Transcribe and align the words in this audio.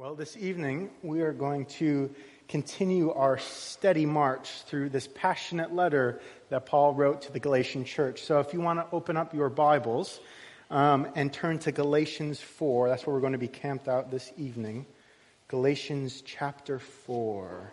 Well, 0.00 0.14
this 0.14 0.34
evening 0.38 0.88
we 1.02 1.20
are 1.20 1.34
going 1.34 1.66
to 1.76 2.08
continue 2.48 3.12
our 3.12 3.36
steady 3.36 4.06
march 4.06 4.62
through 4.62 4.88
this 4.88 5.06
passionate 5.14 5.74
letter 5.74 6.22
that 6.48 6.64
Paul 6.64 6.94
wrote 6.94 7.20
to 7.20 7.32
the 7.32 7.38
Galatian 7.38 7.84
church. 7.84 8.22
So 8.22 8.40
if 8.40 8.54
you 8.54 8.62
want 8.62 8.78
to 8.78 8.86
open 8.96 9.18
up 9.18 9.34
your 9.34 9.50
Bibles 9.50 10.18
um, 10.70 11.06
and 11.16 11.30
turn 11.30 11.58
to 11.58 11.70
Galatians 11.70 12.40
4, 12.40 12.88
that's 12.88 13.06
where 13.06 13.12
we're 13.12 13.20
going 13.20 13.34
to 13.34 13.38
be 13.38 13.46
camped 13.46 13.88
out 13.88 14.10
this 14.10 14.32
evening. 14.38 14.86
Galatians 15.48 16.22
chapter 16.24 16.78
4. 16.78 17.70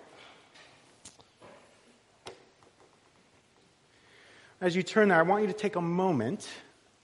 As 4.59 4.75
you 4.75 4.83
turn 4.83 5.07
there, 5.07 5.17
I 5.17 5.21
want 5.21 5.43
you 5.43 5.47
to 5.47 5.57
take 5.57 5.77
a 5.77 5.81
moment 5.81 6.45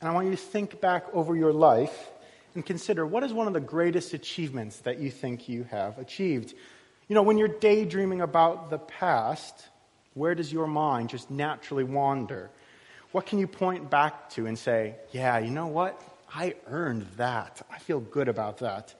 and 0.01 0.09
I 0.09 0.13
want 0.13 0.25
you 0.25 0.31
to 0.31 0.37
think 0.37 0.81
back 0.81 1.05
over 1.13 1.33
your 1.33 1.53
life 1.53 2.09
and 2.55 2.65
consider 2.65 3.05
what 3.05 3.23
is 3.23 3.33
one 3.33 3.47
of 3.47 3.53
the 3.53 3.59
greatest 3.59 4.13
achievements 4.13 4.77
that 4.79 4.99
you 4.99 5.09
think 5.09 5.49
you 5.49 5.63
have 5.65 5.97
achieved. 5.97 6.53
You 7.07 7.15
know, 7.15 7.23
when 7.23 7.37
you're 7.37 7.47
daydreaming 7.47 8.21
about 8.21 8.69
the 8.69 8.77
past, 8.77 9.67
where 10.13 10.35
does 10.35 10.51
your 10.51 10.67
mind 10.67 11.09
just 11.09 11.29
naturally 11.29 11.83
wander? 11.83 12.49
What 13.11 13.25
can 13.25 13.39
you 13.39 13.47
point 13.47 13.89
back 13.89 14.29
to 14.31 14.47
and 14.47 14.57
say, 14.57 14.95
yeah, 15.11 15.37
you 15.39 15.51
know 15.51 15.67
what? 15.67 16.01
I 16.33 16.55
earned 16.67 17.05
that. 17.17 17.61
I 17.71 17.77
feel 17.79 17.99
good 17.99 18.27
about 18.27 18.59
that. 18.59 18.93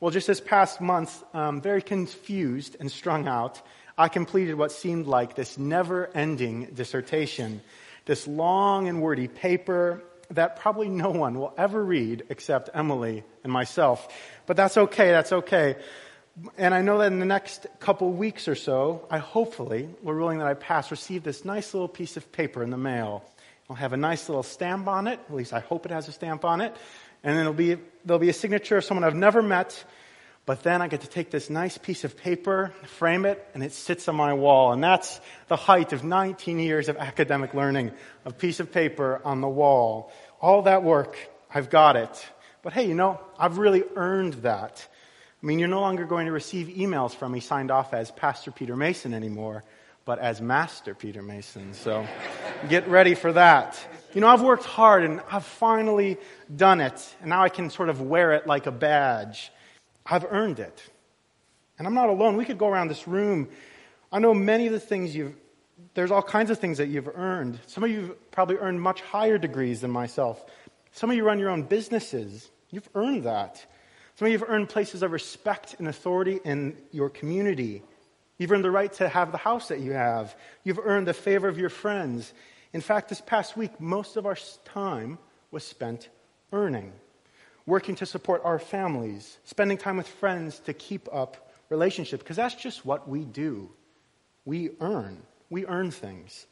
Well, 0.00 0.10
just 0.10 0.26
this 0.26 0.40
past 0.40 0.80
month, 0.80 1.22
um, 1.34 1.60
very 1.60 1.82
confused 1.82 2.76
and 2.80 2.90
strung 2.90 3.26
out, 3.28 3.60
I 3.98 4.08
completed 4.08 4.54
what 4.54 4.72
seemed 4.72 5.06
like 5.06 5.34
this 5.34 5.56
never 5.56 6.10
ending 6.14 6.66
dissertation. 6.74 7.62
This 8.04 8.26
long 8.26 8.88
and 8.88 9.00
wordy 9.00 9.26
paper 9.26 10.02
that 10.30 10.56
probably 10.56 10.88
no 10.88 11.10
one 11.10 11.38
will 11.38 11.54
ever 11.56 11.82
read 11.82 12.24
except 12.28 12.70
Emily 12.74 13.24
and 13.44 13.52
myself. 13.52 14.08
But 14.46 14.56
that's 14.56 14.76
okay, 14.76 15.10
that's 15.10 15.32
okay. 15.32 15.76
And 16.58 16.74
I 16.74 16.82
know 16.82 16.98
that 16.98 17.12
in 17.12 17.18
the 17.18 17.26
next 17.26 17.66
couple 17.80 18.10
weeks 18.12 18.46
or 18.46 18.54
so, 18.54 19.06
I 19.10 19.18
hopefully, 19.18 19.88
Lord 20.02 20.18
willing 20.18 20.38
that 20.38 20.46
I 20.46 20.54
pass, 20.54 20.90
receive 20.90 21.22
this 21.22 21.44
nice 21.44 21.72
little 21.72 21.88
piece 21.88 22.16
of 22.16 22.30
paper 22.30 22.62
in 22.62 22.70
the 22.70 22.76
mail. 22.76 23.24
It'll 23.64 23.76
have 23.76 23.92
a 23.92 23.96
nice 23.96 24.28
little 24.28 24.42
stamp 24.42 24.86
on 24.86 25.06
it. 25.06 25.18
At 25.28 25.34
least 25.34 25.52
I 25.52 25.60
hope 25.60 25.86
it 25.86 25.92
has 25.92 26.08
a 26.08 26.12
stamp 26.12 26.44
on 26.44 26.60
it. 26.60 26.76
And 27.24 27.34
then 27.34 27.40
it'll 27.40 27.54
be, 27.54 27.78
there'll 28.04 28.20
be 28.20 28.28
a 28.28 28.34
signature 28.34 28.76
of 28.76 28.84
someone 28.84 29.04
I've 29.04 29.14
never 29.14 29.42
met 29.42 29.84
but 30.46 30.62
then 30.62 30.80
I 30.80 30.86
get 30.86 31.00
to 31.00 31.08
take 31.08 31.32
this 31.32 31.50
nice 31.50 31.76
piece 31.76 32.04
of 32.04 32.16
paper, 32.16 32.72
frame 32.84 33.26
it, 33.26 33.44
and 33.52 33.64
it 33.64 33.72
sits 33.72 34.06
on 34.06 34.14
my 34.14 34.32
wall. 34.32 34.72
And 34.72 34.82
that's 34.82 35.20
the 35.48 35.56
height 35.56 35.92
of 35.92 36.04
19 36.04 36.60
years 36.60 36.88
of 36.88 36.96
academic 36.96 37.52
learning, 37.52 37.90
a 38.24 38.32
piece 38.32 38.60
of 38.60 38.70
paper 38.70 39.20
on 39.24 39.40
the 39.40 39.48
wall. 39.48 40.12
All 40.40 40.62
that 40.62 40.82
work, 40.82 41.16
I've 41.52 41.70
got 41.70 41.96
it. 41.96 42.26
But 42.62 42.72
hey, 42.72 42.86
you 42.86 42.94
know, 42.94 43.20
I've 43.38 43.58
really 43.58 43.84
earned 43.94 44.34
that. 44.42 44.86
I 45.42 45.46
mean, 45.46 45.58
you're 45.58 45.68
no 45.68 45.80
longer 45.80 46.04
going 46.04 46.26
to 46.26 46.32
receive 46.32 46.68
emails 46.68 47.14
from 47.14 47.32
me 47.32 47.40
signed 47.40 47.70
off 47.70 47.94
as 47.94 48.10
Pastor 48.10 48.50
Peter 48.50 48.74
Mason 48.74 49.14
anymore, 49.14 49.64
but 50.04 50.18
as 50.18 50.40
Master 50.40 50.94
Peter 50.94 51.22
Mason. 51.22 51.74
So 51.74 52.06
get 52.68 52.88
ready 52.88 53.14
for 53.14 53.32
that. 53.32 53.78
You 54.14 54.20
know, 54.20 54.28
I've 54.28 54.42
worked 54.42 54.64
hard 54.64 55.04
and 55.04 55.20
I've 55.30 55.44
finally 55.44 56.16
done 56.54 56.80
it. 56.80 57.14
And 57.20 57.30
now 57.30 57.42
I 57.42 57.48
can 57.48 57.70
sort 57.70 57.88
of 57.88 58.00
wear 58.00 58.32
it 58.32 58.46
like 58.46 58.66
a 58.66 58.72
badge. 58.72 59.52
I've 60.04 60.24
earned 60.24 60.58
it. 60.58 60.82
And 61.78 61.86
I'm 61.86 61.94
not 61.94 62.08
alone. 62.08 62.36
We 62.36 62.44
could 62.44 62.58
go 62.58 62.68
around 62.68 62.88
this 62.88 63.06
room. 63.06 63.48
I 64.10 64.18
know 64.18 64.32
many 64.32 64.66
of 64.66 64.72
the 64.72 64.80
things 64.80 65.14
you've, 65.14 65.34
there's 65.96 66.12
all 66.12 66.22
kinds 66.22 66.50
of 66.50 66.58
things 66.58 66.78
that 66.78 66.86
you've 66.86 67.08
earned. 67.08 67.58
Some 67.66 67.82
of 67.82 67.90
you 67.90 68.16
probably 68.30 68.56
earned 68.56 68.80
much 68.80 69.00
higher 69.00 69.38
degrees 69.38 69.80
than 69.80 69.90
myself. 69.90 70.44
Some 70.92 71.10
of 71.10 71.16
you 71.16 71.24
run 71.24 71.40
your 71.40 71.50
own 71.50 71.62
businesses. 71.62 72.48
You've 72.70 72.88
earned 72.94 73.24
that. 73.24 73.66
Some 74.14 74.26
of 74.26 74.32
you 74.32 74.38
have 74.38 74.48
earned 74.48 74.68
places 74.68 75.02
of 75.02 75.10
respect 75.10 75.76
and 75.78 75.88
authority 75.88 76.38
in 76.44 76.76
your 76.92 77.10
community. 77.10 77.82
You've 78.38 78.52
earned 78.52 78.64
the 78.64 78.70
right 78.70 78.92
to 78.94 79.08
have 79.08 79.32
the 79.32 79.38
house 79.38 79.68
that 79.68 79.80
you 79.80 79.92
have. 79.92 80.36
You've 80.62 80.78
earned 80.78 81.08
the 81.08 81.14
favor 81.14 81.48
of 81.48 81.58
your 81.58 81.70
friends. 81.70 82.32
In 82.72 82.80
fact, 82.80 83.08
this 83.08 83.20
past 83.20 83.56
week, 83.56 83.80
most 83.80 84.16
of 84.16 84.26
our 84.26 84.36
time 84.64 85.18
was 85.50 85.64
spent 85.64 86.08
earning 86.52 86.92
working 87.66 87.96
to 87.96 88.06
support 88.06 88.40
our 88.44 88.58
families, 88.58 89.38
spending 89.44 89.76
time 89.76 89.96
with 89.96 90.06
friends 90.06 90.60
to 90.60 90.72
keep 90.72 91.08
up 91.12 91.50
relationships, 91.68 92.22
because 92.22 92.36
that's 92.36 92.54
just 92.54 92.86
what 92.86 93.08
we 93.08 93.24
do. 93.24 93.68
We 94.44 94.70
earn. 94.80 95.22
We 95.50 95.66
earn 95.66 95.90
things. 95.90 96.46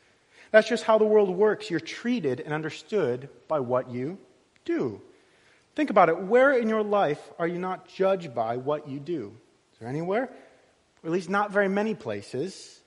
That's 0.50 0.68
just 0.68 0.84
how 0.84 0.98
the 0.98 1.04
world 1.04 1.30
works. 1.30 1.70
You're 1.70 1.80
treated 1.80 2.40
and 2.40 2.54
understood 2.54 3.28
by 3.48 3.60
what 3.60 3.90
you 3.90 4.18
do. 4.64 5.00
Think 5.74 5.90
about 5.90 6.08
it. 6.08 6.18
Where 6.18 6.52
in 6.52 6.68
your 6.68 6.82
life 6.82 7.20
are 7.38 7.46
you 7.46 7.58
not 7.58 7.88
judged 7.88 8.34
by 8.34 8.56
what 8.56 8.88
you 8.88 9.00
do? 9.00 9.34
Is 9.72 9.80
there 9.80 9.88
anywhere? 9.88 10.24
Or 11.02 11.06
at 11.06 11.10
least 11.10 11.28
not 11.28 11.50
very 11.50 11.68
many 11.68 11.94
places. 11.94 12.80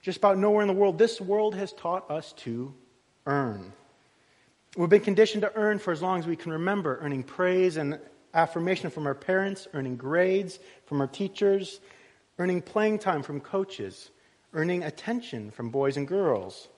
Just 0.00 0.18
about 0.18 0.38
nowhere 0.38 0.62
in 0.62 0.68
the 0.68 0.74
world. 0.74 0.98
This 0.98 1.20
world 1.20 1.56
has 1.56 1.72
taught 1.72 2.08
us 2.10 2.32
to 2.44 2.72
earn. 3.26 3.72
We've 4.76 4.88
been 4.88 5.00
conditioned 5.00 5.42
to 5.42 5.52
earn 5.56 5.80
for 5.80 5.92
as 5.92 6.00
long 6.00 6.20
as 6.20 6.26
we 6.26 6.36
can 6.36 6.52
remember, 6.52 6.98
earning 7.02 7.24
praise 7.24 7.76
and 7.76 7.98
affirmation 8.32 8.90
from 8.90 9.06
our 9.06 9.14
parents, 9.14 9.66
earning 9.74 9.96
grades 9.96 10.60
from 10.86 11.00
our 11.00 11.06
teachers, 11.08 11.80
earning 12.38 12.62
playing 12.62 13.00
time 13.00 13.22
from 13.22 13.40
coaches, 13.40 14.10
earning 14.52 14.82
attention 14.82 15.50
from 15.50 15.70
boys 15.70 15.96
and 15.96 16.08
girls, 16.08 16.68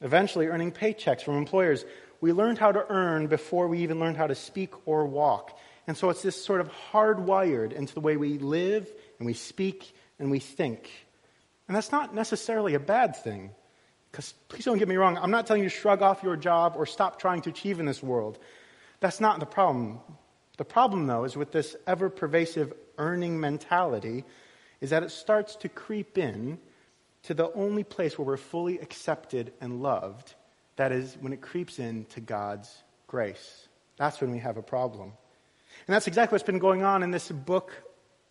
eventually 0.00 0.46
earning 0.46 0.72
paychecks 0.72 1.22
from 1.22 1.36
employers. 1.36 1.84
We 2.20 2.32
learned 2.32 2.58
how 2.58 2.72
to 2.72 2.84
earn 2.88 3.26
before 3.26 3.68
we 3.68 3.80
even 3.80 4.00
learned 4.00 4.16
how 4.16 4.26
to 4.26 4.34
speak 4.34 4.72
or 4.86 5.06
walk. 5.06 5.58
And 5.86 5.96
so 5.96 6.10
it's 6.10 6.22
this 6.22 6.42
sort 6.42 6.60
of 6.60 6.70
hardwired 6.92 7.72
into 7.72 7.94
the 7.94 8.00
way 8.00 8.16
we 8.16 8.38
live 8.38 8.92
and 9.18 9.26
we 9.26 9.34
speak 9.34 9.94
and 10.18 10.30
we 10.30 10.38
think. 10.38 10.90
And 11.66 11.76
that's 11.76 11.92
not 11.92 12.14
necessarily 12.14 12.74
a 12.74 12.80
bad 12.80 13.16
thing. 13.16 13.50
Because 14.10 14.34
please 14.48 14.64
don't 14.64 14.78
get 14.78 14.88
me 14.88 14.96
wrong, 14.96 15.16
I'm 15.16 15.30
not 15.30 15.46
telling 15.46 15.62
you 15.62 15.70
to 15.70 15.74
shrug 15.74 16.02
off 16.02 16.22
your 16.22 16.36
job 16.36 16.74
or 16.76 16.84
stop 16.84 17.18
trying 17.18 17.40
to 17.42 17.50
achieve 17.50 17.80
in 17.80 17.86
this 17.86 18.02
world. 18.02 18.38
That's 19.00 19.20
not 19.20 19.40
the 19.40 19.46
problem. 19.46 20.00
The 20.58 20.64
problem, 20.66 21.06
though, 21.06 21.24
is 21.24 21.34
with 21.34 21.50
this 21.50 21.74
ever 21.86 22.10
pervasive 22.10 22.74
earning 22.98 23.40
mentality, 23.40 24.24
is 24.82 24.90
that 24.90 25.02
it 25.02 25.10
starts 25.10 25.56
to 25.56 25.68
creep 25.68 26.18
in 26.18 26.58
to 27.24 27.34
the 27.34 27.52
only 27.52 27.84
place 27.84 28.18
where 28.18 28.26
we're 28.26 28.36
fully 28.36 28.78
accepted 28.78 29.52
and 29.60 29.82
loved. 29.82 30.34
That 30.76 30.92
is, 30.92 31.16
when 31.20 31.32
it 31.32 31.40
creeps 31.40 31.78
into 31.78 32.20
God's 32.20 32.82
grace. 33.06 33.68
That's 33.96 34.20
when 34.20 34.30
we 34.30 34.38
have 34.38 34.56
a 34.56 34.62
problem. 34.62 35.12
And 35.86 35.94
that's 35.94 36.06
exactly 36.06 36.34
what's 36.34 36.44
been 36.44 36.58
going 36.58 36.82
on 36.82 37.02
in 37.02 37.10
this 37.10 37.30
book 37.30 37.72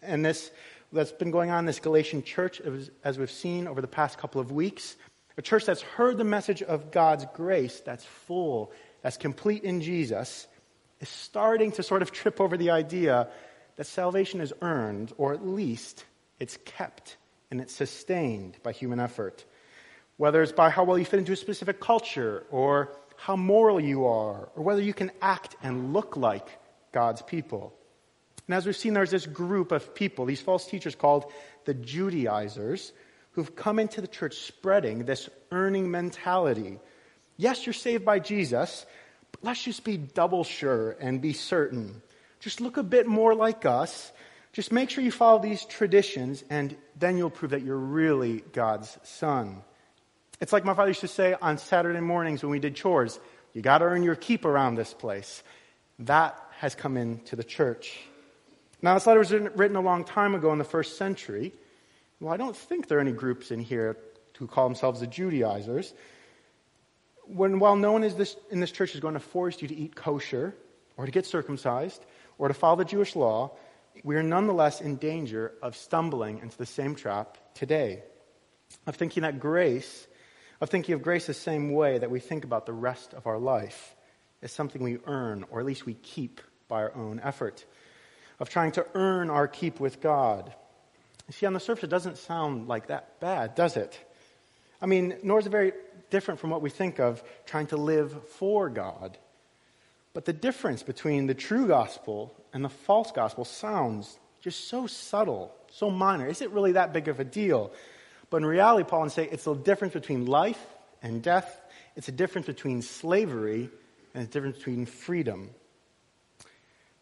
and 0.02 0.26
this 0.26 0.52
that's 0.94 1.12
been 1.12 1.32
going 1.32 1.52
on 1.52 1.60
in 1.60 1.66
this 1.66 1.80
Galatian 1.80 2.24
church 2.24 2.60
as, 2.60 2.92
as 3.04 3.18
we've 3.18 3.32
seen 3.32 3.68
over 3.68 3.82
the 3.82 3.88
past 3.88 4.18
couple 4.18 4.42
of 4.42 4.52
weeks. 4.52 4.98
A 5.38 5.42
church 5.42 5.66
that's 5.66 5.82
heard 5.82 6.18
the 6.18 6.26
message 6.26 6.62
of 6.62 6.92
God's 6.92 7.26
grace, 7.34 7.80
that's 7.80 8.04
full, 8.04 8.72
that's 9.02 9.18
complete 9.18 9.64
in 9.64 9.82
Jesus, 9.82 10.48
is 11.00 11.10
starting 11.10 11.72
to 11.74 11.84
sort 11.84 12.02
of 12.02 12.12
trip 12.12 12.42
over 12.42 12.58
the 12.58 12.72
idea 12.72 13.30
that 13.78 13.88
salvation 13.88 14.42
is 14.42 14.54
earned, 14.62 15.14
or 15.18 15.34
at 15.34 15.48
least 15.48 16.04
it's 16.40 16.58
kept 16.66 17.16
and 17.52 17.62
it's 17.62 17.76
sustained 17.76 18.58
by 18.64 18.72
human 18.72 19.00
effort. 19.00 19.46
Whether 20.18 20.42
it's 20.42 20.52
by 20.52 20.70
how 20.70 20.86
well 20.86 20.98
you 20.98 21.06
fit 21.06 21.20
into 21.20 21.34
a 21.34 21.38
specific 21.38 21.80
culture, 21.80 22.46
or 22.50 22.96
how 23.18 23.36
moral 23.36 23.80
you 23.80 24.06
are, 24.06 24.50
or 24.56 24.64
whether 24.64 24.82
you 24.82 24.94
can 24.94 25.12
act 25.22 25.56
and 25.62 25.94
look 25.94 26.18
like 26.18 26.48
God's 26.92 27.22
people. 27.22 27.74
And 28.48 28.56
as 28.56 28.66
we've 28.66 28.76
seen, 28.76 28.94
there's 28.94 29.12
this 29.12 29.28
group 29.28 29.72
of 29.72 29.94
people, 29.94 30.26
these 30.26 30.42
false 30.42 30.66
teachers 30.66 30.96
called 30.96 31.32
the 31.66 31.74
Judaizers, 31.74 32.94
who've 33.32 33.56
come 33.56 33.80
into 33.80 34.02
the 34.02 34.08
church 34.08 34.36
spreading 34.36 35.06
this 35.06 35.30
earning 35.52 35.90
mentality. 35.92 36.80
Yes, 37.38 37.66
you're 37.66 37.74
saved 37.74 38.04
by 38.04 38.20
Jesus, 38.20 38.86
but 39.32 39.44
let's 39.44 39.64
just 39.64 39.84
be 39.84 39.98
double 39.98 40.44
sure 40.44 40.98
and 41.00 41.22
be 41.22 41.34
certain. 41.34 42.02
Just 42.40 42.60
look 42.60 42.78
a 42.78 42.84
bit 42.84 43.08
more 43.08 43.36
like 43.36 43.66
us. 43.66 44.12
Just 44.54 44.72
make 44.72 44.90
sure 44.90 45.04
you 45.04 45.12
follow 45.12 45.40
these 45.40 45.64
traditions, 45.66 46.44
and 46.50 46.76
then 46.98 47.18
you'll 47.18 47.30
prove 47.30 47.52
that 47.52 47.64
you're 47.64 47.78
really 47.78 48.44
God's 48.52 48.98
son. 49.04 49.62
It's 50.42 50.52
like 50.52 50.66
my 50.66 50.74
father 50.74 50.90
used 50.90 51.02
to 51.02 51.08
say 51.08 51.36
on 51.42 51.58
Saturday 51.58 52.02
mornings 52.02 52.44
when 52.44 52.52
we 52.52 52.60
did 52.60 52.76
chores 52.76 53.20
you 53.54 53.62
got 53.62 53.80
to 53.80 53.86
earn 53.86 54.04
your 54.04 54.16
keep 54.16 54.46
around 54.46 54.76
this 54.76 54.94
place. 54.94 55.44
That 56.00 56.40
has 56.58 56.76
come 56.76 56.98
into 56.98 57.36
the 57.36 57.44
church. 57.44 58.00
Now, 58.82 58.94
this 58.94 59.06
letter 59.06 59.20
was 59.20 59.32
written 59.32 59.76
a 59.76 59.82
long 59.82 60.04
time 60.04 60.36
ago 60.36 60.52
in 60.52 60.58
the 60.58 60.64
first 60.64 60.98
century. 60.98 61.54
Well, 62.20 62.34
I 62.34 62.38
don't 62.38 62.56
think 62.56 62.88
there 62.88 62.98
are 62.98 63.02
any 63.02 63.12
groups 63.12 63.52
in 63.52 63.60
here 63.60 63.98
who 64.38 64.48
call 64.48 64.68
themselves 64.68 65.02
the 65.02 65.08
Judaizers. 65.08 65.94
When, 67.26 67.60
while 67.60 67.76
no 67.76 67.92
one 67.92 68.04
is 68.04 68.16
this, 68.16 68.36
in 68.50 68.60
this 68.60 68.72
church 68.72 68.96
is 68.96 69.02
going 69.02 69.14
to 69.14 69.20
force 69.20 69.62
you 69.62 69.68
to 69.68 69.76
eat 69.76 69.96
kosher 69.96 70.56
or 70.98 71.06
to 71.06 71.12
get 71.12 71.26
circumcised 71.26 72.04
or 72.38 72.48
to 72.48 72.54
follow 72.54 72.78
the 72.78 72.86
Jewish 72.86 73.16
law, 73.16 73.52
we 74.04 74.16
are 74.16 74.24
nonetheless 74.24 74.82
in 74.82 74.98
danger 74.98 75.54
of 75.62 75.76
stumbling 75.76 76.40
into 76.40 76.58
the 76.58 76.66
same 76.66 76.96
trap 76.96 77.38
today. 77.54 78.04
Of 78.88 78.96
thinking 78.96 79.24
that 79.24 79.40
grace, 79.40 80.08
of 80.62 80.70
thinking 80.70 80.96
of 80.96 81.02
grace 81.02 81.28
the 81.28 81.34
same 81.34 81.72
way 81.72 81.98
that 81.98 82.10
we 82.10 82.20
think 82.20 82.44
about 82.46 82.66
the 82.66 82.74
rest 82.74 83.14
of 83.14 83.28
our 83.28 83.38
life 83.38 83.96
as 84.42 84.52
something 84.52 84.82
we 84.82 84.98
earn 85.06 85.46
or 85.52 85.60
at 85.60 85.66
least 85.66 85.86
we 85.86 85.94
keep 85.94 86.42
by 86.68 86.84
our 86.84 86.96
own 86.96 87.20
effort 87.24 87.66
of 88.42 88.50
trying 88.50 88.72
to 88.72 88.86
earn 88.96 89.30
our 89.30 89.48
keep 89.48 89.80
with 89.80 90.02
God. 90.02 90.52
You 91.28 91.34
see, 91.34 91.46
on 91.46 91.54
the 91.54 91.60
surface, 91.60 91.84
it 91.84 91.92
doesn't 91.92 92.18
sound 92.18 92.68
like 92.68 92.88
that 92.88 93.20
bad, 93.20 93.54
does 93.54 93.78
it? 93.78 94.00
I 94.82 94.88
mean, 94.88 95.16
nor 95.22 95.40
is 95.40 95.46
it 95.46 95.52
very 95.52 95.74
different 96.10 96.40
from 96.40 96.50
what 96.50 96.64
we 96.64 96.72
think 96.72 97.00
of 97.00 97.24
trying 97.46 97.68
to 97.68 97.78
live 97.78 98.28
for 98.30 98.68
God. 98.68 99.18
But 100.14 100.26
the 100.26 100.34
difference 100.34 100.84
between 100.84 101.28
the 101.28 101.34
true 101.34 101.68
gospel 101.68 102.36
and 102.54 102.64
the 102.64 102.70
false 102.70 103.12
gospel 103.12 103.46
sounds 103.46 104.20
just 104.42 104.68
so 104.68 104.88
subtle, 104.88 105.54
so 105.72 105.90
minor. 105.90 106.28
Is 106.28 106.42
it 106.42 106.52
really 106.52 106.74
that 106.74 106.94
big 106.94 107.08
of 107.08 107.20
a 107.20 107.24
deal? 107.24 107.72
But 108.30 108.38
in 108.38 108.46
reality, 108.46 108.88
Paul 108.90 109.04
would 109.04 109.12
say 109.12 109.28
it's 109.32 109.46
the 109.46 109.56
difference 109.56 109.94
between 109.94 110.26
life 110.26 110.64
and 111.02 111.22
death. 111.22 111.60
It's 111.96 112.08
a 112.08 112.14
difference 112.14 112.48
between 112.48 112.82
slavery 112.82 113.70
and 114.14 114.24
a 114.24 114.28
difference 114.28 114.58
between 114.58 114.86
freedom. 114.86 115.50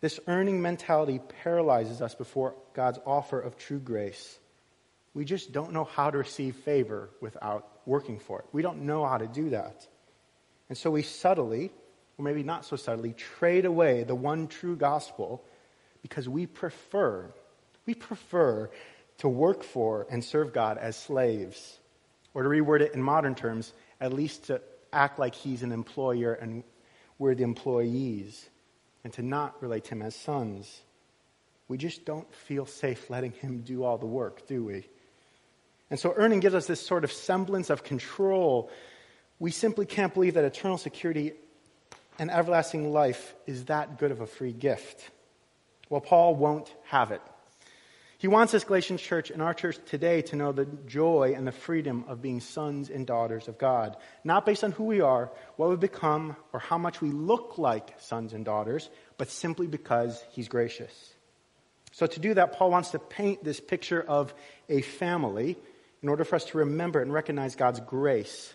This 0.01 0.19
earning 0.27 0.61
mentality 0.61 1.19
paralyzes 1.43 2.01
us 2.01 2.15
before 2.15 2.55
God's 2.73 2.99
offer 3.05 3.39
of 3.39 3.57
true 3.57 3.79
grace. 3.79 4.39
We 5.13 5.25
just 5.25 5.51
don't 5.51 5.73
know 5.73 5.83
how 5.83 6.09
to 6.11 6.17
receive 6.17 6.55
favor 6.55 7.09
without 7.19 7.67
working 7.85 8.19
for 8.19 8.39
it. 8.39 8.45
We 8.51 8.61
don't 8.61 8.83
know 8.83 9.05
how 9.05 9.17
to 9.17 9.27
do 9.27 9.49
that. 9.49 9.85
And 10.69 10.77
so 10.77 10.91
we 10.91 11.01
subtly, 11.01 11.71
or 12.19 12.23
maybe 12.23 12.43
not 12.43 12.65
so 12.65 12.75
subtly, 12.75 13.13
trade 13.13 13.63
away 13.63 14.03
the 14.03 14.13
one 14.13 14.47
true 14.47 14.75
gospel 14.75 15.41
because 16.01 16.27
we 16.27 16.45
prefer, 16.45 17.31
we 17.85 17.93
prefer 17.93 18.69
to 19.19 19.29
work 19.29 19.63
for 19.63 20.05
and 20.11 20.23
serve 20.23 20.53
God 20.53 20.77
as 20.77 20.97
slaves. 20.97 21.79
Or 22.33 22.43
to 22.43 22.49
reword 22.49 22.81
it 22.81 22.93
in 22.93 23.01
modern 23.01 23.35
terms, 23.35 23.73
at 23.99 24.13
least 24.13 24.45
to 24.47 24.61
act 24.91 25.17
like 25.17 25.33
he's 25.33 25.63
an 25.63 25.71
employer 25.71 26.33
and 26.33 26.63
we're 27.17 27.35
the 27.35 27.43
employees, 27.43 28.49
and 29.03 29.11
to 29.13 29.21
not 29.21 29.61
relate 29.61 29.85
to 29.85 29.91
him 29.91 30.01
as 30.01 30.15
sons. 30.15 30.81
We 31.67 31.77
just 31.77 32.05
don't 32.05 32.31
feel 32.33 32.65
safe 32.65 33.09
letting 33.09 33.31
him 33.31 33.61
do 33.61 33.83
all 33.83 33.97
the 33.97 34.05
work, 34.05 34.47
do 34.47 34.63
we? 34.63 34.87
And 35.89 35.99
so 35.99 36.13
earning 36.15 36.39
gives 36.39 36.55
us 36.55 36.65
this 36.65 36.85
sort 36.85 37.03
of 37.03 37.11
semblance 37.11 37.69
of 37.69 37.83
control. 37.83 38.69
We 39.37 39.51
simply 39.51 39.85
can't 39.85 40.13
believe 40.13 40.35
that 40.35 40.45
eternal 40.45 40.77
security 40.77 41.33
and 42.19 42.29
everlasting 42.29 42.91
life 42.91 43.33
is 43.47 43.65
that 43.65 43.97
good 43.97 44.11
of 44.11 44.19
a 44.21 44.27
free 44.27 44.53
gift. 44.53 45.09
Well, 45.89 46.01
Paul 46.01 46.35
won't 46.35 46.71
have 46.85 47.11
it. 47.11 47.21
He 48.19 48.27
wants 48.27 48.51
this 48.51 48.65
Galatian 48.65 48.97
church 48.97 49.31
and 49.31 49.41
our 49.41 49.53
church 49.53 49.77
today 49.85 50.21
to 50.23 50.35
know 50.35 50.51
the 50.51 50.65
joy 50.65 51.33
and 51.37 51.47
the 51.47 51.53
freedom 51.53 52.03
of 52.09 52.21
being 52.21 52.41
sons 52.41 52.89
and 52.89 53.07
daughters 53.07 53.47
of 53.47 53.57
God, 53.57 53.95
not 54.25 54.45
based 54.45 54.65
on 54.65 54.73
who 54.73 54.83
we 54.83 54.99
are, 54.99 55.31
what 55.55 55.69
we've 55.69 55.79
become, 55.79 56.35
or 56.51 56.59
how 56.59 56.77
much 56.77 56.99
we 56.99 57.11
look 57.11 57.57
like 57.57 57.93
sons 58.01 58.33
and 58.33 58.43
daughters, 58.43 58.89
but 59.17 59.29
simply 59.29 59.67
because 59.67 60.21
He's 60.31 60.49
gracious. 60.49 61.13
So, 61.93 62.07
to 62.07 62.19
do 62.19 62.33
that, 62.33 62.51
Paul 62.51 62.71
wants 62.71 62.91
to 62.91 62.99
paint 62.99 63.41
this 63.41 63.61
picture 63.61 64.01
of 64.01 64.33
a 64.67 64.81
family 64.81 65.57
in 66.03 66.09
order 66.09 66.25
for 66.25 66.35
us 66.35 66.45
to 66.45 66.57
remember 66.59 67.01
and 67.01 67.13
recognize 67.13 67.55
God's 67.55 67.79
grace, 67.79 68.53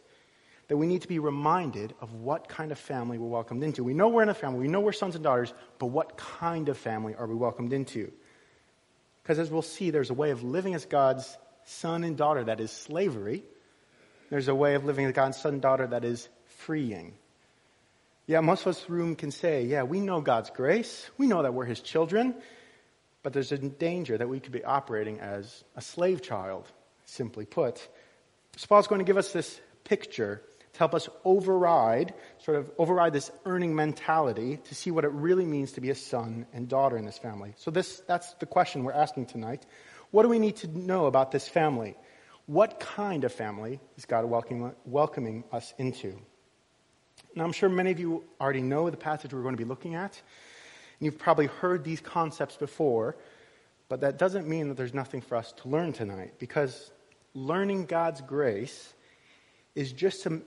that 0.69 0.76
we 0.76 0.87
need 0.87 1.02
to 1.02 1.08
be 1.08 1.19
reminded 1.19 1.94
of 2.00 2.14
what 2.14 2.49
kind 2.49 2.72
of 2.72 2.78
family 2.78 3.19
we're 3.19 3.28
welcomed 3.28 3.62
into. 3.62 3.84
We 3.84 3.94
know 3.94 4.08
we're 4.08 4.22
in 4.22 4.28
a 4.28 4.34
family, 4.34 4.61
we 4.61 4.69
know 4.69 4.81
we're 4.81 4.93
sons 4.93 5.14
and 5.14 5.25
daughters, 5.25 5.52
but 5.78 5.87
what 5.87 6.16
kind 6.16 6.69
of 6.69 6.78
family 6.78 7.14
are 7.14 7.26
we 7.26 7.34
welcomed 7.34 7.72
into? 7.72 8.11
Because 9.22 9.38
as 9.38 9.50
we'll 9.50 9.62
see, 9.62 9.90
there's 9.90 10.11
a 10.11 10.14
way 10.14 10.31
of 10.31 10.43
living 10.43 10.75
as 10.75 10.84
God's 10.84 11.37
son 11.64 12.05
and 12.05 12.16
daughter 12.16 12.44
that 12.44 12.61
is 12.61 12.70
slavery. 12.70 13.43
There's 14.31 14.49
a 14.49 14.55
way 14.55 14.75
of 14.75 14.84
living 14.84 15.06
as 15.06 15.12
God's 15.12 15.38
son 15.38 15.55
and 15.55 15.62
daughter 15.62 15.87
that 15.87 16.05
is 16.05 16.28
freeing. 16.58 17.14
Yeah, 18.26 18.40
most 18.40 18.62
of 18.62 18.69
us 18.69 18.88
room 18.88 19.16
can 19.16 19.31
say, 19.31 19.64
yeah, 19.64 19.82
we 19.82 20.00
know 20.00 20.20
God's 20.20 20.50
grace. 20.50 21.11
We 21.19 21.26
know 21.26 21.43
that 21.43 21.52
we're 21.52 21.66
his 21.66 21.81
children. 21.81 22.34
But 23.22 23.32
there's 23.32 23.52
a 23.52 23.58
danger 23.58 24.16
that 24.16 24.28
we 24.28 24.40
could 24.40 24.52
be 24.52 24.64
operating 24.64 25.20
as 25.20 25.64
a 25.76 25.82
slave 25.82 26.22
child 26.22 26.66
simply 27.05 27.46
put. 27.46 27.87
So 28.56 28.66
Paul's 28.66 28.87
going 28.87 29.00
to 29.00 29.05
give 29.05 29.16
us 29.16 29.32
this 29.32 29.61
picture 29.84 30.43
to 30.75 30.79
help 30.79 30.94
us 30.94 31.09
override, 31.25 32.15
sort 32.38 32.59
of 32.59 32.71
override 32.79 33.12
this 33.12 33.31
earning 33.47 33.75
mentality 33.75 34.59
to 34.65 34.75
see 34.75 34.91
what 34.91 35.05
it 35.05 35.12
really 35.12 35.47
means 35.47 35.73
to 35.73 35.81
be 35.81 35.91
a 35.91 35.94
son 35.94 36.47
and 36.53 36.69
daughter 36.69 36.99
in 36.99 37.05
this 37.05 37.17
family. 37.17 37.55
So 37.56 37.71
this, 37.71 38.03
that's 38.06 38.35
the 38.35 38.47
question 38.47 38.82
we're 38.85 38.93
asking 38.93 39.26
tonight. 39.26 39.65
What 40.11 40.25
do 40.25 40.29
we 40.29 40.41
need 40.41 40.56
to 40.56 40.69
know 40.69 41.06
about 41.06 41.31
this 41.31 41.47
family? 41.49 41.97
What 42.47 42.81
kind 42.81 43.25
of 43.25 43.32
family 43.32 43.81
is 43.97 44.05
God 44.05 44.25
welcoming, 44.25 44.73
welcoming 44.85 45.44
us 45.53 45.73
into? 45.79 46.19
Now, 47.37 47.44
I'm 47.44 47.53
sure 47.53 47.69
many 47.69 47.93
of 47.93 48.00
you 48.00 48.25
already 48.41 48.61
know 48.61 48.91
the 48.91 48.97
passage 48.97 49.32
we're 49.32 49.43
going 49.43 49.56
to 49.56 49.62
be 49.62 49.69
looking 49.69 49.94
at. 49.94 50.21
And 50.99 51.06
you've 51.06 51.19
probably 51.19 51.47
heard 51.47 51.85
these 51.85 52.00
concepts 52.00 52.56
before, 52.56 53.17
but 53.88 54.00
that 54.00 54.19
doesn't 54.19 54.49
mean 54.49 54.69
that 54.69 54.76
there's 54.76 54.94
nothing 54.94 55.21
for 55.21 55.37
us 55.37 55.53
to 55.62 55.69
learn 55.69 55.93
tonight 55.93 56.35
because 56.38 56.91
learning 57.35 57.87
God's 57.87 58.21
grace 58.21 58.93
is 59.75 59.93
just, 59.93 60.26
a, 60.26 60.41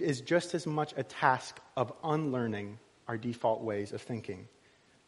is 0.00 0.20
just 0.20 0.54
as 0.54 0.66
much 0.66 0.94
a 0.96 1.02
task 1.02 1.60
of 1.76 1.92
unlearning 2.02 2.78
our 3.08 3.18
default 3.18 3.62
ways 3.62 3.92
of 3.92 4.00
thinking. 4.00 4.48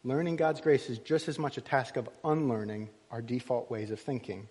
Learning 0.03 0.35
God's 0.35 0.61
grace 0.61 0.89
is 0.89 0.99
just 0.99 1.27
as 1.27 1.39
much 1.39 1.57
a 1.57 1.61
task 1.61 1.97
of 1.97 2.07
unlearning 2.23 2.89
our 3.09 3.21
default 3.21 3.71
ways 3.71 3.89
of 3.89 3.99
thinking. 3.99 4.47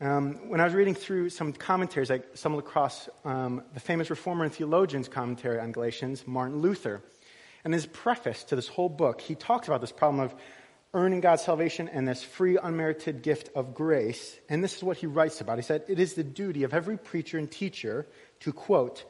Um, 0.00 0.48
when 0.48 0.60
I 0.60 0.64
was 0.64 0.74
reading 0.74 0.94
through 0.94 1.28
some 1.28 1.52
commentaries, 1.52 2.10
I 2.10 2.22
stumbled 2.34 2.64
across 2.64 3.08
um, 3.24 3.62
the 3.74 3.80
famous 3.80 4.08
reformer 4.08 4.44
and 4.44 4.52
theologian's 4.52 5.08
commentary 5.08 5.60
on 5.60 5.72
Galatians, 5.72 6.26
Martin 6.26 6.60
Luther. 6.60 7.02
And 7.64 7.72
his 7.72 7.86
preface 7.86 8.42
to 8.44 8.56
this 8.56 8.66
whole 8.66 8.88
book, 8.88 9.20
he 9.20 9.34
talks 9.34 9.68
about 9.68 9.80
this 9.80 9.92
problem 9.92 10.24
of 10.24 10.34
earning 10.94 11.20
God's 11.20 11.42
salvation 11.42 11.88
and 11.88 12.06
this 12.06 12.22
free, 12.22 12.58
unmerited 12.60 13.22
gift 13.22 13.50
of 13.54 13.74
grace. 13.74 14.36
And 14.48 14.62
this 14.62 14.76
is 14.76 14.82
what 14.82 14.96
he 14.96 15.06
writes 15.06 15.40
about. 15.40 15.58
He 15.58 15.62
said, 15.62 15.84
It 15.88 16.00
is 16.00 16.14
the 16.14 16.24
duty 16.24 16.64
of 16.64 16.74
every 16.74 16.98
preacher 16.98 17.38
and 17.38 17.50
teacher 17.50 18.06
to, 18.42 18.52
quote, 18.52 19.04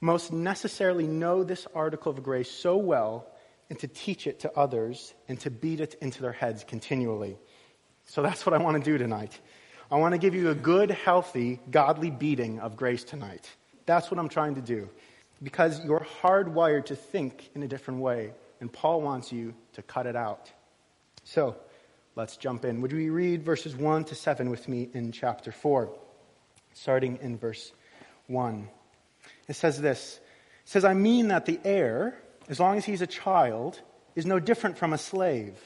most 0.00 0.32
necessarily 0.32 1.06
know 1.06 1.44
this 1.44 1.66
article 1.74 2.12
of 2.12 2.22
grace 2.22 2.50
so 2.50 2.76
well 2.76 3.26
and 3.70 3.78
to 3.80 3.88
teach 3.88 4.26
it 4.26 4.40
to 4.40 4.56
others 4.56 5.14
and 5.28 5.40
to 5.40 5.50
beat 5.50 5.80
it 5.80 5.94
into 6.00 6.22
their 6.22 6.32
heads 6.32 6.64
continually. 6.64 7.36
So 8.04 8.22
that's 8.22 8.46
what 8.46 8.54
I 8.54 8.58
want 8.58 8.82
to 8.82 8.90
do 8.90 8.98
tonight. 8.98 9.38
I 9.90 9.96
want 9.96 10.12
to 10.12 10.18
give 10.18 10.34
you 10.34 10.50
a 10.50 10.54
good, 10.54 10.90
healthy, 10.90 11.60
godly 11.70 12.10
beating 12.10 12.60
of 12.60 12.76
grace 12.76 13.04
tonight. 13.04 13.50
That's 13.86 14.10
what 14.10 14.18
I'm 14.18 14.28
trying 14.28 14.56
to 14.56 14.60
do. 14.60 14.88
Because 15.42 15.84
you're 15.84 16.06
hardwired 16.22 16.86
to 16.86 16.96
think 16.96 17.50
in 17.54 17.62
a 17.62 17.68
different 17.68 18.00
way, 18.00 18.32
and 18.60 18.72
Paul 18.72 19.02
wants 19.02 19.32
you 19.32 19.54
to 19.74 19.82
cut 19.82 20.06
it 20.06 20.16
out. 20.16 20.50
So 21.24 21.56
let's 22.14 22.36
jump 22.36 22.64
in. 22.64 22.80
Would 22.80 22.92
we 22.92 23.10
read 23.10 23.42
verses 23.42 23.76
1 23.76 24.04
to 24.04 24.14
7 24.14 24.50
with 24.50 24.68
me 24.68 24.88
in 24.92 25.12
chapter 25.12 25.52
4, 25.52 25.90
starting 26.72 27.18
in 27.20 27.36
verse 27.38 27.72
1? 28.26 28.68
It 29.48 29.54
says 29.54 29.80
this 29.80 30.20
It 30.64 30.68
says, 30.68 30.84
I 30.84 30.94
mean 30.94 31.28
that 31.28 31.46
the 31.46 31.60
heir, 31.64 32.16
as 32.48 32.60
long 32.60 32.76
as 32.76 32.84
he's 32.84 33.02
a 33.02 33.06
child, 33.06 33.80
is 34.14 34.26
no 34.26 34.38
different 34.38 34.78
from 34.78 34.92
a 34.92 34.98
slave, 34.98 35.56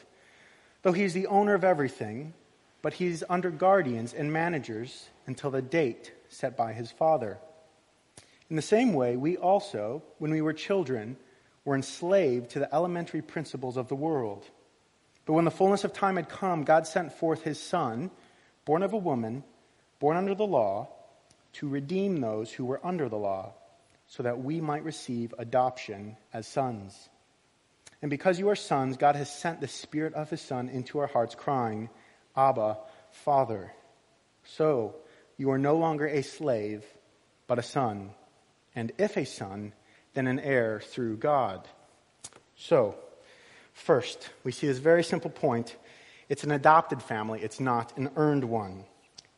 though 0.83 0.93
he's 0.93 1.15
the 1.15 1.27
owner 1.29 1.55
of 1.55 1.65
everything, 1.65 2.35
but 2.83 2.95
he's 2.95 3.23
under 3.29 3.51
guardians 3.51 4.15
and 4.15 4.33
managers 4.33 5.09
until 5.27 5.51
the 5.51 5.63
date 5.63 6.13
set 6.29 6.57
by 6.57 6.73
his 6.73 6.91
father. 6.91 7.39
In 8.49 8.57
the 8.57 8.63
same 8.63 8.95
way, 8.95 9.17
we 9.17 9.37
also, 9.37 10.03
when 10.19 10.33
we 10.33 10.41
were 10.41 10.53
children, 10.53 11.17
were 11.65 11.77
enslaved 11.77 12.51
to 12.51 12.59
the 12.59 12.75
elementary 12.75 13.23
principles 13.23 13.77
of 13.77 13.89
the 13.89 13.95
world. 13.95 14.45
But 15.25 15.35
when 15.35 15.45
the 15.45 15.51
fullness 15.51 15.85
of 15.85 15.93
time 15.93 16.17
had 16.17 16.29
come, 16.29 16.65
God 16.65 16.87
sent 16.87 17.13
forth 17.13 17.43
his 17.43 17.61
Son, 17.63 18.11
born 18.65 18.83
of 18.83 18.93
a 18.93 18.99
woman, 18.99 19.45
born 20.01 20.17
under 20.17 20.35
the 20.35 20.47
law, 20.47 20.89
to 21.55 21.69
redeem 21.69 22.17
those 22.17 22.53
who 22.53 22.65
were 22.65 22.85
under 22.85 23.09
the 23.09 23.17
law, 23.17 23.53
so 24.07 24.23
that 24.23 24.43
we 24.43 24.61
might 24.61 24.85
receive 24.85 25.35
adoption 25.39 26.17
as 26.33 26.47
sons. 26.47 27.09
And 28.03 28.11
because 28.11 28.39
you 28.39 28.49
are 28.49 28.57
sons, 28.57 28.97
God 28.97 29.17
has 29.17 29.31
sent 29.31 29.61
the 29.61 29.69
Spirit 29.69 30.15
of 30.15 30.31
his 30.31 30.41
Son 30.41 30.69
into 30.69 30.99
our 30.99 31.07
hearts, 31.07 31.35
crying, 31.35 31.91
Abba, 32.37 32.79
Father. 33.11 33.73
So 34.45 34.97
you 35.37 35.51
are 35.51 35.59
no 35.59 35.77
longer 35.77 36.07
a 36.07 36.23
slave, 36.23 36.85
but 37.47 37.59
a 37.59 37.63
son. 37.63 38.11
And 38.75 38.93
if 38.99 39.17
a 39.17 39.27
son, 39.27 39.75
then 40.15 40.27
an 40.27 40.41
heir 40.41 40.81
through 40.81 41.19
God. 41.19 41.69
So, 42.57 42.97
First, 43.81 44.29
we 44.45 44.53
see 44.53 44.67
this 44.67 44.79
very 44.79 45.03
simple 45.03 45.31
point. 45.31 45.75
It's 46.29 46.45
an 46.45 46.51
adopted 46.51 47.03
family, 47.03 47.41
it's 47.41 47.61
not 47.61 47.97
an 47.97 48.11
earned 48.15 48.45
one. 48.45 48.85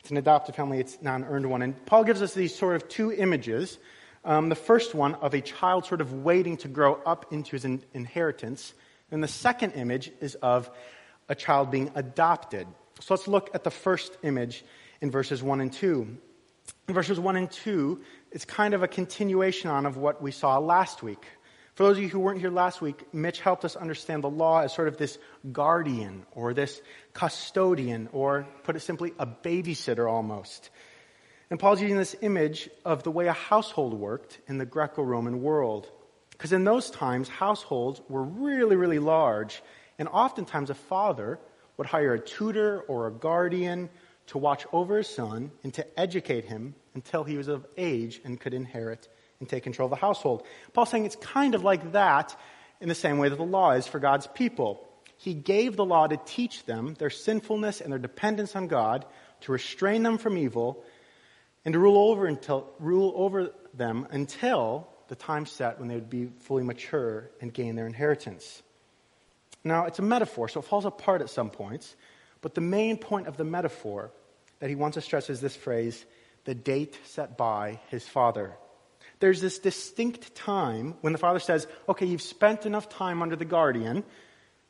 It's 0.02 0.10
an 0.10 0.16
adopted 0.16 0.56
family, 0.56 0.80
it's 0.80 1.00
not 1.00 1.20
an 1.20 1.26
earned 1.28 1.48
one. 1.48 1.62
And 1.62 1.86
Paul 1.86 2.02
gives 2.02 2.22
us 2.22 2.34
these 2.34 2.52
sort 2.52 2.74
of 2.74 2.88
two 2.88 3.12
images. 3.12 3.78
Um, 4.24 4.48
the 4.48 4.56
first 4.56 4.96
one 4.96 5.14
of 5.14 5.32
a 5.32 5.40
child 5.40 5.86
sort 5.86 6.00
of 6.00 6.12
waiting 6.12 6.56
to 6.58 6.68
grow 6.68 6.94
up 7.06 7.32
into 7.32 7.52
his 7.52 7.64
in- 7.64 7.84
inheritance. 7.94 8.74
And 9.12 9.22
the 9.22 9.28
second 9.28 9.72
image 9.72 10.10
is 10.20 10.34
of 10.36 10.68
a 11.28 11.36
child 11.36 11.70
being 11.70 11.92
adopted. 11.94 12.66
So 12.98 13.14
let's 13.14 13.28
look 13.28 13.50
at 13.54 13.62
the 13.62 13.70
first 13.70 14.18
image 14.24 14.64
in 15.00 15.12
verses 15.12 15.40
1 15.40 15.60
and 15.60 15.72
2. 15.72 16.18
In 16.88 16.94
verses 16.94 17.20
1 17.20 17.36
and 17.36 17.48
2, 17.48 18.00
it's 18.32 18.44
kind 18.44 18.74
of 18.74 18.82
a 18.82 18.88
continuation 18.88 19.70
on 19.70 19.86
of 19.86 19.96
what 19.96 20.20
we 20.20 20.32
saw 20.32 20.58
last 20.58 21.04
week. 21.04 21.24
For 21.74 21.84
those 21.84 21.96
of 21.96 22.02
you 22.02 22.10
who 22.10 22.20
weren't 22.20 22.40
here 22.40 22.50
last 22.50 22.82
week, 22.82 23.14
Mitch 23.14 23.40
helped 23.40 23.64
us 23.64 23.76
understand 23.76 24.22
the 24.22 24.30
law 24.30 24.60
as 24.60 24.74
sort 24.74 24.88
of 24.88 24.98
this 24.98 25.18
guardian 25.52 26.26
or 26.32 26.52
this 26.52 26.82
custodian, 27.14 28.10
or 28.12 28.46
put 28.64 28.76
it 28.76 28.80
simply, 28.80 29.14
a 29.18 29.26
babysitter 29.26 30.10
almost. 30.10 30.68
And 31.50 31.58
Paul's 31.58 31.80
using 31.80 31.96
this 31.96 32.14
image 32.20 32.68
of 32.84 33.04
the 33.04 33.10
way 33.10 33.26
a 33.26 33.32
household 33.32 33.94
worked 33.94 34.38
in 34.48 34.58
the 34.58 34.66
Greco 34.66 35.02
Roman 35.02 35.42
world. 35.42 35.90
Because 36.30 36.52
in 36.52 36.64
those 36.64 36.90
times, 36.90 37.28
households 37.28 38.02
were 38.06 38.22
really, 38.22 38.76
really 38.76 38.98
large, 38.98 39.62
and 39.98 40.08
oftentimes 40.08 40.68
a 40.68 40.74
father 40.74 41.38
would 41.78 41.86
hire 41.86 42.14
a 42.14 42.20
tutor 42.20 42.82
or 42.82 43.06
a 43.06 43.12
guardian 43.12 43.88
to 44.26 44.36
watch 44.36 44.66
over 44.74 44.98
his 44.98 45.08
son 45.08 45.50
and 45.62 45.72
to 45.74 45.98
educate 45.98 46.44
him 46.44 46.74
until 46.94 47.24
he 47.24 47.38
was 47.38 47.48
of 47.48 47.66
age 47.78 48.20
and 48.24 48.38
could 48.38 48.52
inherit 48.52 49.08
and 49.42 49.48
take 49.48 49.64
control 49.64 49.86
of 49.86 49.90
the 49.90 49.96
household. 49.96 50.44
Paul's 50.72 50.90
saying 50.90 51.04
it's 51.04 51.16
kind 51.16 51.54
of 51.54 51.64
like 51.64 51.92
that 51.92 52.38
in 52.80 52.88
the 52.88 52.94
same 52.94 53.18
way 53.18 53.28
that 53.28 53.36
the 53.36 53.42
law 53.42 53.72
is 53.72 53.86
for 53.86 53.98
God's 53.98 54.28
people. 54.28 54.88
He 55.16 55.34
gave 55.34 55.76
the 55.76 55.84
law 55.84 56.06
to 56.06 56.16
teach 56.24 56.64
them 56.64 56.94
their 56.94 57.10
sinfulness 57.10 57.80
and 57.80 57.92
their 57.92 57.98
dependence 57.98 58.54
on 58.56 58.68
God, 58.68 59.04
to 59.42 59.52
restrain 59.52 60.04
them 60.04 60.16
from 60.16 60.38
evil, 60.38 60.84
and 61.64 61.72
to 61.72 61.78
rule 61.78 62.10
over, 62.10 62.26
until, 62.26 62.70
rule 62.78 63.12
over 63.16 63.50
them 63.74 64.06
until 64.10 64.88
the 65.08 65.16
time 65.16 65.44
set 65.44 65.78
when 65.78 65.88
they 65.88 65.94
would 65.94 66.10
be 66.10 66.30
fully 66.40 66.62
mature 66.62 67.30
and 67.40 67.52
gain 67.52 67.74
their 67.74 67.86
inheritance. 67.86 68.62
Now, 69.64 69.86
it's 69.86 69.98
a 69.98 70.02
metaphor, 70.02 70.48
so 70.48 70.60
it 70.60 70.66
falls 70.66 70.84
apart 70.84 71.20
at 71.20 71.30
some 71.30 71.50
points, 71.50 71.94
but 72.40 72.54
the 72.54 72.60
main 72.60 72.96
point 72.96 73.26
of 73.26 73.36
the 73.36 73.44
metaphor 73.44 74.10
that 74.60 74.70
he 74.70 74.76
wants 74.76 74.94
to 74.94 75.00
stress 75.00 75.30
is 75.30 75.40
this 75.40 75.56
phrase 75.56 76.04
the 76.44 76.54
date 76.54 76.98
set 77.04 77.36
by 77.36 77.80
his 77.88 78.06
father 78.06 78.52
there's 79.22 79.40
this 79.40 79.60
distinct 79.60 80.34
time 80.34 80.96
when 81.00 81.12
the 81.12 81.18
father 81.18 81.38
says, 81.38 81.68
okay, 81.88 82.06
you've 82.06 82.20
spent 82.20 82.66
enough 82.66 82.88
time 82.88 83.22
under 83.22 83.36
the 83.36 83.44
guardian, 83.44 84.02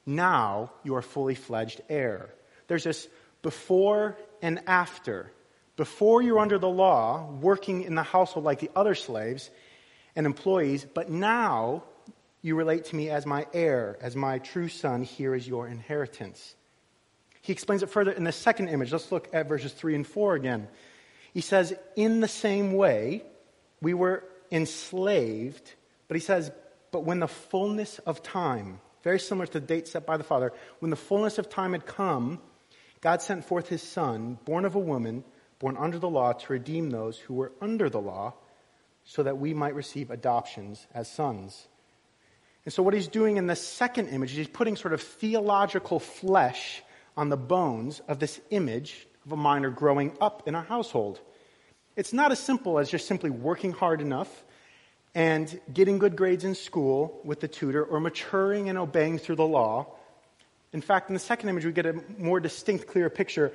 now 0.04 0.70
you 0.84 0.94
are 0.94 1.00
fully 1.00 1.34
fledged 1.34 1.80
heir. 1.88 2.28
There's 2.68 2.84
this 2.84 3.08
before 3.40 4.18
and 4.42 4.60
after. 4.66 5.32
Before 5.76 6.20
you're 6.20 6.38
under 6.38 6.58
the 6.58 6.68
law, 6.68 7.32
working 7.40 7.84
in 7.84 7.94
the 7.94 8.02
household 8.02 8.44
like 8.44 8.58
the 8.58 8.70
other 8.76 8.94
slaves 8.94 9.48
and 10.14 10.26
employees, 10.26 10.84
but 10.84 11.08
now 11.08 11.84
you 12.42 12.54
relate 12.54 12.84
to 12.86 12.96
me 12.96 13.08
as 13.08 13.24
my 13.24 13.46
heir, 13.54 13.96
as 14.02 14.14
my 14.14 14.38
true 14.38 14.68
son. 14.68 15.02
Here 15.02 15.34
is 15.34 15.48
your 15.48 15.66
inheritance. 15.66 16.54
He 17.40 17.54
explains 17.54 17.82
it 17.82 17.88
further 17.88 18.12
in 18.12 18.24
the 18.24 18.32
second 18.32 18.68
image. 18.68 18.92
Let's 18.92 19.10
look 19.10 19.30
at 19.32 19.48
verses 19.48 19.72
3 19.72 19.94
and 19.94 20.06
4 20.06 20.34
again. 20.34 20.68
He 21.32 21.40
says, 21.40 21.72
In 21.96 22.20
the 22.20 22.28
same 22.28 22.74
way, 22.74 23.22
we 23.80 23.94
were 23.94 24.24
enslaved, 24.52 25.72
but 26.06 26.14
he 26.14 26.20
says, 26.20 26.52
but 26.92 27.04
when 27.04 27.20
the 27.20 27.28
fullness 27.28 27.98
of 28.00 28.22
time, 28.22 28.80
very 29.02 29.18
similar 29.18 29.46
to 29.46 29.58
the 29.58 29.66
date 29.66 29.88
set 29.88 30.06
by 30.06 30.16
the 30.16 30.24
Father, 30.24 30.52
when 30.78 30.90
the 30.90 30.96
fullness 30.96 31.38
of 31.38 31.48
time 31.48 31.72
had 31.72 31.86
come, 31.86 32.40
God 33.00 33.22
sent 33.22 33.44
forth 33.44 33.68
his 33.68 33.82
Son, 33.82 34.38
born 34.44 34.64
of 34.64 34.76
a 34.76 34.78
woman, 34.78 35.24
born 35.58 35.76
under 35.76 35.98
the 35.98 36.08
law, 36.08 36.32
to 36.32 36.52
redeem 36.52 36.90
those 36.90 37.18
who 37.18 37.34
were 37.34 37.52
under 37.60 37.88
the 37.88 38.00
law, 38.00 38.34
so 39.04 39.22
that 39.24 39.38
we 39.38 39.54
might 39.54 39.74
receive 39.74 40.10
adoptions 40.10 40.86
as 40.94 41.10
sons. 41.10 41.66
And 42.64 42.72
so, 42.72 42.82
what 42.82 42.94
he's 42.94 43.08
doing 43.08 43.38
in 43.38 43.48
the 43.48 43.56
second 43.56 44.08
image 44.08 44.30
is 44.30 44.36
he's 44.36 44.48
putting 44.48 44.76
sort 44.76 44.94
of 44.94 45.02
theological 45.02 45.98
flesh 45.98 46.82
on 47.16 47.28
the 47.28 47.36
bones 47.36 48.00
of 48.06 48.20
this 48.20 48.40
image 48.50 49.08
of 49.26 49.32
a 49.32 49.36
minor 49.36 49.70
growing 49.70 50.16
up 50.20 50.46
in 50.46 50.54
a 50.54 50.62
household. 50.62 51.20
It's 51.94 52.12
not 52.14 52.32
as 52.32 52.38
simple 52.38 52.78
as 52.78 52.90
just 52.90 53.06
simply 53.06 53.28
working 53.28 53.72
hard 53.72 54.00
enough 54.00 54.44
and 55.14 55.60
getting 55.72 55.98
good 55.98 56.16
grades 56.16 56.42
in 56.42 56.54
school 56.54 57.20
with 57.22 57.40
the 57.40 57.48
tutor 57.48 57.84
or 57.84 58.00
maturing 58.00 58.70
and 58.70 58.78
obeying 58.78 59.18
through 59.18 59.36
the 59.36 59.46
law. 59.46 59.94
In 60.72 60.80
fact, 60.80 61.10
in 61.10 61.14
the 61.14 61.20
second 61.20 61.50
image, 61.50 61.66
we 61.66 61.72
get 61.72 61.84
a 61.84 62.02
more 62.16 62.40
distinct, 62.40 62.86
clearer 62.86 63.10
picture. 63.10 63.52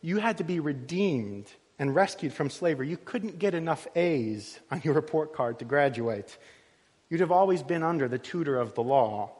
You 0.00 0.18
had 0.18 0.38
to 0.38 0.44
be 0.44 0.58
redeemed 0.58 1.46
and 1.78 1.94
rescued 1.94 2.32
from 2.32 2.50
slavery. 2.50 2.88
You 2.88 2.96
couldn't 2.96 3.38
get 3.38 3.54
enough 3.54 3.86
A's 3.94 4.58
on 4.72 4.80
your 4.82 4.94
report 4.94 5.32
card 5.32 5.60
to 5.60 5.64
graduate. 5.64 6.36
You'd 7.08 7.20
have 7.20 7.30
always 7.30 7.62
been 7.62 7.84
under 7.84 8.08
the 8.08 8.18
tutor 8.18 8.58
of 8.58 8.74
the 8.74 8.82
law. 8.82 9.30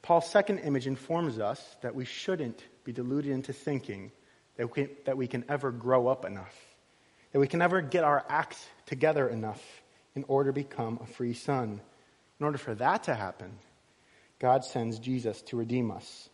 Paul's 0.00 0.30
second 0.30 0.60
image 0.60 0.86
informs 0.86 1.38
us 1.38 1.76
that 1.82 1.94
we 1.94 2.06
shouldn't 2.06 2.64
be 2.84 2.92
deluded 2.92 3.32
into 3.32 3.52
thinking 3.52 4.12
that 4.56 4.74
we, 4.74 4.88
that 5.04 5.18
we 5.18 5.26
can 5.26 5.44
ever 5.50 5.70
grow 5.70 6.08
up 6.08 6.24
enough 6.24 6.69
that 7.32 7.40
we 7.40 7.46
can 7.46 7.58
never 7.58 7.80
get 7.80 8.04
our 8.04 8.24
acts 8.28 8.64
together 8.86 9.28
enough 9.28 9.62
in 10.14 10.24
order 10.28 10.50
to 10.50 10.54
become 10.54 10.98
a 11.02 11.06
free 11.06 11.34
son. 11.34 11.80
In 12.38 12.46
order 12.46 12.58
for 12.58 12.74
that 12.74 13.04
to 13.04 13.14
happen, 13.14 13.50
God 14.38 14.64
sends 14.64 14.98
Jesus 14.98 15.42
to 15.42 15.56
redeem 15.56 15.90
us. 15.90 16.28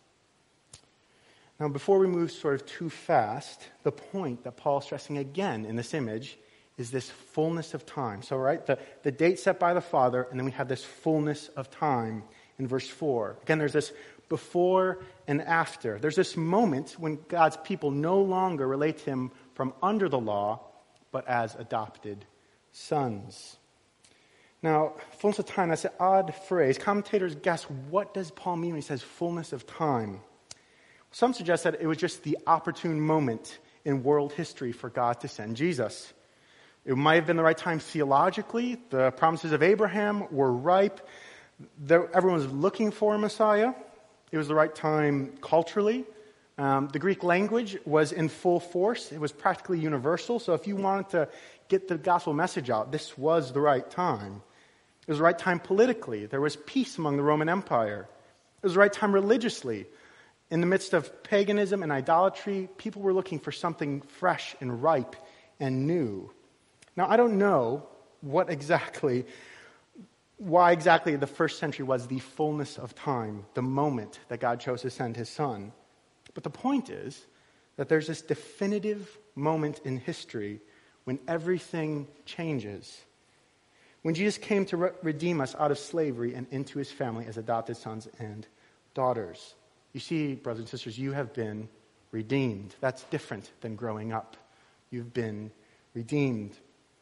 Now, 1.59 1.67
before 1.67 1.99
we 1.99 2.07
move 2.07 2.31
sort 2.31 2.55
of 2.55 2.65
too 2.65 2.89
fast, 2.89 3.67
the 3.83 3.91
point 3.91 4.43
that 4.43 4.57
Paul's 4.57 4.85
stressing 4.85 5.17
again 5.17 5.65
in 5.65 5.75
this 5.75 5.93
image 5.93 6.37
is 6.77 6.91
this 6.91 7.09
fullness 7.09 7.73
of 7.73 7.85
time. 7.85 8.21
So, 8.21 8.37
right, 8.37 8.63
the, 8.63 8.77
the 9.01 9.11
date 9.11 9.39
set 9.39 9.59
by 9.59 9.73
the 9.73 9.81
Father, 9.81 10.27
and 10.29 10.39
then 10.39 10.45
we 10.45 10.51
have 10.51 10.67
this 10.67 10.83
fullness 10.83 11.47
of 11.49 11.71
time 11.71 12.23
in 12.59 12.67
verse 12.67 12.87
4. 12.87 13.37
Again, 13.41 13.57
there's 13.57 13.73
this 13.73 13.91
before 14.29 14.99
and 15.27 15.41
after. 15.41 15.97
There's 15.99 16.15
this 16.15 16.37
moment 16.37 16.95
when 16.99 17.17
God's 17.27 17.57
people 17.57 17.89
no 17.89 18.21
longer 18.21 18.67
relate 18.67 18.99
to 18.99 19.05
Him 19.05 19.31
from 19.55 19.73
under 19.81 20.09
the 20.09 20.19
law, 20.19 20.61
but 21.11 21.27
as 21.27 21.55
adopted 21.55 22.25
sons. 22.71 23.57
Now, 24.63 24.93
fullness 25.19 25.39
of 25.39 25.45
time, 25.45 25.69
that's 25.69 25.85
an 25.85 25.91
odd 25.99 26.33
phrase. 26.47 26.77
Commentators 26.77 27.35
guess 27.35 27.63
what 27.63 28.13
does 28.13 28.31
Paul 28.31 28.57
mean 28.57 28.71
when 28.71 28.81
he 28.81 28.87
says 28.87 29.01
fullness 29.01 29.53
of 29.53 29.67
time? 29.67 30.21
Some 31.11 31.33
suggest 31.33 31.63
that 31.63 31.79
it 31.79 31.87
was 31.87 31.97
just 31.97 32.23
the 32.23 32.37
opportune 32.47 32.99
moment 32.99 33.59
in 33.85 34.03
world 34.03 34.33
history 34.33 34.71
for 34.71 34.89
God 34.89 35.21
to 35.21 35.27
send 35.27 35.55
Jesus. 35.55 36.13
It 36.85 36.95
might 36.95 37.15
have 37.15 37.27
been 37.27 37.37
the 37.37 37.43
right 37.43 37.57
time 37.57 37.79
theologically. 37.79 38.77
The 38.89 39.11
promises 39.11 39.51
of 39.51 39.61
Abraham 39.61 40.25
were 40.31 40.51
ripe. 40.51 41.07
everyone 41.89 42.39
was 42.39 42.51
looking 42.51 42.91
for 42.91 43.15
a 43.15 43.17
Messiah. 43.17 43.73
It 44.31 44.37
was 44.37 44.47
the 44.47 44.55
right 44.55 44.73
time 44.73 45.37
culturally. 45.41 46.05
Um, 46.57 46.87
the 46.91 46.99
Greek 46.99 47.23
language 47.23 47.77
was 47.85 48.11
in 48.11 48.29
full 48.29 48.59
force, 48.59 49.11
it 49.11 49.19
was 49.19 49.31
practically 49.31 49.79
universal. 49.79 50.39
So 50.39 50.53
if 50.53 50.65
you 50.65 50.75
wanted 50.75 51.09
to 51.09 51.29
get 51.67 51.87
the 51.87 51.97
gospel 51.97 52.33
message 52.33 52.69
out, 52.69 52.91
this 52.91 53.17
was 53.17 53.51
the 53.51 53.61
right 53.61 53.87
time. 53.89 54.41
It 55.01 55.11
was 55.11 55.19
the 55.19 55.23
right 55.23 55.37
time 55.37 55.59
politically. 55.59 56.25
There 56.25 56.41
was 56.41 56.55
peace 56.55 56.97
among 56.97 57.17
the 57.17 57.23
Roman 57.23 57.47
Empire. 57.47 58.09
It 58.57 58.63
was 58.63 58.73
the 58.73 58.79
right 58.79 58.91
time 58.91 59.13
religiously. 59.13 59.85
In 60.49 60.61
the 60.61 60.67
midst 60.67 60.93
of 60.93 61.23
paganism 61.23 61.83
and 61.83 61.91
idolatry, 61.91 62.69
people 62.77 63.01
were 63.01 63.13
looking 63.13 63.39
for 63.39 63.51
something 63.51 64.01
fresh 64.01 64.55
and 64.59 64.81
ripe 64.81 65.15
and 65.59 65.85
new. 65.85 66.31
Now, 66.95 67.07
I 67.07 67.17
don't 67.17 67.37
know 67.37 67.87
what 68.21 68.49
exactly, 68.49 69.25
why 70.37 70.71
exactly 70.71 71.15
the 71.15 71.27
first 71.27 71.59
century 71.59 71.85
was 71.85 72.07
the 72.07 72.19
fullness 72.19 72.77
of 72.77 72.95
time, 72.95 73.45
the 73.53 73.61
moment 73.61 74.19
that 74.29 74.39
God 74.39 74.59
chose 74.59 74.81
to 74.81 74.89
send 74.89 75.15
his 75.15 75.29
son. 75.29 75.71
But 76.37 76.43
the 76.43 76.51
point 76.51 76.91
is 76.91 77.25
that 77.77 77.89
there's 77.89 78.05
this 78.05 78.21
definitive 78.21 79.17
moment 79.33 79.81
in 79.83 79.97
history 79.97 80.59
when 81.03 81.17
everything 81.27 82.07
changes. 82.27 83.01
When 84.03 84.13
Jesus 84.13 84.37
came 84.37 84.63
to 84.67 84.77
re- 84.77 84.89
redeem 85.01 85.41
us 85.41 85.55
out 85.57 85.71
of 85.71 85.79
slavery 85.79 86.35
and 86.35 86.45
into 86.51 86.77
his 86.77 86.91
family 86.91 87.25
as 87.25 87.39
adopted 87.39 87.75
sons 87.75 88.07
and 88.19 88.45
daughters. 88.93 89.55
You 89.93 89.99
see, 89.99 90.35
brothers 90.35 90.59
and 90.59 90.69
sisters, 90.69 90.99
you 90.99 91.11
have 91.11 91.33
been 91.33 91.69
redeemed. 92.11 92.75
That's 92.81 93.01
different 93.05 93.49
than 93.61 93.75
growing 93.75 94.13
up. 94.13 94.37
You've 94.91 95.15
been 95.15 95.49
redeemed. 95.95 96.55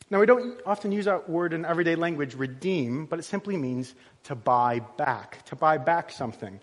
Now, 0.09 0.21
we 0.21 0.27
don't 0.27 0.61
often 0.65 0.93
use 0.93 1.03
that 1.05 1.29
word 1.29 1.51
in 1.51 1.65
everyday 1.65 1.95
language, 1.95 2.35
redeem, 2.35 3.05
but 3.05 3.19
it 3.19 3.23
simply 3.23 3.57
means 3.57 3.95
to 4.23 4.33
buy 4.33 4.79
back, 4.79 5.43
to 5.47 5.57
buy 5.57 5.77
back 5.77 6.09
something. 6.09 6.61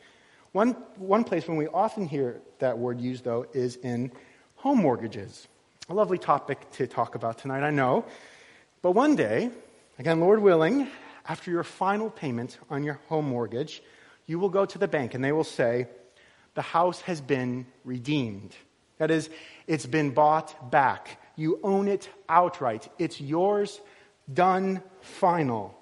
One, 0.52 0.72
one 0.96 1.24
place 1.24 1.48
when 1.48 1.56
we 1.56 1.66
often 1.66 2.06
hear 2.06 2.42
that 2.58 2.78
word 2.78 3.00
used, 3.00 3.24
though, 3.24 3.46
is 3.54 3.76
in 3.76 4.12
home 4.56 4.78
mortgages. 4.78 5.48
A 5.88 5.94
lovely 5.94 6.18
topic 6.18 6.70
to 6.72 6.86
talk 6.86 7.14
about 7.14 7.38
tonight, 7.38 7.62
I 7.62 7.70
know. 7.70 8.04
But 8.82 8.90
one 8.90 9.16
day, 9.16 9.50
again, 9.98 10.20
Lord 10.20 10.42
willing, 10.42 10.88
after 11.26 11.50
your 11.50 11.64
final 11.64 12.10
payment 12.10 12.58
on 12.68 12.84
your 12.84 13.00
home 13.08 13.30
mortgage, 13.30 13.82
you 14.26 14.38
will 14.38 14.50
go 14.50 14.66
to 14.66 14.76
the 14.78 14.86
bank 14.86 15.14
and 15.14 15.24
they 15.24 15.32
will 15.32 15.42
say, 15.42 15.86
The 16.54 16.62
house 16.62 17.00
has 17.02 17.22
been 17.22 17.64
redeemed. 17.82 18.54
That 18.98 19.10
is, 19.10 19.30
it's 19.66 19.86
been 19.86 20.10
bought 20.10 20.70
back. 20.70 21.18
You 21.34 21.60
own 21.62 21.88
it 21.88 22.10
outright. 22.28 22.90
It's 22.98 23.22
yours, 23.22 23.80
done, 24.32 24.82
final. 25.00 25.74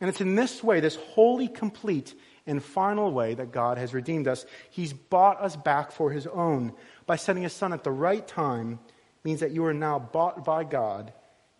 And 0.00 0.10
it's 0.10 0.20
in 0.20 0.34
this 0.34 0.60
way, 0.62 0.80
this 0.80 0.96
wholly 0.96 1.46
complete 1.46 2.14
and 2.48 2.62
final 2.62 3.12
way 3.12 3.34
that 3.34 3.52
God 3.52 3.78
has 3.78 3.94
redeemed 3.94 4.26
us. 4.26 4.46
He's 4.70 4.92
bought 4.92 5.40
us 5.40 5.54
back 5.54 5.92
for 5.92 6.10
his 6.10 6.26
own. 6.26 6.72
By 7.06 7.16
sending 7.16 7.44
his 7.44 7.52
son 7.52 7.72
at 7.72 7.84
the 7.84 7.90
right 7.90 8.26
time 8.26 8.80
means 9.22 9.40
that 9.40 9.52
you 9.52 9.64
are 9.66 9.74
now 9.74 9.98
bought 9.98 10.44
by 10.44 10.64
God 10.64 11.12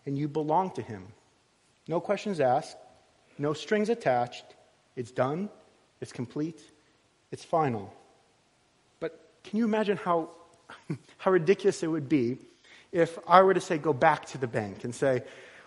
and 0.05 0.17
you 0.17 0.27
belong 0.27 0.71
to 0.71 0.81
him. 0.81 1.07
No 1.87 2.01
questions 2.01 2.39
asked, 2.39 2.75
no 3.37 3.53
strings 3.53 3.89
attached, 3.89 4.43
It's 4.95 5.11
done, 5.11 5.49
it's 6.01 6.11
complete, 6.11 6.61
it's 7.31 7.45
final. 7.45 7.93
But 8.99 9.17
can 9.43 9.59
you 9.59 9.65
imagine 9.65 9.97
how, 9.97 10.29
how 11.17 11.31
ridiculous 11.31 11.83
it 11.83 11.87
would 11.87 12.09
be 12.09 12.39
if 12.91 13.19
I 13.27 13.43
were 13.43 13.53
to 13.53 13.61
say, 13.61 13.77
go 13.77 13.93
back 13.93 14.25
to 14.27 14.39
the 14.39 14.47
bank 14.47 14.83
and 14.83 14.93
say, 14.93 15.23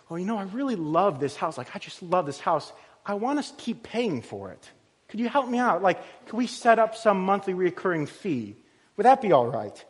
oh, 0.09 0.17
you 0.17 0.25
know, 0.25 0.37
I 0.37 0.43
really 0.43 0.75
love 0.75 1.19
this 1.19 1.37
house. 1.37 1.57
Like, 1.57 1.73
I 1.73 1.79
just 1.79 2.03
love 2.03 2.25
this 2.25 2.41
house. 2.41 2.73
I 3.05 3.13
want 3.13 3.43
to 3.43 3.53
keep 3.55 3.83
paying 3.83 4.21
for 4.21 4.51
it. 4.51 4.69
Could 5.13 5.19
you 5.19 5.29
help 5.29 5.47
me 5.47 5.59
out? 5.59 5.83
Like, 5.83 6.01
could 6.25 6.37
we 6.37 6.47
set 6.47 6.79
up 6.79 6.95
some 6.95 7.21
monthly 7.21 7.53
recurring 7.53 8.07
fee? 8.07 8.55
Would 8.97 9.03
that 9.03 9.21
be 9.21 9.31
all 9.31 9.45
right? 9.45 9.85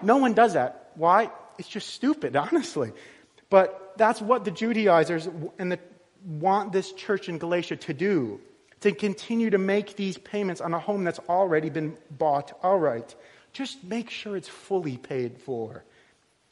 No 0.00 0.18
one 0.18 0.32
does 0.32 0.52
that. 0.52 0.92
Why? 0.94 1.32
It's 1.58 1.66
just 1.66 1.88
stupid, 1.88 2.36
honestly. 2.46 2.92
But 3.50 3.94
that's 3.96 4.22
what 4.22 4.44
the 4.44 4.52
Judaizers 4.52 5.28
and 5.58 5.72
the, 5.72 5.80
want 6.24 6.70
this 6.70 6.92
church 6.92 7.28
in 7.28 7.38
Galatia 7.38 7.74
to 7.78 7.92
do 7.92 8.40
to 8.82 8.92
continue 8.92 9.50
to 9.50 9.58
make 9.58 9.96
these 9.96 10.16
payments 10.16 10.60
on 10.60 10.72
a 10.72 10.78
home 10.78 11.02
that's 11.02 11.18
already 11.28 11.68
been 11.68 11.98
bought 12.08 12.56
All 12.62 12.78
right. 12.78 13.12
Just 13.52 13.82
make 13.82 14.08
sure 14.08 14.36
it's 14.36 14.46
fully 14.46 14.98
paid 14.98 15.40
for. 15.40 15.82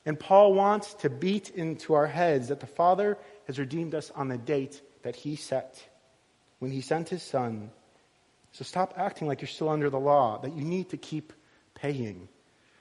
And 0.05 0.19
Paul 0.19 0.55
wants 0.55 0.95
to 0.95 1.09
beat 1.09 1.50
into 1.50 1.95
our 1.95 2.09
heads 2.09 2.49
that 2.49 2.59
the 2.59 2.66
Father 2.66 3.16
has 3.47 3.61
redeemed 3.61 3.95
us 3.95 4.11
on 4.11 4.26
the 4.26 4.38
date 4.38 4.83
that 5.05 5.14
he 5.14 5.37
set 5.37 5.81
when 6.59 6.71
he 6.71 6.81
sent 6.81 7.09
his 7.09 7.23
Son. 7.23 7.71
So 8.57 8.65
stop 8.65 8.95
acting 8.97 9.29
like 9.29 9.43
you're 9.43 9.49
still 9.49 9.69
under 9.69 9.91
the 9.91 10.01
law, 10.01 10.39
that 10.39 10.57
you 10.57 10.65
need 10.65 10.89
to 10.89 10.97
keep 10.97 11.35
paying, 11.75 12.27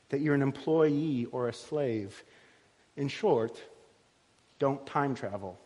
that 0.07 0.21
you're 0.21 0.33
an 0.33 0.41
employee 0.41 1.27
or 1.33 1.49
a 1.49 1.53
slave. 1.53 2.23
In 2.95 3.09
short, 3.09 3.61
don't 4.57 4.85
time 4.87 5.15
travel. 5.15 5.59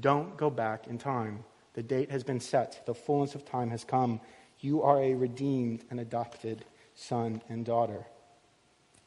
Don't 0.00 0.36
go 0.36 0.50
back 0.50 0.88
in 0.88 0.98
time. 0.98 1.44
The 1.74 1.82
date 1.84 2.10
has 2.10 2.24
been 2.24 2.40
set, 2.40 2.84
the 2.86 2.94
fullness 2.94 3.36
of 3.36 3.44
time 3.44 3.70
has 3.70 3.84
come. 3.84 4.20
You 4.58 4.82
are 4.82 5.00
a 5.00 5.14
redeemed 5.14 5.84
and 5.90 6.00
adopted 6.00 6.64
son 6.96 7.40
and 7.48 7.64
daughter. 7.64 8.04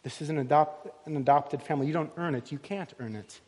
This 0.04 0.22
is 0.22 0.30
an, 0.30 0.38
adopt, 0.38 1.06
an 1.06 1.18
adopted 1.18 1.62
family. 1.62 1.88
You 1.88 1.94
don't 1.94 2.14
earn 2.16 2.34
it, 2.34 2.50
you 2.50 2.60
can't 2.60 2.94
earn 3.00 3.18
it. 3.18 3.42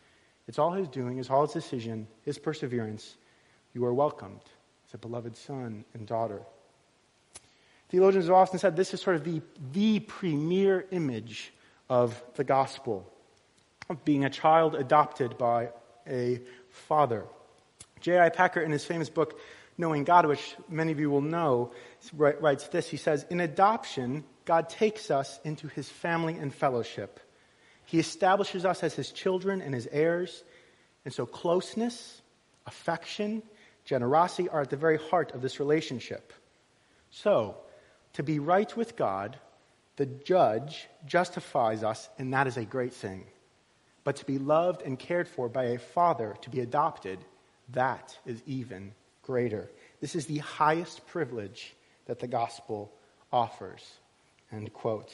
It's 0.46 0.60
all 0.60 0.74
his 0.74 0.89
doing, 0.89 1.20
it's 1.20 1.29
all 1.29 1.44
his 1.44 1.53
decision, 1.53 2.08
his 2.24 2.38
perseverance. 2.38 3.15
You 3.74 3.86
are 3.86 3.94
welcomed 3.94 4.44
as 4.89 4.94
a 4.94 4.98
beloved 4.98 5.38
son 5.38 5.86
and 5.94 6.05
daughter. 6.05 6.41
Theologians 7.95 8.25
have 8.25 8.35
often 8.35 8.59
said 8.59 8.75
this 8.75 8.93
is 8.93 8.99
sort 8.99 9.15
of 9.15 9.23
the, 9.23 9.41
the 9.71 10.01
premier 10.01 10.85
image 10.91 11.53
of 11.89 12.21
the 12.33 12.43
gospel 12.43 13.09
of 13.89 14.03
being 14.03 14.25
a 14.25 14.29
child 14.29 14.75
adopted 14.75 15.37
by 15.37 15.69
a 16.05 16.41
father. 16.71 17.23
J.I. 18.01 18.27
Packer, 18.31 18.59
in 18.59 18.69
his 18.69 18.83
famous 18.83 19.09
book, 19.09 19.39
Knowing 19.77 20.03
God, 20.03 20.25
which 20.25 20.57
many 20.67 20.91
of 20.91 20.99
you 20.99 21.09
will 21.09 21.21
know, 21.21 21.71
writes 22.11 22.67
this. 22.67 22.89
He 22.89 22.97
says, 22.97 23.25
In 23.29 23.39
adoption, 23.39 24.25
God 24.43 24.67
takes 24.67 25.09
us 25.09 25.39
into 25.45 25.69
his 25.69 25.87
family 25.87 26.37
and 26.37 26.53
fellowship. 26.53 27.21
He 27.85 27.97
establishes 27.97 28.65
us 28.65 28.83
as 28.83 28.93
his 28.93 29.11
children 29.11 29.61
and 29.61 29.73
his 29.73 29.87
heirs. 29.89 30.43
And 31.05 31.13
so, 31.13 31.25
closeness, 31.25 32.21
affection, 32.67 33.41
generosity 33.85 34.49
are 34.49 34.59
at 34.59 34.69
the 34.69 34.75
very 34.75 34.97
heart 34.97 35.31
of 35.31 35.41
this 35.41 35.61
relationship. 35.61 36.33
So, 37.09 37.55
to 38.15 38.24
be 38.24 38.39
right 38.39 38.75
with 38.75 38.95
God, 38.95 39.38
the 39.98 40.05
judge 40.05 40.88
justifies 41.05 41.84
us, 41.84 42.10
and 42.17 42.34
that 42.34 42.48
is 42.48 42.57
a 42.57 42.65
great 42.65 42.93
thing. 42.93 43.25
But 44.03 44.17
to 44.17 44.25
be 44.25 44.38
loved 44.38 44.81
and 44.81 45.00
cared 45.00 45.27
for 45.27 45.50
by 45.50 45.65
a 45.65 45.79
father, 45.79 46.36
to 46.41 46.50
be 46.50 46.60
adopted, 46.60 47.19
that 47.69 48.17
is 48.25 48.41
even 48.45 48.93
greater. 49.22 49.69
This 50.01 50.15
is 50.15 50.25
the 50.25 50.39
highest 50.39 51.07
privilege 51.07 51.75
that 52.05 52.19
the 52.19 52.27
gospel 52.27 52.91
offers. 53.31 53.84
End 54.51 54.72
quote. 54.74 55.12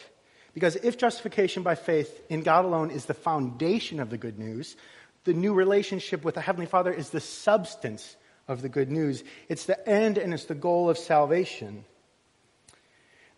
Because 0.54 0.76
if 0.76 0.98
justification 0.98 1.64
by 1.64 1.76
faith 1.76 2.22
in 2.30 2.42
God 2.42 2.66
alone 2.66 2.92
is 2.92 3.06
the 3.06 3.14
foundation 3.14 4.00
of 4.00 4.10
the 4.10 4.18
good 4.18 4.38
news, 4.38 4.76
the 5.24 5.34
new 5.34 5.54
relationship 5.54 6.26
with 6.26 6.36
the 6.36 6.42
Heavenly 6.42 6.66
Father 6.66 6.92
is 6.92 7.10
the 7.10 7.22
substance 7.22 8.16
of 8.48 8.62
the 8.62 8.70
good 8.70 8.92
news. 8.92 9.24
It's 9.48 9.66
the 9.66 9.88
end 9.88 10.18
and 10.18 10.34
it's 10.34 10.46
the 10.46 10.56
goal 10.56 10.90
of 10.90 10.98
salvation. 10.98 11.86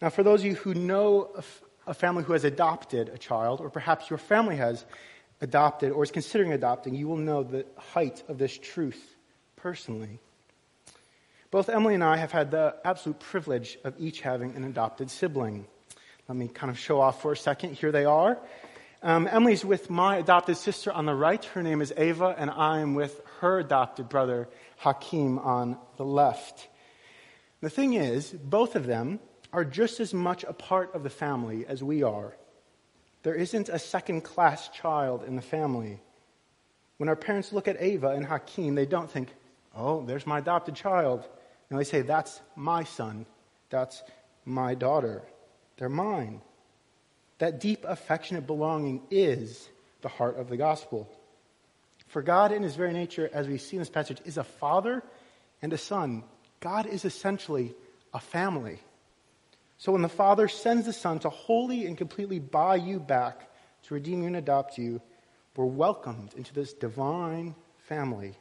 Now, 0.04 0.10
for 0.10 0.22
those 0.22 0.42
of 0.42 0.48
you 0.48 0.56
who 0.56 0.74
know 0.74 1.34
a 1.88 1.94
family 1.94 2.26
who 2.26 2.34
has 2.34 2.44
adopted 2.44 3.08
a 3.08 3.18
child, 3.18 3.62
or 3.62 3.70
perhaps 3.70 4.10
your 4.10 4.20
family 4.20 4.58
has, 4.58 4.84
adopted 5.40 5.94
or 5.94 6.04
is 6.04 6.12
considering 6.12 6.52
adopting, 6.52 6.94
you 6.94 7.08
will 7.08 7.16
know 7.16 7.42
the 7.42 7.66
height 7.78 8.22
of 8.28 8.38
this 8.38 8.58
truth 8.58 9.16
personally. 9.56 10.20
Both 11.52 11.70
Emily 11.70 11.96
and 11.96 12.04
I 12.04 12.18
have 12.18 12.34
had 12.34 12.52
the 12.52 12.76
absolute 12.84 13.22
privilege 13.22 13.78
of 13.86 13.96
each 13.98 14.20
having 14.20 14.58
an 14.58 14.66
adopted 14.66 15.10
sibling. 15.10 15.68
Let 16.28 16.38
me 16.38 16.50
kind 16.50 16.70
of 16.70 16.78
show 16.78 17.00
off 17.00 17.22
for 17.22 17.32
a 17.32 17.38
second. 17.38 17.76
Here 17.78 17.94
they 17.94 18.04
are. 18.04 18.38
Um, 19.04 19.26
Emily's 19.32 19.64
with 19.64 19.90
my 19.90 20.18
adopted 20.18 20.58
sister 20.58 20.92
on 20.92 21.06
the 21.06 21.16
right. 21.16 21.44
Her 21.46 21.64
name 21.64 21.82
is 21.82 21.94
Ava, 21.96 22.36
and 22.38 22.52
I 22.52 22.80
am 22.80 22.94
with 22.94 23.22
her 23.40 23.60
adopted 23.60 24.10
brother, 24.10 24.50
Hakeem, 24.80 25.40
on 25.40 25.78
the 25.96 26.04
left. 26.04 26.68
The 27.62 27.70
thing 27.70 27.94
is, 27.94 28.32
both 28.32 28.76
of 28.76 28.86
them 28.86 29.22
are 29.54 29.64
just 29.64 30.00
as 30.00 30.14
much 30.14 30.44
a 30.44 30.52
part 30.52 30.94
of 30.96 31.04
the 31.04 31.10
family 31.10 31.66
as 31.68 31.84
we 31.84 32.02
are. 32.04 32.36
There 33.22 33.36
isn't 33.36 33.70
a 33.70 33.80
second 33.80 34.22
class 34.22 34.68
child 34.70 35.24
in 35.24 35.36
the 35.36 35.42
family. 35.42 36.02
When 36.98 37.08
our 37.08 37.16
parents 37.16 37.54
look 37.54 37.68
at 37.68 37.80
Ava 37.80 38.10
and 38.10 38.26
Hakeem, 38.26 38.76
they 38.76 38.88
don't 38.88 39.10
think, 39.10 39.30
oh, 39.76 40.04
there's 40.06 40.28
my 40.28 40.40
adopted 40.40 40.76
child. 40.76 41.26
No, 41.70 41.78
they 41.78 41.84
say, 41.84 42.02
that's 42.02 42.42
my 42.56 42.84
son. 42.84 43.26
That's 43.70 44.04
my 44.44 44.74
daughter. 44.74 45.22
They're 45.78 45.88
mine. 45.88 46.42
That 47.38 47.60
deep, 47.60 47.86
affectionate 47.88 48.48
belonging 48.48 49.04
is 49.10 49.70
the 50.02 50.10
heart 50.10 50.38
of 50.38 50.50
the 50.50 50.58
gospel. 50.58 51.10
For 52.08 52.22
God, 52.22 52.52
in 52.52 52.64
his 52.64 52.76
very 52.76 52.94
nature, 52.94 53.30
as 53.34 53.48
we 53.48 53.58
see 53.58 53.78
in 53.78 53.82
this 53.82 53.90
passage, 53.90 54.20
is 54.26 54.38
a 54.38 54.44
father 54.44 55.04
and 55.62 55.72
a 55.74 55.78
son. 55.78 56.24
God 56.60 56.86
is 56.86 57.06
essentially 57.06 57.74
a 58.14 58.20
family. 58.20 58.80
So 59.84 59.92
when 59.92 60.02
the 60.02 60.08
Father 60.08 60.48
sends 60.48 60.86
the 60.86 60.94
Son 60.94 61.20
to 61.20 61.30
wholly 61.30 61.88
and 61.88 61.98
completely 61.98 62.40
buy 62.40 62.78
you 62.78 63.02
back, 63.02 63.50
to 63.84 63.94
redeem 63.94 64.22
you 64.22 64.28
and 64.28 64.38
adopt 64.38 64.78
you, 64.78 65.02
we're 65.58 65.66
welcomed 65.66 66.34
into 66.38 66.54
this 66.54 66.72
divine 66.72 67.54
family. 67.80 68.38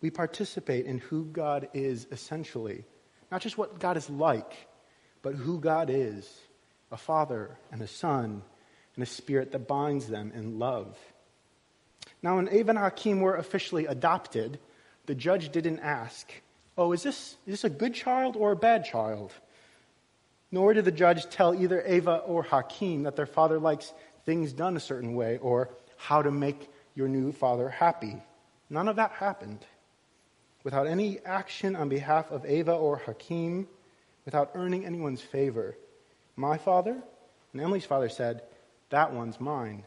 We 0.00 0.08
participate 0.08 0.86
in 0.86 0.96
who 0.96 1.26
God 1.26 1.68
is 1.74 2.06
essentially. 2.10 2.86
Not 3.30 3.42
just 3.42 3.58
what 3.58 3.78
God 3.78 3.98
is 3.98 4.08
like, 4.08 4.66
but 5.20 5.34
who 5.34 5.60
God 5.60 5.90
is 5.90 6.40
a 6.90 6.96
Father 6.96 7.58
and 7.70 7.82
a 7.82 7.86
Son 7.86 8.42
and 8.94 9.02
a 9.02 9.06
Spirit 9.06 9.52
that 9.52 9.68
binds 9.68 10.06
them 10.06 10.32
in 10.34 10.58
love. 10.58 10.96
Now, 12.22 12.36
when 12.36 12.48
Ava 12.48 12.70
and 12.70 12.78
Hakeem 12.78 13.20
were 13.20 13.36
officially 13.36 13.84
adopted, 13.84 14.58
the 15.04 15.14
judge 15.14 15.52
didn't 15.52 15.80
ask, 15.80 16.32
Oh, 16.78 16.92
is 16.92 17.02
this, 17.02 17.36
is 17.46 17.52
this 17.60 17.64
a 17.64 17.68
good 17.68 17.92
child 17.92 18.36
or 18.36 18.52
a 18.52 18.56
bad 18.56 18.86
child? 18.86 19.34
Nor 20.54 20.72
did 20.72 20.84
the 20.84 20.92
judge 20.92 21.28
tell 21.30 21.52
either 21.52 21.82
Ava 21.84 22.18
or 22.18 22.44
Hakeem 22.44 23.02
that 23.02 23.16
their 23.16 23.26
father 23.26 23.58
likes 23.58 23.92
things 24.24 24.52
done 24.52 24.76
a 24.76 24.80
certain 24.80 25.16
way 25.16 25.36
or 25.38 25.68
how 25.96 26.22
to 26.22 26.30
make 26.30 26.70
your 26.94 27.08
new 27.08 27.32
father 27.32 27.68
happy. 27.68 28.22
None 28.70 28.86
of 28.86 28.94
that 28.94 29.10
happened. 29.10 29.66
Without 30.62 30.86
any 30.86 31.18
action 31.24 31.74
on 31.74 31.88
behalf 31.88 32.30
of 32.30 32.46
Ava 32.46 32.72
or 32.72 32.98
Hakeem, 32.98 33.66
without 34.24 34.52
earning 34.54 34.86
anyone's 34.86 35.20
favor, 35.20 35.76
my 36.36 36.56
father 36.56 37.02
and 37.52 37.60
Emily's 37.60 37.84
father 37.84 38.08
said, 38.08 38.42
That 38.90 39.12
one's 39.12 39.40
mine. 39.40 39.82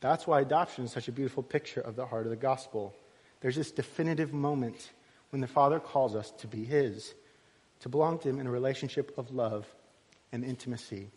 That's 0.00 0.26
why 0.26 0.40
adoption 0.40 0.86
is 0.86 0.92
such 0.92 1.08
a 1.08 1.12
beautiful 1.12 1.42
picture 1.42 1.82
of 1.82 1.96
the 1.96 2.06
heart 2.06 2.24
of 2.24 2.30
the 2.30 2.36
gospel. 2.36 2.94
There's 3.42 3.56
this 3.56 3.70
definitive 3.70 4.32
moment 4.32 4.92
when 5.28 5.42
the 5.42 5.46
Father 5.46 5.78
calls 5.78 6.16
us 6.16 6.30
to 6.38 6.46
be 6.46 6.64
His 6.64 7.12
to 7.82 7.88
belong 7.88 8.18
to 8.20 8.28
Him 8.28 8.40
in 8.40 8.46
a 8.46 8.50
relationship 8.50 9.16
of 9.18 9.30
love 9.32 9.66
and 10.32 10.44
intimacy. 10.44 11.10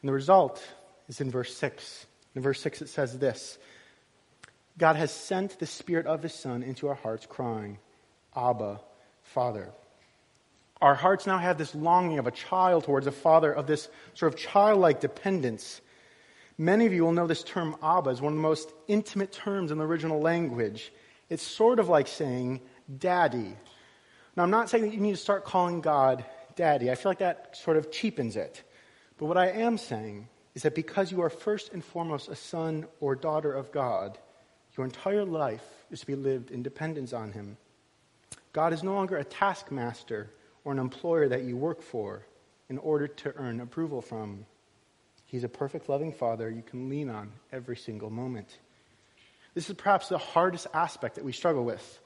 And 0.00 0.08
the 0.08 0.12
result 0.12 0.64
is 1.08 1.20
in 1.20 1.30
verse 1.30 1.54
6. 1.56 2.06
In 2.34 2.42
verse 2.42 2.60
6, 2.60 2.82
it 2.82 2.88
says 2.88 3.18
this 3.18 3.58
God 4.78 4.96
has 4.96 5.10
sent 5.10 5.58
the 5.58 5.66
Spirit 5.66 6.06
of 6.06 6.22
His 6.22 6.32
Son 6.32 6.62
into 6.62 6.88
our 6.88 6.94
hearts, 6.94 7.26
crying, 7.26 7.78
Abba, 8.36 8.80
Father. 9.22 9.70
Our 10.80 10.94
hearts 10.94 11.26
now 11.26 11.38
have 11.38 11.58
this 11.58 11.74
longing 11.74 12.20
of 12.20 12.28
a 12.28 12.30
child 12.30 12.84
towards 12.84 13.08
a 13.08 13.12
father, 13.12 13.52
of 13.52 13.66
this 13.66 13.88
sort 14.14 14.32
of 14.32 14.38
childlike 14.38 15.00
dependence. 15.00 15.80
Many 16.56 16.86
of 16.86 16.92
you 16.92 17.02
will 17.02 17.12
know 17.12 17.26
this 17.26 17.42
term 17.42 17.74
Abba 17.82 18.10
is 18.10 18.20
one 18.20 18.34
of 18.34 18.36
the 18.36 18.42
most 18.42 18.72
intimate 18.86 19.32
terms 19.32 19.72
in 19.72 19.78
the 19.78 19.84
original 19.84 20.20
language. 20.20 20.92
It's 21.28 21.42
sort 21.42 21.80
of 21.80 21.88
like 21.88 22.06
saying 22.06 22.60
daddy 22.96 23.56
now, 24.38 24.44
I'm 24.44 24.50
not 24.50 24.70
saying 24.70 24.84
that 24.84 24.94
you 24.94 25.00
need 25.00 25.10
to 25.10 25.16
start 25.16 25.44
calling 25.44 25.80
God 25.80 26.24
daddy. 26.54 26.92
I 26.92 26.94
feel 26.94 27.10
like 27.10 27.18
that 27.18 27.56
sort 27.56 27.76
of 27.76 27.90
cheapens 27.90 28.36
it. 28.36 28.62
But 29.18 29.26
what 29.26 29.36
I 29.36 29.48
am 29.48 29.76
saying 29.78 30.28
is 30.54 30.62
that 30.62 30.76
because 30.76 31.10
you 31.10 31.22
are 31.22 31.28
first 31.28 31.72
and 31.72 31.84
foremost 31.84 32.28
a 32.28 32.36
son 32.36 32.86
or 33.00 33.16
daughter 33.16 33.52
of 33.52 33.72
God, 33.72 34.16
Your 34.76 34.86
entire 34.86 35.24
life 35.24 35.64
is 35.90 35.98
to 35.98 36.06
be 36.06 36.14
lived 36.14 36.52
in 36.52 36.62
dependence 36.62 37.12
on 37.12 37.32
Him. 37.32 37.56
God 38.52 38.72
is 38.72 38.84
no 38.84 38.94
longer 38.94 39.16
a 39.16 39.24
taskmaster 39.24 40.30
or 40.62 40.70
an 40.70 40.78
employer 40.78 41.28
that 41.28 41.42
you 41.42 41.56
work 41.56 41.82
for 41.82 42.24
in 42.68 42.78
order 42.78 43.08
to 43.08 43.34
earn 43.38 43.60
approval 43.60 44.00
from. 44.00 44.46
He's 45.26 45.42
a 45.42 45.48
perfect, 45.48 45.88
loving 45.88 46.12
Father 46.12 46.48
you 46.48 46.62
can 46.62 46.88
lean 46.88 47.10
on 47.10 47.32
every 47.50 47.76
single 47.76 48.10
moment. 48.10 48.56
This 49.54 49.68
is 49.68 49.74
perhaps 49.74 50.08
the 50.08 50.18
hardest 50.18 50.68
aspect 50.72 51.16
that 51.16 51.24
we 51.24 51.32
struggle 51.32 51.64
with. 51.64 51.98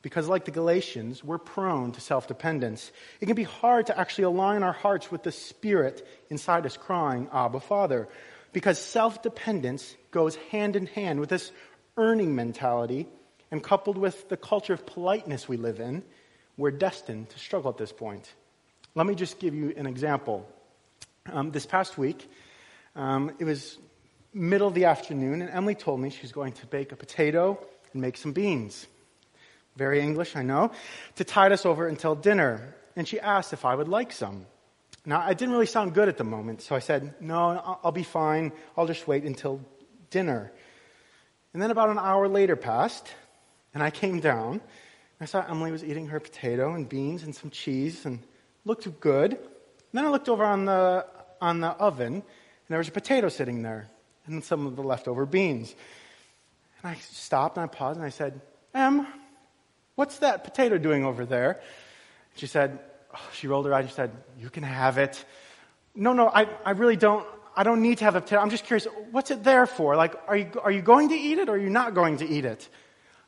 Because, 0.00 0.28
like 0.28 0.44
the 0.44 0.52
Galatians, 0.52 1.24
we're 1.24 1.38
prone 1.38 1.92
to 1.92 2.00
self 2.00 2.28
dependence. 2.28 2.92
It 3.20 3.26
can 3.26 3.34
be 3.34 3.42
hard 3.42 3.86
to 3.86 3.98
actually 3.98 4.24
align 4.24 4.62
our 4.62 4.72
hearts 4.72 5.10
with 5.10 5.24
the 5.24 5.32
Spirit 5.32 6.06
inside 6.30 6.64
us 6.66 6.76
crying, 6.76 7.28
Abba, 7.32 7.60
Father. 7.60 8.08
Because 8.52 8.78
self 8.78 9.22
dependence 9.22 9.96
goes 10.10 10.36
hand 10.50 10.76
in 10.76 10.86
hand 10.86 11.18
with 11.18 11.28
this 11.28 11.50
earning 11.96 12.34
mentality, 12.34 13.08
and 13.50 13.62
coupled 13.62 13.98
with 13.98 14.28
the 14.28 14.36
culture 14.36 14.72
of 14.72 14.86
politeness 14.86 15.48
we 15.48 15.56
live 15.56 15.80
in, 15.80 16.02
we're 16.56 16.70
destined 16.70 17.30
to 17.30 17.38
struggle 17.38 17.70
at 17.70 17.78
this 17.78 17.92
point. 17.92 18.32
Let 18.94 19.06
me 19.06 19.14
just 19.14 19.38
give 19.38 19.54
you 19.54 19.72
an 19.76 19.86
example. 19.86 20.48
Um, 21.30 21.50
this 21.50 21.66
past 21.66 21.98
week, 21.98 22.30
um, 22.96 23.32
it 23.38 23.44
was 23.44 23.78
middle 24.32 24.68
of 24.68 24.74
the 24.74 24.86
afternoon, 24.86 25.42
and 25.42 25.50
Emily 25.50 25.74
told 25.74 26.00
me 26.00 26.10
she's 26.10 26.32
going 26.32 26.52
to 26.54 26.66
bake 26.66 26.92
a 26.92 26.96
potato 26.96 27.58
and 27.92 28.02
make 28.02 28.16
some 28.16 28.32
beans. 28.32 28.86
Very 29.78 30.00
English, 30.00 30.34
I 30.34 30.42
know, 30.42 30.72
to 31.16 31.24
tide 31.24 31.52
us 31.52 31.64
over 31.64 31.86
until 31.86 32.16
dinner. 32.16 32.74
And 32.96 33.06
she 33.06 33.20
asked 33.20 33.52
if 33.52 33.64
I 33.64 33.74
would 33.74 33.86
like 33.86 34.10
some. 34.10 34.44
Now, 35.06 35.20
I 35.20 35.32
didn't 35.34 35.52
really 35.52 35.66
sound 35.66 35.94
good 35.94 36.08
at 36.08 36.18
the 36.18 36.24
moment, 36.24 36.62
so 36.62 36.74
I 36.74 36.80
said, 36.80 37.14
No, 37.20 37.78
I'll 37.84 37.92
be 37.92 38.02
fine. 38.02 38.50
I'll 38.76 38.88
just 38.88 39.06
wait 39.06 39.22
until 39.22 39.60
dinner. 40.10 40.52
And 41.54 41.62
then 41.62 41.70
about 41.70 41.90
an 41.90 41.98
hour 41.98 42.26
later 42.28 42.56
passed, 42.56 43.06
and 43.72 43.82
I 43.82 43.90
came 43.90 44.18
down. 44.18 44.60
I 45.20 45.26
saw 45.26 45.44
Emily 45.48 45.70
was 45.70 45.84
eating 45.84 46.08
her 46.08 46.20
potato 46.20 46.74
and 46.74 46.88
beans 46.88 47.22
and 47.22 47.34
some 47.34 47.50
cheese 47.50 48.04
and 48.04 48.18
looked 48.64 49.00
good. 49.00 49.32
And 49.32 49.92
then 49.92 50.04
I 50.04 50.08
looked 50.10 50.28
over 50.28 50.44
on 50.44 50.64
the, 50.64 51.06
on 51.40 51.60
the 51.60 51.68
oven, 51.68 52.14
and 52.14 52.22
there 52.68 52.78
was 52.78 52.88
a 52.88 52.92
potato 52.92 53.28
sitting 53.28 53.62
there 53.62 53.88
and 54.26 54.42
some 54.42 54.66
of 54.66 54.74
the 54.76 54.82
leftover 54.82 55.24
beans. 55.24 55.74
And 56.82 56.92
I 56.92 56.96
stopped 57.00 57.56
and 57.56 57.64
I 57.64 57.66
paused 57.66 57.96
and 57.96 58.06
I 58.06 58.10
said, 58.10 58.40
Em, 58.74 59.06
what's 59.98 60.18
that 60.18 60.44
potato 60.44 60.78
doing 60.78 61.04
over 61.04 61.26
there? 61.26 61.60
She 62.36 62.46
said, 62.46 62.78
oh, 63.12 63.28
she 63.32 63.48
rolled 63.48 63.66
her 63.66 63.74
eyes 63.74 63.86
and 63.86 63.92
said, 63.92 64.12
You 64.38 64.48
can 64.48 64.62
have 64.62 64.96
it. 64.96 65.24
No, 65.96 66.12
no, 66.12 66.28
I, 66.28 66.46
I 66.64 66.70
really 66.70 66.96
don't. 66.96 67.26
I 67.56 67.64
don't 67.64 67.82
need 67.82 67.98
to 67.98 68.04
have 68.04 68.14
a 68.14 68.20
potato. 68.20 68.40
I'm 68.40 68.50
just 68.50 68.64
curious, 68.66 68.86
what's 69.10 69.32
it 69.32 69.42
there 69.42 69.66
for? 69.66 69.96
Like, 69.96 70.14
are 70.28 70.36
you, 70.36 70.48
are 70.62 70.70
you 70.70 70.80
going 70.80 71.08
to 71.08 71.16
eat 71.16 71.38
it 71.38 71.48
or 71.48 71.54
are 71.56 71.58
you 71.58 71.70
not 71.70 71.92
going 71.92 72.18
to 72.18 72.28
eat 72.28 72.44
it? 72.44 72.68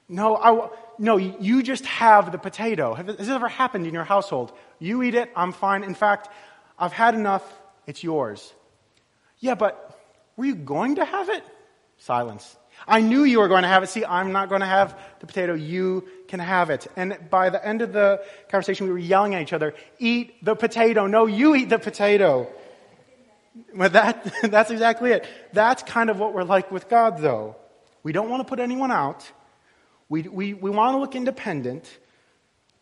No, 0.09 0.37
I, 0.37 0.69
no, 0.97 1.17
you 1.17 1.65
just 1.65 1.85
have 1.87 2.31
the 2.31 2.39
potato. 2.39 2.95
Has 2.95 3.17
this 3.17 3.29
ever 3.29 3.49
happened 3.49 3.89
in 3.89 3.93
your 3.93 4.05
household? 4.05 4.53
You 4.79 5.03
eat 5.03 5.17
it, 5.17 5.33
I'm 5.35 5.51
fine. 5.51 5.83
In 5.83 5.97
fact, 5.97 6.29
I've 6.79 6.93
had 6.93 7.17
enough, 7.17 7.43
it's 7.89 8.05
yours. 8.05 8.55
Yeah, 9.41 9.57
but 9.57 9.99
were 10.37 10.45
you 10.45 10.55
going 10.55 10.95
to 10.97 11.05
have 11.05 11.29
it? 11.29 11.43
Silence. 11.99 12.57
I 12.87 13.01
knew 13.01 13.25
you 13.25 13.41
were 13.41 13.49
going 13.49 13.63
to 13.63 13.69
have 13.69 13.83
it. 13.83 13.89
See, 13.89 14.05
I'm 14.05 14.33
not 14.33 14.49
going 14.49 14.61
to 14.61 14.67
have 14.67 14.99
the 15.21 15.27
potato. 15.27 15.55
You 15.55 16.07
can 16.29 16.41
have 16.41 16.71
it. 16.71 16.87
And 16.97 17.19
by 17.31 17.51
the 17.51 17.65
end 17.67 17.83
of 17.83 17.93
the 17.93 18.23
conversation, 18.49 18.87
we 18.87 18.93
were 18.93 18.99
yelling 18.99 19.35
at 19.35 19.43
each 19.43 19.53
other, 19.53 19.75
eat 19.99 20.45
the 20.45 20.55
potato. 20.55 21.07
No, 21.07 21.27
you 21.27 21.55
eat 21.55 21.69
the 21.69 21.79
potato. 21.79 22.49
But 23.75 23.93
that, 23.93 24.33
that's 24.43 24.71
exactly 24.71 25.13
it. 25.13 25.27
That's 25.53 25.83
kind 25.83 26.11
of 26.11 26.19
what 26.19 26.35
we're 26.35 26.45
like 26.45 26.71
with 26.71 26.89
God, 26.89 27.19
though. 27.19 27.57
We 28.03 28.13
don't 28.13 28.31
want 28.31 28.41
to 28.41 28.49
put 28.49 28.61
anyone 28.61 28.91
out. 28.91 29.31
We, 30.09 30.23
we, 30.23 30.55
we 30.55 30.71
want 30.71 30.95
to 30.95 30.99
look 30.99 31.15
independent. 31.15 31.89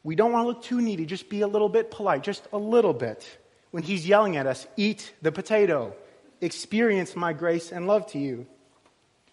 We 0.02 0.14
don't 0.14 0.32
want 0.32 0.44
to 0.44 0.48
look 0.48 0.62
too 0.62 0.80
needy. 0.80 1.06
Just 1.06 1.28
be 1.28 1.42
a 1.42 1.48
little 1.48 1.68
bit 1.68 1.90
polite, 1.90 2.22
just 2.22 2.46
a 2.52 2.58
little 2.58 2.94
bit. 2.94 3.26
When 3.70 3.82
He's 3.82 4.06
yelling 4.06 4.37
at 4.37 4.46
us, 4.46 4.66
eat 4.76 5.12
the 5.20 5.32
potato 5.32 5.94
experience 6.40 7.16
my 7.16 7.32
grace 7.32 7.72
and 7.72 7.87
love 7.87 8.06
to 8.12 8.18
you. 8.18 8.46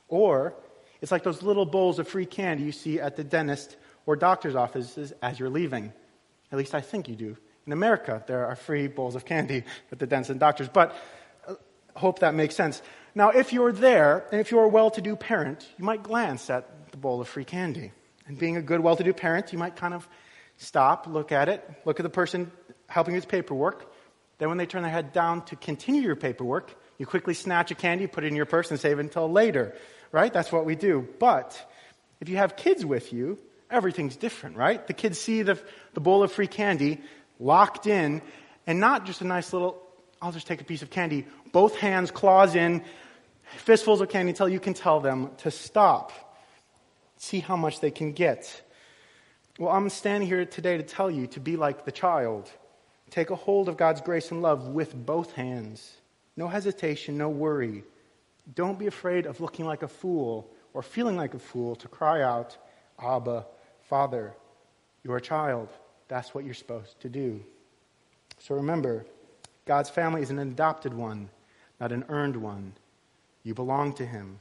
Or 0.07 0.53
it's 1.01 1.11
like 1.11 1.23
those 1.23 1.43
little 1.43 1.65
bowls 1.65 1.99
of 1.99 2.07
free 2.07 2.25
candy 2.25 2.63
you 2.63 2.71
see 2.71 2.99
at 2.99 3.15
the 3.15 3.23
dentist 3.23 3.77
or 4.05 4.15
doctor's 4.15 4.55
offices 4.55 5.13
as 5.21 5.39
you're 5.39 5.49
leaving. 5.49 5.93
At 6.51 6.57
least 6.57 6.75
I 6.75 6.81
think 6.81 7.09
you 7.09 7.15
do. 7.15 7.37
In 7.65 7.73
America, 7.73 8.23
there 8.27 8.45
are 8.45 8.55
free 8.55 8.87
bowls 8.87 9.15
of 9.15 9.25
candy 9.25 9.63
at 9.91 9.99
the 9.99 10.05
dentists 10.05 10.29
and 10.29 10.39
doctors, 10.39 10.69
but 10.69 10.95
uh, 11.47 11.55
hope 11.95 12.19
that 12.19 12.35
makes 12.35 12.55
sense. 12.55 12.81
Now, 13.15 13.29
if 13.29 13.53
you're 13.53 13.71
there, 13.71 14.25
and 14.31 14.39
if 14.39 14.51
you're 14.51 14.63
a 14.63 14.67
well 14.67 14.91
to 14.91 15.01
do 15.01 15.15
parent, 15.15 15.67
you 15.77 15.85
might 15.85 16.03
glance 16.03 16.49
at 16.49 16.91
the 16.91 16.97
bowl 16.97 17.21
of 17.21 17.27
free 17.27 17.45
candy. 17.45 17.91
And 18.27 18.37
being 18.37 18.57
a 18.57 18.61
good, 18.61 18.79
well 18.81 18.95
to 18.95 19.03
do 19.03 19.13
parent, 19.13 19.51
you 19.53 19.59
might 19.59 19.75
kind 19.75 19.93
of 19.93 20.07
stop, 20.57 21.07
look 21.07 21.31
at 21.31 21.49
it, 21.49 21.67
look 21.85 21.99
at 21.99 22.03
the 22.03 22.09
person 22.09 22.51
helping 22.87 23.15
with 23.15 23.27
paperwork. 23.27 23.91
Then, 24.37 24.49
when 24.49 24.57
they 24.57 24.65
turn 24.65 24.83
their 24.83 24.91
head 24.91 25.13
down 25.13 25.45
to 25.45 25.55
continue 25.55 26.01
your 26.01 26.15
paperwork, 26.15 26.75
you 26.97 27.05
quickly 27.05 27.33
snatch 27.33 27.71
a 27.71 27.75
candy, 27.75 28.07
put 28.07 28.23
it 28.23 28.27
in 28.27 28.35
your 28.35 28.45
purse, 28.45 28.71
and 28.71 28.79
save 28.79 28.99
it 28.99 29.03
until 29.03 29.31
later, 29.31 29.75
right? 30.11 30.31
That's 30.31 30.51
what 30.51 30.65
we 30.65 30.75
do. 30.75 31.07
But 31.19 31.59
if 32.19 32.29
you 32.29 32.37
have 32.37 32.55
kids 32.55 32.85
with 32.85 33.11
you, 33.11 33.37
everything's 33.69 34.15
different, 34.15 34.55
right? 34.55 34.85
The 34.85 34.93
kids 34.93 35.19
see 35.19 35.41
the, 35.41 35.59
the 35.93 35.99
bowl 35.99 36.23
of 36.23 36.31
free 36.31 36.47
candy 36.47 37.01
locked 37.39 37.87
in, 37.87 38.21
and 38.65 38.79
not 38.79 39.05
just 39.05 39.21
a 39.21 39.25
nice 39.25 39.51
little, 39.51 39.81
I'll 40.21 40.31
just 40.31 40.47
take 40.47 40.61
a 40.61 40.65
piece 40.65 40.81
of 40.81 40.89
candy, 40.89 41.25
both 41.51 41.75
hands, 41.75 42.11
claws 42.11 42.55
in, 42.55 42.83
fistfuls 43.57 44.01
of 44.01 44.09
candy 44.09 44.31
until 44.31 44.49
you 44.49 44.59
can 44.59 44.73
tell 44.73 44.99
them 44.99 45.31
to 45.37 45.51
stop. 45.51 46.11
See 47.17 47.39
how 47.39 47.55
much 47.55 47.79
they 47.79 47.91
can 47.91 48.13
get. 48.13 48.61
Well, 49.59 49.69
I'm 49.69 49.89
standing 49.89 50.27
here 50.27 50.45
today 50.45 50.77
to 50.77 50.83
tell 50.83 51.09
you 51.09 51.27
to 51.27 51.39
be 51.39 51.55
like 51.55 51.85
the 51.85 51.91
child. 51.91 52.51
Take 53.09 53.29
a 53.29 53.35
hold 53.35 53.69
of 53.69 53.77
God's 53.77 54.01
grace 54.01 54.31
and 54.31 54.41
love 54.41 54.67
with 54.67 54.93
both 54.93 55.31
hands. 55.33 55.95
No 56.37 56.47
hesitation, 56.47 57.17
no 57.17 57.29
worry. 57.29 57.83
Don't 58.53 58.77
be 58.77 58.87
afraid 58.87 59.25
of 59.25 59.39
looking 59.39 59.65
like 59.65 59.83
a 59.83 59.87
fool 59.87 60.49
or 60.73 60.81
feeling 60.81 61.15
like 61.15 61.33
a 61.33 61.39
fool 61.39 61.75
to 61.77 61.87
cry 61.87 62.21
out, 62.21 62.57
Abba, 62.99 63.45
Father, 63.83 64.33
you're 65.03 65.17
a 65.17 65.21
child. 65.21 65.69
That's 66.07 66.33
what 66.33 66.45
you're 66.45 66.53
supposed 66.53 66.99
to 67.01 67.09
do. 67.09 67.43
So 68.39 68.55
remember, 68.55 69.05
God's 69.65 69.89
family 69.89 70.21
is 70.21 70.29
an 70.29 70.39
adopted 70.39 70.93
one, 70.93 71.29
not 71.79 71.91
an 71.91 72.05
earned 72.09 72.35
one. 72.35 72.73
You 73.43 73.53
belong 73.53 73.93
to 73.93 74.05
Him. 74.05 74.39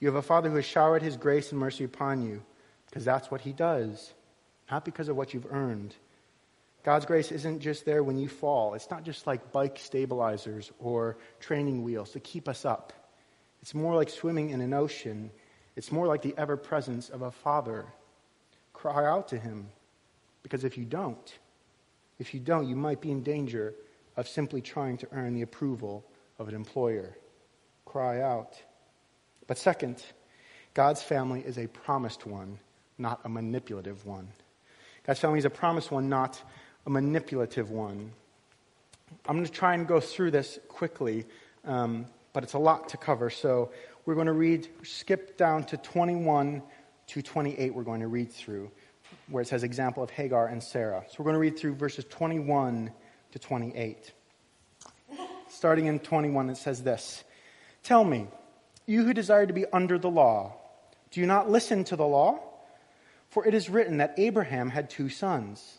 You 0.00 0.08
have 0.08 0.16
a 0.16 0.22
Father 0.22 0.50
who 0.50 0.56
has 0.56 0.64
showered 0.64 1.02
His 1.02 1.16
grace 1.16 1.50
and 1.50 1.58
mercy 1.58 1.84
upon 1.84 2.22
you 2.22 2.42
because 2.86 3.04
that's 3.04 3.30
what 3.30 3.40
He 3.40 3.52
does, 3.52 4.12
not 4.70 4.84
because 4.84 5.08
of 5.08 5.16
what 5.16 5.32
you've 5.32 5.50
earned. 5.50 5.94
God's 6.84 7.06
grace 7.06 7.32
isn't 7.32 7.60
just 7.60 7.86
there 7.86 8.02
when 8.04 8.18
you 8.18 8.28
fall. 8.28 8.74
It's 8.74 8.90
not 8.90 9.04
just 9.04 9.26
like 9.26 9.52
bike 9.52 9.78
stabilizers 9.78 10.70
or 10.78 11.16
training 11.40 11.82
wheels 11.82 12.10
to 12.10 12.20
keep 12.20 12.46
us 12.46 12.66
up. 12.66 12.92
It's 13.62 13.74
more 13.74 13.94
like 13.94 14.10
swimming 14.10 14.50
in 14.50 14.60
an 14.60 14.74
ocean. 14.74 15.30
It's 15.76 15.90
more 15.90 16.06
like 16.06 16.20
the 16.20 16.34
ever 16.36 16.58
presence 16.58 17.08
of 17.08 17.22
a 17.22 17.30
father. 17.30 17.86
Cry 18.74 19.06
out 19.06 19.28
to 19.28 19.38
him. 19.38 19.68
Because 20.42 20.62
if 20.62 20.76
you 20.76 20.84
don't, 20.84 21.38
if 22.18 22.34
you 22.34 22.40
don't, 22.40 22.68
you 22.68 22.76
might 22.76 23.00
be 23.00 23.10
in 23.10 23.22
danger 23.22 23.74
of 24.18 24.28
simply 24.28 24.60
trying 24.60 24.98
to 24.98 25.08
earn 25.12 25.32
the 25.32 25.40
approval 25.40 26.04
of 26.38 26.48
an 26.48 26.54
employer. 26.54 27.16
Cry 27.86 28.20
out. 28.20 28.60
But 29.46 29.56
second, 29.56 30.04
God's 30.74 31.02
family 31.02 31.40
is 31.40 31.56
a 31.56 31.66
promised 31.66 32.26
one, 32.26 32.58
not 32.98 33.20
a 33.24 33.28
manipulative 33.30 34.04
one. 34.04 34.28
God's 35.06 35.20
family 35.20 35.38
is 35.38 35.44
a 35.46 35.50
promised 35.50 35.90
one, 35.90 36.10
not 36.10 36.42
a 36.86 36.90
manipulative 36.90 37.70
one. 37.70 38.12
I'm 39.26 39.36
going 39.36 39.46
to 39.46 39.52
try 39.52 39.74
and 39.74 39.86
go 39.86 40.00
through 40.00 40.32
this 40.32 40.58
quickly, 40.68 41.24
um, 41.64 42.06
but 42.32 42.42
it's 42.42 42.54
a 42.54 42.58
lot 42.58 42.90
to 42.90 42.96
cover. 42.96 43.30
So 43.30 43.70
we're 44.04 44.14
going 44.14 44.26
to 44.26 44.32
read, 44.32 44.68
skip 44.82 45.38
down 45.38 45.64
to 45.64 45.76
21 45.78 46.62
to 47.08 47.22
28, 47.22 47.74
we're 47.74 47.82
going 47.82 48.00
to 48.00 48.08
read 48.08 48.30
through, 48.30 48.70
where 49.28 49.42
it 49.42 49.48
says 49.48 49.62
example 49.62 50.02
of 50.02 50.10
Hagar 50.10 50.46
and 50.46 50.62
Sarah. 50.62 51.04
So 51.08 51.16
we're 51.18 51.24
going 51.24 51.34
to 51.34 51.40
read 51.40 51.58
through 51.58 51.74
verses 51.74 52.04
21 52.06 52.90
to 53.32 53.38
28. 53.38 54.12
Starting 55.48 55.86
in 55.86 55.98
21, 56.00 56.50
it 56.50 56.56
says 56.56 56.82
this 56.82 57.24
Tell 57.82 58.04
me, 58.04 58.26
you 58.86 59.04
who 59.04 59.14
desire 59.14 59.46
to 59.46 59.52
be 59.52 59.64
under 59.72 59.98
the 59.98 60.10
law, 60.10 60.56
do 61.10 61.20
you 61.20 61.26
not 61.26 61.50
listen 61.50 61.84
to 61.84 61.96
the 61.96 62.06
law? 62.06 62.40
For 63.30 63.46
it 63.46 63.54
is 63.54 63.70
written 63.70 63.98
that 63.98 64.14
Abraham 64.18 64.70
had 64.70 64.90
two 64.90 65.08
sons 65.08 65.78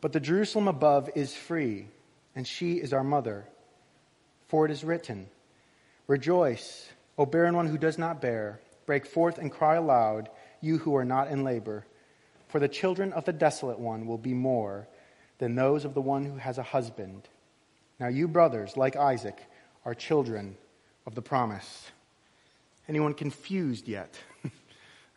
But 0.00 0.12
the 0.12 0.20
Jerusalem 0.20 0.68
above 0.68 1.10
is 1.14 1.34
free, 1.34 1.86
and 2.34 2.46
she 2.46 2.74
is 2.74 2.92
our 2.92 3.04
mother. 3.04 3.46
For 4.48 4.64
it 4.64 4.70
is 4.70 4.84
written, 4.84 5.28
Rejoice, 6.06 6.88
O 7.18 7.26
barren 7.26 7.56
one 7.56 7.66
who 7.66 7.78
does 7.78 7.98
not 7.98 8.20
bear. 8.20 8.60
Break 8.84 9.06
forth 9.06 9.38
and 9.38 9.50
cry 9.50 9.74
aloud, 9.76 10.28
you 10.60 10.78
who 10.78 10.94
are 10.94 11.04
not 11.04 11.28
in 11.28 11.42
labor. 11.42 11.84
For 12.48 12.60
the 12.60 12.68
children 12.68 13.12
of 13.12 13.24
the 13.24 13.32
desolate 13.32 13.80
one 13.80 14.06
will 14.06 14.18
be 14.18 14.34
more 14.34 14.86
than 15.38 15.54
those 15.54 15.84
of 15.84 15.94
the 15.94 16.00
one 16.00 16.24
who 16.24 16.36
has 16.36 16.58
a 16.58 16.62
husband. 16.62 17.28
Now, 17.98 18.08
you 18.08 18.28
brothers, 18.28 18.76
like 18.76 18.94
Isaac, 18.96 19.38
are 19.84 19.94
children 19.94 20.56
of 21.06 21.14
the 21.14 21.22
promise. 21.22 21.90
Anyone 22.88 23.14
confused 23.14 23.88
yet? 23.88 24.18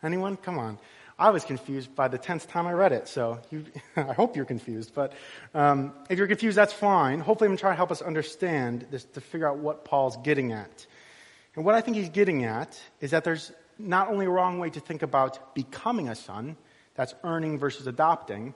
Anyone? 0.02 0.36
Come 0.36 0.58
on. 0.58 0.78
I 1.20 1.28
was 1.28 1.44
confused 1.44 1.94
by 1.94 2.08
the 2.08 2.16
tenth 2.16 2.48
time 2.48 2.66
I 2.66 2.72
read 2.72 2.92
it, 2.92 3.06
so 3.06 3.42
you, 3.50 3.66
I 3.96 4.14
hope 4.14 4.36
you're 4.36 4.46
confused. 4.46 4.92
But 4.94 5.12
um, 5.54 5.92
if 6.08 6.16
you're 6.16 6.26
confused, 6.26 6.56
that's 6.56 6.72
fine. 6.72 7.20
Hopefully, 7.20 7.46
I'm 7.46 7.50
going 7.50 7.58
to 7.58 7.60
try 7.60 7.70
to 7.72 7.76
help 7.76 7.92
us 7.92 8.00
understand 8.00 8.86
this 8.90 9.04
to 9.04 9.20
figure 9.20 9.46
out 9.46 9.58
what 9.58 9.84
Paul's 9.84 10.16
getting 10.24 10.52
at. 10.52 10.86
And 11.54 11.64
what 11.66 11.74
I 11.74 11.82
think 11.82 11.98
he's 11.98 12.08
getting 12.08 12.44
at 12.44 12.80
is 13.02 13.10
that 13.10 13.24
there's 13.24 13.52
not 13.78 14.08
only 14.08 14.24
a 14.24 14.30
wrong 14.30 14.58
way 14.58 14.70
to 14.70 14.80
think 14.80 15.02
about 15.02 15.54
becoming 15.54 16.08
a 16.08 16.14
son, 16.14 16.56
that's 16.94 17.14
earning 17.22 17.58
versus 17.58 17.86
adopting. 17.86 18.54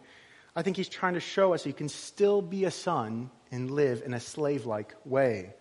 I 0.57 0.63
think 0.63 0.79
he's 0.79 0.89
trying 0.89 1.15
to 1.15 1.21
show 1.21 1.53
us 1.53 1.67
you 1.67 1.75
can 1.75 1.91
still 1.91 2.41
be 2.41 2.65
a 2.65 2.71
son 2.71 3.31
and 3.51 3.71
live 3.71 4.03
in 4.07 4.15
a 4.15 4.21
slave 4.21 4.65
like 4.65 4.95
way. 5.05 5.53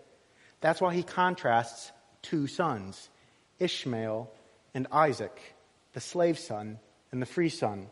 That's 0.61 0.79
why 0.79 0.93
he 0.93 1.03
contrasts 1.03 1.91
two 2.21 2.47
sons 2.47 3.09
Ishmael 3.59 4.31
and 4.73 4.87
Isaac, 4.89 5.37
the 5.91 5.99
slave 5.99 6.39
son 6.39 6.79
and 7.13 7.21
the 7.21 7.26
free 7.26 7.47
son. 7.47 7.88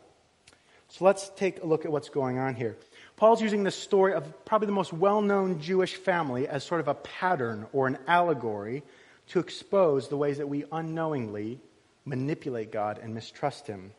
So 0.88 1.06
let's 1.06 1.30
take 1.30 1.62
a 1.62 1.66
look 1.66 1.86
at 1.86 1.90
what's 1.90 2.10
going 2.10 2.38
on 2.38 2.54
here. 2.54 2.76
Paul's 3.16 3.40
using 3.40 3.62
the 3.62 3.70
story 3.70 4.12
of 4.12 4.44
probably 4.44 4.66
the 4.66 4.72
most 4.72 4.92
well 4.92 5.22
known 5.22 5.60
Jewish 5.60 5.94
family 5.94 6.46
as 6.46 6.64
sort 6.64 6.82
of 6.82 6.88
a 6.88 6.94
pattern 6.94 7.66
or 7.72 7.86
an 7.86 7.96
allegory 8.06 8.82
to 9.28 9.38
expose 9.38 10.08
the 10.08 10.16
ways 10.18 10.36
that 10.36 10.48
we 10.48 10.64
unknowingly 10.70 11.60
manipulate 12.04 12.70
God 12.70 12.98
and 13.02 13.14
mistrust 13.14 13.66
Him. 13.66 13.92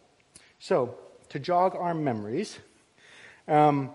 So, 0.60 0.96
to 1.30 1.40
jog 1.40 1.76
our 1.76 1.96
memories, 1.96 2.60
um, 3.48 3.90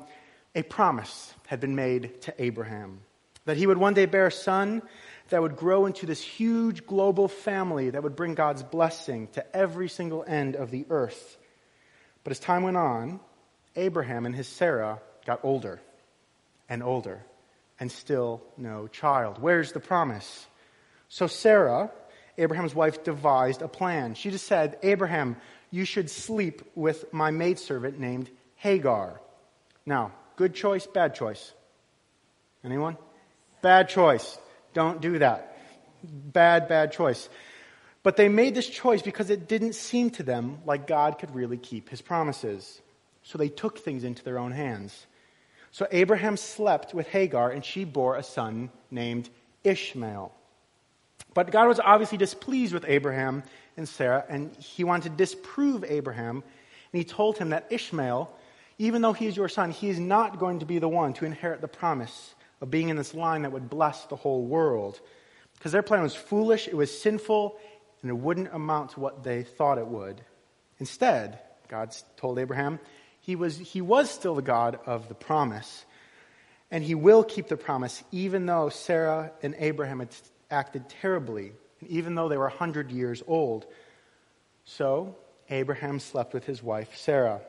a 0.54 0.62
promise 0.62 1.34
had 1.46 1.60
been 1.60 1.76
made 1.76 2.22
to 2.22 2.34
Abraham 2.42 3.00
that 3.44 3.56
he 3.56 3.66
would 3.66 3.78
one 3.78 3.94
day 3.94 4.04
bear 4.04 4.26
a 4.26 4.32
son 4.32 4.82
that 5.28 5.42
would 5.42 5.56
grow 5.56 5.86
into 5.86 6.06
this 6.06 6.22
huge 6.22 6.86
global 6.86 7.28
family 7.28 7.90
that 7.90 8.02
would 8.02 8.16
bring 8.16 8.34
God's 8.34 8.62
blessing 8.62 9.28
to 9.32 9.56
every 9.56 9.88
single 9.88 10.24
end 10.26 10.56
of 10.56 10.70
the 10.70 10.86
earth. 10.90 11.36
But 12.24 12.30
as 12.30 12.38
time 12.38 12.62
went 12.62 12.76
on, 12.76 13.20
Abraham 13.76 14.26
and 14.26 14.34
his 14.34 14.48
Sarah 14.48 15.00
got 15.26 15.40
older 15.42 15.80
and 16.68 16.82
older 16.82 17.24
and 17.80 17.92
still 17.92 18.42
no 18.56 18.88
child. 18.88 19.38
Where's 19.40 19.72
the 19.72 19.80
promise? 19.80 20.46
So 21.08 21.26
Sarah, 21.26 21.90
Abraham's 22.36 22.74
wife, 22.74 23.04
devised 23.04 23.62
a 23.62 23.68
plan. 23.68 24.14
She 24.14 24.30
just 24.30 24.46
said, 24.46 24.78
Abraham, 24.82 25.36
you 25.70 25.84
should 25.84 26.10
sleep 26.10 26.62
with 26.74 27.12
my 27.12 27.30
maidservant 27.30 27.98
named 27.98 28.30
Hagar. 28.56 29.20
Now, 29.86 30.12
good 30.36 30.54
choice, 30.54 30.86
bad 30.86 31.14
choice? 31.14 31.52
Anyone? 32.64 32.96
Bad 33.62 33.88
choice. 33.88 34.38
Don't 34.74 35.00
do 35.00 35.18
that. 35.18 35.56
Bad, 36.02 36.68
bad 36.68 36.92
choice. 36.92 37.28
But 38.02 38.16
they 38.16 38.28
made 38.28 38.54
this 38.54 38.68
choice 38.68 39.02
because 39.02 39.30
it 39.30 39.48
didn't 39.48 39.74
seem 39.74 40.10
to 40.10 40.22
them 40.22 40.58
like 40.64 40.86
God 40.86 41.18
could 41.18 41.34
really 41.34 41.56
keep 41.56 41.88
his 41.88 42.00
promises. 42.00 42.80
So 43.22 43.36
they 43.38 43.48
took 43.48 43.78
things 43.78 44.04
into 44.04 44.24
their 44.24 44.38
own 44.38 44.52
hands. 44.52 45.06
So 45.70 45.86
Abraham 45.90 46.36
slept 46.36 46.94
with 46.94 47.08
Hagar, 47.08 47.50
and 47.50 47.64
she 47.64 47.84
bore 47.84 48.16
a 48.16 48.22
son 48.22 48.70
named 48.90 49.28
Ishmael. 49.64 50.32
But 51.34 51.50
God 51.50 51.68
was 51.68 51.80
obviously 51.80 52.18
displeased 52.18 52.72
with 52.72 52.84
Abraham 52.88 53.42
and 53.76 53.88
Sarah, 53.88 54.24
and 54.28 54.54
he 54.56 54.84
wanted 54.84 55.10
to 55.10 55.16
disprove 55.16 55.84
Abraham. 55.84 56.42
And 56.92 56.98
he 56.98 57.04
told 57.04 57.36
him 57.36 57.50
that 57.50 57.66
Ishmael, 57.70 58.30
even 58.78 59.02
though 59.02 59.12
he 59.12 59.26
is 59.26 59.36
your 59.36 59.48
son, 59.48 59.70
he 59.70 59.88
is 59.90 59.98
not 59.98 60.38
going 60.38 60.60
to 60.60 60.66
be 60.66 60.78
the 60.78 60.88
one 60.88 61.12
to 61.14 61.26
inherit 61.26 61.60
the 61.60 61.68
promise 61.68 62.34
of 62.60 62.70
being 62.70 62.88
in 62.88 62.96
this 62.96 63.14
line 63.14 63.42
that 63.42 63.52
would 63.52 63.70
bless 63.70 64.04
the 64.06 64.16
whole 64.16 64.44
world. 64.44 65.00
Because 65.54 65.72
their 65.72 65.82
plan 65.82 66.02
was 66.02 66.14
foolish, 66.14 66.68
it 66.68 66.76
was 66.76 67.00
sinful, 67.00 67.56
and 68.02 68.10
it 68.10 68.14
wouldn't 68.14 68.52
amount 68.52 68.90
to 68.90 69.00
what 69.00 69.24
they 69.24 69.42
thought 69.42 69.78
it 69.78 69.86
would. 69.86 70.20
Instead, 70.78 71.40
God 71.68 71.94
told 72.16 72.38
Abraham 72.38 72.78
he 73.20 73.36
was, 73.36 73.58
he 73.58 73.80
was 73.80 74.10
still 74.10 74.34
the 74.34 74.42
God 74.42 74.78
of 74.86 75.08
the 75.08 75.14
promise, 75.14 75.84
and 76.70 76.82
he 76.82 76.94
will 76.94 77.24
keep 77.24 77.48
the 77.48 77.56
promise, 77.56 78.02
even 78.12 78.46
though 78.46 78.68
Sarah 78.68 79.32
and 79.42 79.54
Abraham 79.58 79.98
had 79.98 80.14
acted 80.50 80.88
terribly, 80.88 81.52
and 81.80 81.90
even 81.90 82.14
though 82.14 82.28
they 82.28 82.36
were 82.36 82.48
100 82.48 82.90
years 82.90 83.22
old. 83.26 83.66
So, 84.64 85.16
Abraham 85.50 85.98
slept 85.98 86.34
with 86.34 86.44
his 86.44 86.62
wife 86.62 86.96
Sarah. 86.96 87.40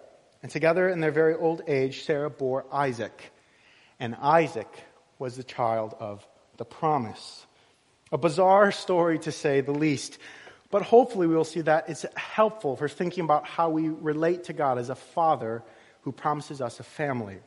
And 0.41 0.51
together 0.51 0.87
in 0.87 1.01
their 1.01 1.11
very 1.11 1.35
old 1.35 1.61
age, 1.67 2.03
Sarah 2.03 2.29
bore 2.29 2.65
Isaac. 2.71 3.31
And 3.99 4.15
Isaac 4.15 4.67
was 5.19 5.35
the 5.35 5.43
child 5.43 5.93
of 5.99 6.25
the 6.57 6.65
promise. 6.65 7.45
A 8.11 8.17
bizarre 8.17 8.71
story 8.71 9.19
to 9.19 9.31
say 9.31 9.61
the 9.61 9.71
least. 9.71 10.17
But 10.71 10.83
hopefully 10.83 11.27
we 11.27 11.35
will 11.35 11.43
see 11.43 11.61
that 11.61 11.89
it's 11.89 12.05
helpful 12.15 12.75
for 12.75 12.87
thinking 12.87 13.23
about 13.23 13.45
how 13.45 13.69
we 13.69 13.89
relate 13.89 14.45
to 14.45 14.53
God 14.53 14.77
as 14.77 14.89
a 14.89 14.95
father 14.95 15.63
who 16.01 16.11
promises 16.11 16.61
us 16.61 16.79
a 16.79 16.83
family. 16.83 17.39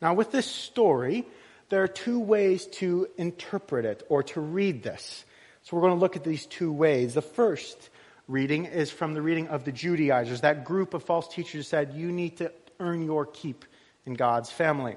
Now, 0.00 0.14
with 0.14 0.32
this 0.32 0.46
story, 0.46 1.26
there 1.68 1.82
are 1.82 1.88
two 1.88 2.18
ways 2.18 2.66
to 2.66 3.06
interpret 3.16 3.84
it 3.84 4.02
or 4.08 4.22
to 4.24 4.40
read 4.40 4.82
this. 4.82 5.24
So 5.62 5.76
we're 5.76 5.82
going 5.82 5.94
to 5.94 6.00
look 6.00 6.16
at 6.16 6.24
these 6.24 6.46
two 6.46 6.72
ways. 6.72 7.14
The 7.14 7.22
first 7.22 7.90
reading 8.26 8.64
is 8.64 8.90
from 8.90 9.14
the 9.14 9.22
reading 9.22 9.48
of 9.48 9.64
the 9.64 9.72
Judaizers, 9.72 10.40
that 10.40 10.64
group 10.64 10.94
of 10.94 11.04
false 11.04 11.32
teachers 11.32 11.68
said, 11.68 11.92
You 11.94 12.10
need 12.10 12.38
to 12.38 12.50
earn 12.80 13.02
your 13.02 13.26
keep 13.26 13.64
in 14.06 14.14
God's 14.14 14.50
family. 14.50 14.96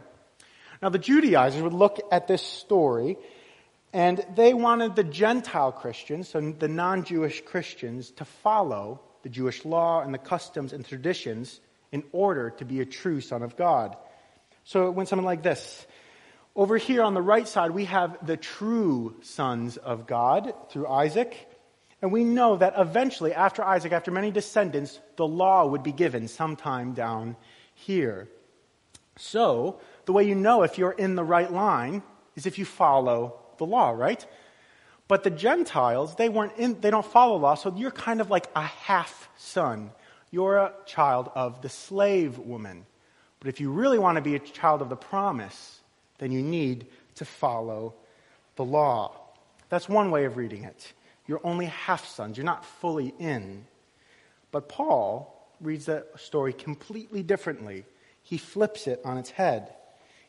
Now, 0.86 0.89
the 0.89 1.00
Judaizers 1.00 1.63
would 1.63 1.74
look 1.74 2.00
at 2.12 2.28
this 2.28 2.43
story 2.43 3.17
and 3.91 4.24
they 4.36 4.54
wanted 4.54 4.95
the 4.95 5.04
Gentile 5.04 5.71
Christians, 5.71 6.30
so 6.30 6.39
the 6.39 6.67
non 6.67 7.04
Jewish 7.04 7.41
Christians, 7.41 8.12
to 8.12 8.26
follow 8.26 9.02
the 9.24 9.30
Jewish 9.30 9.65
law 9.65 10.02
and 10.02 10.13
the 10.13 10.19
customs 10.19 10.74
and 10.74 10.88
traditions 10.88 11.60
in 11.91 12.04
order 12.12 12.52
to 12.52 12.65
be 12.65 12.82
a 12.82 12.86
true 12.86 13.19
son 13.19 13.41
of 13.41 13.58
God. 13.58 13.98
So 14.63 14.86
it 14.86 14.91
went 14.91 15.10
something 15.10 15.26
like 15.26 15.41
this. 15.41 15.88
Over 16.56 16.78
here 16.78 17.02
on 17.02 17.15
the 17.15 17.21
right 17.21 17.48
side, 17.48 17.71
we 17.71 17.86
have 17.86 18.24
the 18.24 18.38
true 18.38 19.15
sons 19.24 19.78
of 19.78 20.06
God 20.06 20.54
through 20.69 20.88
Isaac. 20.88 21.36
And 22.04 22.12
we 22.12 22.24
know 22.24 22.58
that 22.58 22.76
eventually, 22.78 23.34
after 23.34 23.63
Isaac, 23.63 23.91
after 23.91 24.12
many 24.12 24.30
descendants, 24.30 25.00
the 25.15 25.26
law 25.26 25.65
would 25.65 25.82
be 25.82 25.93
given 25.93 26.28
sometime 26.28 26.93
down 26.93 27.38
here. 27.74 28.30
So, 29.17 29.80
the 30.06 30.13
way 30.13 30.24
you 30.24 30.36
know 30.36 30.63
if 30.63 30.78
you're 30.78 30.91
in 30.91 31.15
the 31.15 31.24
right 31.24 31.52
line 31.52 32.04
is 32.36 32.46
if 32.46 32.58
you 32.58 32.65
follow 32.65 33.39
the 33.58 33.65
law, 33.65 33.91
right? 33.91 34.26
But 35.08 35.24
the 35.24 35.30
Gentiles, 35.30 36.15
they 36.15 36.30
weren't 36.30 36.58
in, 36.58 36.80
they 36.82 36.89
don't 36.89 37.06
follow 37.06 37.38
law, 37.38 37.56
so 37.56 37.74
you're 37.76 37.91
kind 37.91 38.22
of 38.22 38.30
like 38.30 38.48
a 38.56 38.62
half 38.62 39.30
son. 39.38 39.91
You're 40.32 40.58
a 40.58 40.74
child 40.86 41.30
of 41.36 41.62
the 41.62 41.70
slave 41.70 42.39
woman. 42.39 42.86
But 43.39 43.50
if 43.50 43.62
you 43.62 43.72
really 43.72 44.00
want 44.00 44.15
to 44.15 44.22
be 44.22 44.36
a 44.36 44.39
child 44.39 44.82
of 44.82 44.89
the 44.89 44.96
promise, 44.96 45.80
then 46.18 46.32
you 46.32 46.41
need 46.41 46.88
to 47.15 47.26
follow 47.26 47.94
the 48.56 48.65
law. 48.65 49.15
That's 49.70 49.88
one 49.88 50.12
way 50.12 50.26
of 50.26 50.38
reading 50.38 50.63
it. 50.63 50.94
You're 51.28 51.41
only 51.44 51.65
half 51.65 52.06
sons, 52.08 52.38
you're 52.38 52.46
not 52.46 52.65
fully 52.65 53.13
in. 53.20 53.65
But 54.52 54.70
Paul 54.70 55.50
reads 55.62 55.86
that 55.86 56.20
story 56.20 56.54
completely 56.54 57.24
differently. 57.24 57.86
He 58.24 58.38
flips 58.38 58.88
it 58.88 59.02
on 59.04 59.18
its 59.18 59.30
head. 59.30 59.74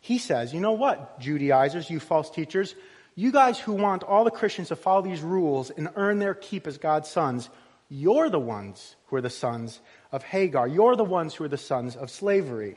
He 0.00 0.18
says, 0.18 0.52
You 0.52 0.60
know 0.60 0.72
what, 0.72 1.20
Judaizers, 1.20 1.90
you 1.90 2.00
false 2.00 2.30
teachers? 2.30 2.74
You 3.14 3.32
guys 3.32 3.58
who 3.58 3.72
want 3.72 4.02
all 4.02 4.24
the 4.24 4.30
Christians 4.30 4.68
to 4.68 4.76
follow 4.76 5.02
these 5.02 5.22
rules 5.22 5.70
and 5.70 5.88
earn 5.96 6.18
their 6.18 6.34
keep 6.34 6.66
as 6.66 6.76
God's 6.76 7.08
sons, 7.08 7.48
you're 7.88 8.28
the 8.28 8.38
ones 8.38 8.94
who 9.06 9.16
are 9.16 9.22
the 9.22 9.30
sons 9.30 9.80
of 10.12 10.22
Hagar. 10.22 10.68
You're 10.68 10.96
the 10.96 11.04
ones 11.04 11.34
who 11.34 11.44
are 11.44 11.48
the 11.48 11.56
sons 11.56 11.96
of 11.96 12.10
slavery. 12.10 12.76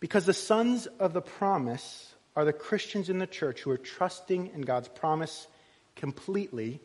Because 0.00 0.26
the 0.26 0.34
sons 0.34 0.86
of 0.86 1.12
the 1.12 1.20
promise 1.20 2.12
are 2.34 2.44
the 2.44 2.52
Christians 2.52 3.08
in 3.10 3.18
the 3.18 3.26
church 3.26 3.60
who 3.60 3.70
are 3.70 3.78
trusting 3.78 4.50
in 4.54 4.62
God's 4.62 4.88
promise 4.88 5.46
completely 5.94 6.80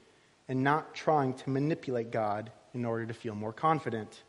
and 0.48 0.64
not 0.64 0.94
trying 0.94 1.34
to 1.34 1.50
manipulate 1.50 2.12
God 2.12 2.52
in 2.74 2.86
order 2.86 3.06
to 3.06 3.14
feel 3.14 3.34
more 3.34 3.54
confident. 3.54 4.22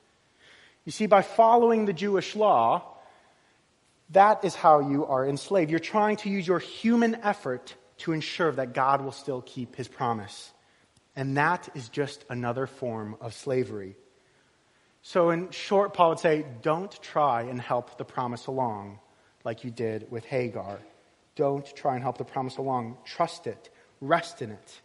You 0.85 0.93
see, 0.93 1.07
by 1.07 1.23
following 1.23 1.85
the 1.85 1.93
Jewish 1.93 2.35
law, 2.35 2.97
that 4.11 4.45
is 4.45 4.55
how 4.55 4.81
you 4.81 5.07
are 5.07 5.27
enslaved. 5.27 5.71
You're 5.71 5.81
trying 5.81 6.17
to 6.19 6.31
use 6.31 6.47
your 6.47 6.59
human 6.59 7.17
effort 7.17 7.75
to 7.99 8.13
ensure 8.13 8.53
that 8.53 8.73
God 8.73 9.03
will 9.03 9.13
still 9.13 9.43
keep 9.43 9.77
his 9.77 9.89
promise. 9.89 10.53
And 11.15 11.37
that 11.37 11.69
is 11.75 11.89
just 11.89 12.25
another 12.31 12.67
form 12.67 13.17
of 13.21 13.35
slavery. 13.35 13.97
So, 15.03 15.31
in 15.31 15.51
short, 15.51 15.95
Paul 15.95 16.11
would 16.11 16.19
say, 16.19 16.45
don't 16.63 16.91
try 17.03 17.43
and 17.43 17.61
help 17.61 17.99
the 17.99 18.05
promise 18.05 18.47
along 18.47 19.01
like 19.45 19.65
you 19.65 19.71
did 19.71 20.11
with 20.11 20.25
Hagar. 20.25 20.81
Don't 21.35 21.65
try 21.77 21.95
and 21.95 22.03
help 22.03 22.19
the 22.19 22.25
promise 22.25 22.57
along. 22.57 22.99
Trust 23.05 23.47
it, 23.47 23.71
rest 24.01 24.43
in 24.43 24.51
it. 24.51 24.81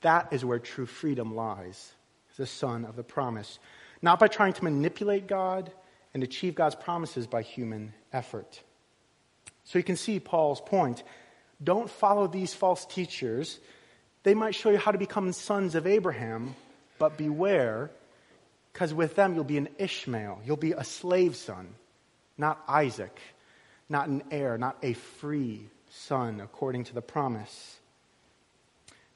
That 0.00 0.32
is 0.32 0.44
where 0.44 0.58
true 0.58 0.86
freedom 0.86 1.34
lies, 1.34 1.92
the 2.36 2.46
son 2.46 2.84
of 2.84 2.96
the 2.96 3.04
promise. 3.04 3.58
Not 4.02 4.18
by 4.18 4.28
trying 4.28 4.52
to 4.54 4.64
manipulate 4.64 5.26
God 5.26 5.72
and 6.14 6.22
achieve 6.22 6.54
God's 6.54 6.74
promises 6.74 7.26
by 7.26 7.42
human 7.42 7.94
effort. 8.12 8.60
So 9.64 9.78
you 9.78 9.84
can 9.84 9.96
see 9.96 10.20
Paul's 10.20 10.60
point. 10.60 11.02
Don't 11.62 11.88
follow 11.88 12.26
these 12.26 12.52
false 12.52 12.84
teachers. 12.84 13.58
They 14.22 14.34
might 14.34 14.54
show 14.54 14.70
you 14.70 14.78
how 14.78 14.90
to 14.90 14.98
become 14.98 15.32
sons 15.32 15.74
of 15.74 15.86
Abraham, 15.86 16.54
but 16.98 17.16
beware, 17.16 17.90
because 18.72 18.92
with 18.92 19.14
them 19.14 19.34
you'll 19.34 19.44
be 19.44 19.58
an 19.58 19.68
Ishmael. 19.78 20.40
You'll 20.44 20.56
be 20.56 20.72
a 20.72 20.84
slave 20.84 21.36
son, 21.36 21.74
not 22.36 22.62
Isaac, 22.68 23.18
not 23.88 24.08
an 24.08 24.22
heir, 24.30 24.58
not 24.58 24.76
a 24.82 24.92
free 24.92 25.68
son 25.88 26.40
according 26.40 26.84
to 26.84 26.94
the 26.94 27.02
promise. 27.02 27.76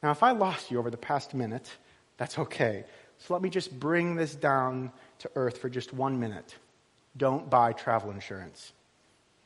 Now, 0.02 0.10
if 0.10 0.22
I 0.22 0.32
lost 0.32 0.70
you 0.70 0.78
over 0.78 0.90
the 0.90 0.96
past 0.96 1.34
minute, 1.34 1.70
that's 2.16 2.38
okay. 2.38 2.84
So 3.18 3.34
let 3.34 3.42
me 3.42 3.48
just 3.48 3.78
bring 3.78 4.14
this 4.14 4.34
down 4.34 4.92
to 5.20 5.30
earth 5.34 5.58
for 5.58 5.68
just 5.68 5.92
one 5.92 6.20
minute. 6.20 6.54
Don't 7.16 7.48
buy 7.48 7.72
travel 7.72 8.10
insurance. 8.10 8.72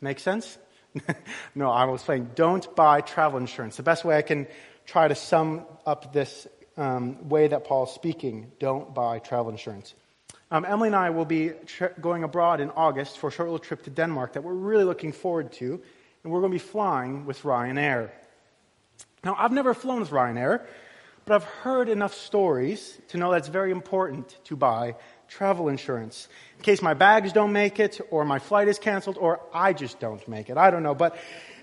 Make 0.01 0.19
sense? 0.19 0.59
no, 1.55 1.71
I 1.71 1.85
was 1.85 2.03
saying 2.03 2.31
don't 2.35 2.75
buy 2.75 3.01
travel 3.01 3.39
insurance. 3.39 3.77
The 3.77 3.83
best 3.83 4.05
way 4.05 4.17
I 4.17 4.23
can 4.23 4.47
try 4.87 5.07
to 5.07 5.15
sum 5.15 5.65
up 5.87 6.13
this 6.13 6.49
um, 6.77 7.29
way 7.29 7.47
that 7.49 7.65
Paul's 7.65 7.95
speaking 7.95 8.51
don't 8.59 8.95
buy 8.95 9.19
travel 9.19 9.51
insurance. 9.51 9.95
Um, 10.51 10.65
Emily 10.65 10.89
and 10.89 10.97
I 10.97 11.11
will 11.11 11.25
be 11.25 11.51
tri- 11.67 11.93
going 12.01 12.25
abroad 12.25 12.61
in 12.61 12.71
August 12.71 13.19
for 13.19 13.29
a 13.29 13.31
short 13.31 13.49
little 13.49 13.65
trip 13.65 13.83
to 13.85 13.91
Denmark 13.91 14.33
that 14.33 14.43
we're 14.43 14.53
really 14.53 14.85
looking 14.85 15.13
forward 15.13 15.53
to, 15.53 15.81
and 16.25 16.33
we're 16.33 16.41
going 16.41 16.51
to 16.51 16.55
be 16.55 16.59
flying 16.59 17.25
with 17.25 17.43
Ryanair. 17.43 18.11
Now, 19.23 19.37
I've 19.39 19.53
never 19.53 19.75
flown 19.75 20.01
with 20.01 20.11
Ryanair, 20.11 20.67
but 21.25 21.35
I've 21.35 21.45
heard 21.45 21.89
enough 21.89 22.15
stories 22.15 22.99
to 23.09 23.19
know 23.19 23.31
that 23.31 23.39
it's 23.39 23.49
very 23.49 23.71
important 23.71 24.39
to 24.45 24.57
buy 24.57 24.97
travel 25.31 25.69
insurance 25.69 26.29
in 26.59 26.63
case 26.63 26.83
my 26.83 26.93
bags 26.93 27.33
don't 27.33 27.53
make 27.53 27.81
it, 27.81 28.01
or 28.11 28.25
my 28.27 28.39
flight 28.39 28.69
is 28.69 28.79
canceled, 28.79 29.17
or 29.17 29.41
I 29.55 29.73
just 29.73 29.99
don't 29.99 30.27
make 30.29 30.51
it. 30.51 30.59
I 30.59 30.71
don't 30.71 30.83
know. 30.83 30.95
But 30.95 31.17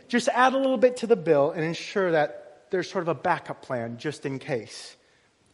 just 0.07 0.29
add 0.29 0.53
a 0.53 0.57
little 0.57 0.77
bit 0.77 0.97
to 0.97 1.07
the 1.07 1.15
bill 1.15 1.51
and 1.51 1.63
ensure 1.63 2.11
that 2.11 2.65
there's 2.71 2.89
sort 2.89 3.03
of 3.03 3.09
a 3.09 3.13
backup 3.13 3.61
plan 3.61 3.97
just 3.97 4.25
in 4.25 4.39
case. 4.39 4.95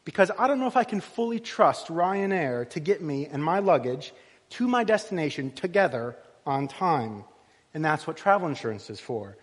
Because 0.06 0.32
I 0.38 0.47
don't 0.47 0.60
know 0.60 0.67
if 0.67 0.78
I 0.78 0.84
can 0.84 1.02
fully 1.02 1.39
trust 1.39 1.88
Ryanair 1.88 2.69
to 2.69 2.80
get 2.80 3.02
me 3.02 3.26
and 3.26 3.43
my 3.43 3.60
luggage 3.60 4.13
to 4.52 4.67
my 4.67 4.84
destination 4.84 5.52
together 5.52 6.15
on 6.45 6.67
time. 6.67 7.26
And 7.73 7.84
that's 7.84 8.06
what 8.06 8.15
travel 8.15 8.47
insurance 8.47 8.89
is 8.89 8.99
for. 8.99 9.36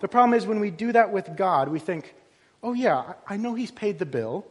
The 0.00 0.08
problem 0.08 0.34
is 0.34 0.46
when 0.46 0.60
we 0.60 0.70
do 0.70 0.92
that 0.92 1.12
with 1.12 1.36
God, 1.36 1.68
we 1.68 1.78
think, 1.78 2.14
oh, 2.62 2.72
yeah, 2.72 3.14
I 3.28 3.36
know 3.36 3.54
He's 3.54 3.70
paid 3.70 3.98
the 3.98 4.06
bill. 4.06 4.46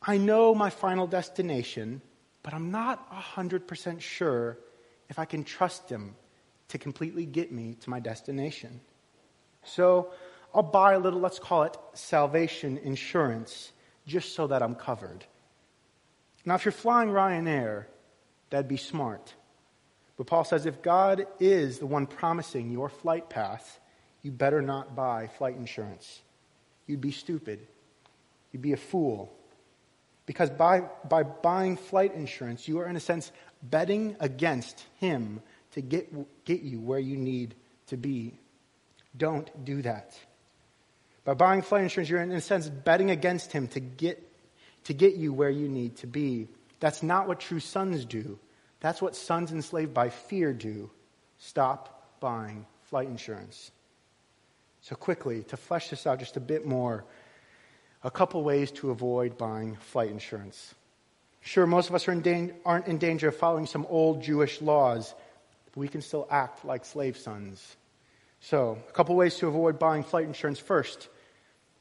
I 0.00 0.18
know 0.18 0.54
my 0.54 0.70
final 0.70 1.06
destination, 1.06 2.02
but 2.42 2.54
I'm 2.54 2.70
not 2.70 3.10
100% 3.12 4.00
sure 4.00 4.58
if 5.08 5.18
I 5.18 5.24
can 5.24 5.44
trust 5.44 5.88
Him 5.88 6.14
to 6.68 6.78
completely 6.78 7.26
get 7.26 7.52
me 7.52 7.76
to 7.80 7.90
my 7.90 8.00
destination. 8.00 8.80
So 9.64 10.12
I'll 10.54 10.62
buy 10.62 10.94
a 10.94 10.98
little, 10.98 11.20
let's 11.20 11.38
call 11.38 11.64
it 11.64 11.76
salvation 11.94 12.78
insurance, 12.78 13.72
just 14.06 14.34
so 14.34 14.46
that 14.48 14.62
I'm 14.62 14.74
covered. 14.74 15.24
Now, 16.44 16.56
if 16.56 16.64
you're 16.64 16.72
flying 16.72 17.10
Ryanair, 17.10 17.84
that'd 18.50 18.68
be 18.68 18.76
smart. 18.76 19.34
But 20.16 20.26
Paul 20.26 20.44
says 20.44 20.66
if 20.66 20.82
God 20.82 21.26
is 21.40 21.78
the 21.78 21.86
one 21.86 22.06
promising 22.06 22.70
your 22.70 22.88
flight 22.88 23.30
path, 23.30 23.80
you 24.22 24.30
better 24.30 24.62
not 24.62 24.94
buy 24.94 25.28
flight 25.28 25.56
insurance. 25.56 26.22
You'd 26.86 27.00
be 27.00 27.12
stupid. 27.12 27.66
You'd 28.50 28.62
be 28.62 28.72
a 28.72 28.76
fool. 28.76 29.32
Because 30.26 30.50
by, 30.50 30.82
by 31.08 31.22
buying 31.24 31.76
flight 31.76 32.14
insurance, 32.14 32.68
you 32.68 32.78
are, 32.78 32.86
in 32.86 32.96
a 32.96 33.00
sense, 33.00 33.32
betting 33.62 34.16
against 34.20 34.84
Him 34.98 35.40
to 35.72 35.80
get, 35.80 36.44
get 36.44 36.62
you 36.62 36.80
where 36.80 36.98
you 36.98 37.16
need 37.16 37.54
to 37.88 37.96
be. 37.96 38.34
Don't 39.16 39.64
do 39.64 39.82
that. 39.82 40.18
By 41.24 41.34
buying 41.34 41.62
flight 41.62 41.82
insurance, 41.82 42.08
you're, 42.08 42.20
in 42.20 42.32
a 42.32 42.40
sense, 42.40 42.68
betting 42.68 43.10
against 43.10 43.52
Him 43.52 43.68
to 43.68 43.80
get, 43.80 44.22
to 44.84 44.94
get 44.94 45.14
you 45.14 45.32
where 45.32 45.50
you 45.50 45.68
need 45.68 45.96
to 45.98 46.06
be. 46.06 46.48
That's 46.80 47.02
not 47.02 47.28
what 47.28 47.40
true 47.40 47.60
sons 47.60 48.04
do. 48.04 48.38
That's 48.80 49.00
what 49.00 49.14
sons 49.14 49.52
enslaved 49.52 49.94
by 49.94 50.10
fear 50.10 50.52
do. 50.52 50.90
Stop 51.38 52.18
buying 52.20 52.66
flight 52.84 53.08
insurance. 53.08 53.70
So, 54.80 54.96
quickly, 54.96 55.44
to 55.44 55.56
flesh 55.56 55.90
this 55.90 56.06
out 56.08 56.18
just 56.18 56.36
a 56.36 56.40
bit 56.40 56.66
more, 56.66 57.04
a 58.04 58.10
couple 58.10 58.42
ways 58.42 58.70
to 58.72 58.90
avoid 58.90 59.38
buying 59.38 59.76
flight 59.76 60.10
insurance. 60.10 60.74
Sure, 61.40 61.66
most 61.66 61.88
of 61.88 61.94
us 61.94 62.06
are 62.08 62.12
in 62.12 62.20
da- 62.20 62.52
aren't 62.64 62.86
in 62.86 62.98
danger 62.98 63.28
of 63.28 63.36
following 63.36 63.66
some 63.66 63.86
old 63.88 64.22
Jewish 64.22 64.60
laws, 64.60 65.14
but 65.66 65.76
we 65.76 65.88
can 65.88 66.02
still 66.02 66.26
act 66.30 66.64
like 66.64 66.84
slave 66.84 67.16
sons. 67.16 67.76
So, 68.40 68.78
a 68.88 68.92
couple 68.92 69.14
ways 69.14 69.36
to 69.38 69.48
avoid 69.48 69.78
buying 69.78 70.02
flight 70.02 70.26
insurance. 70.26 70.58
First, 70.58 71.08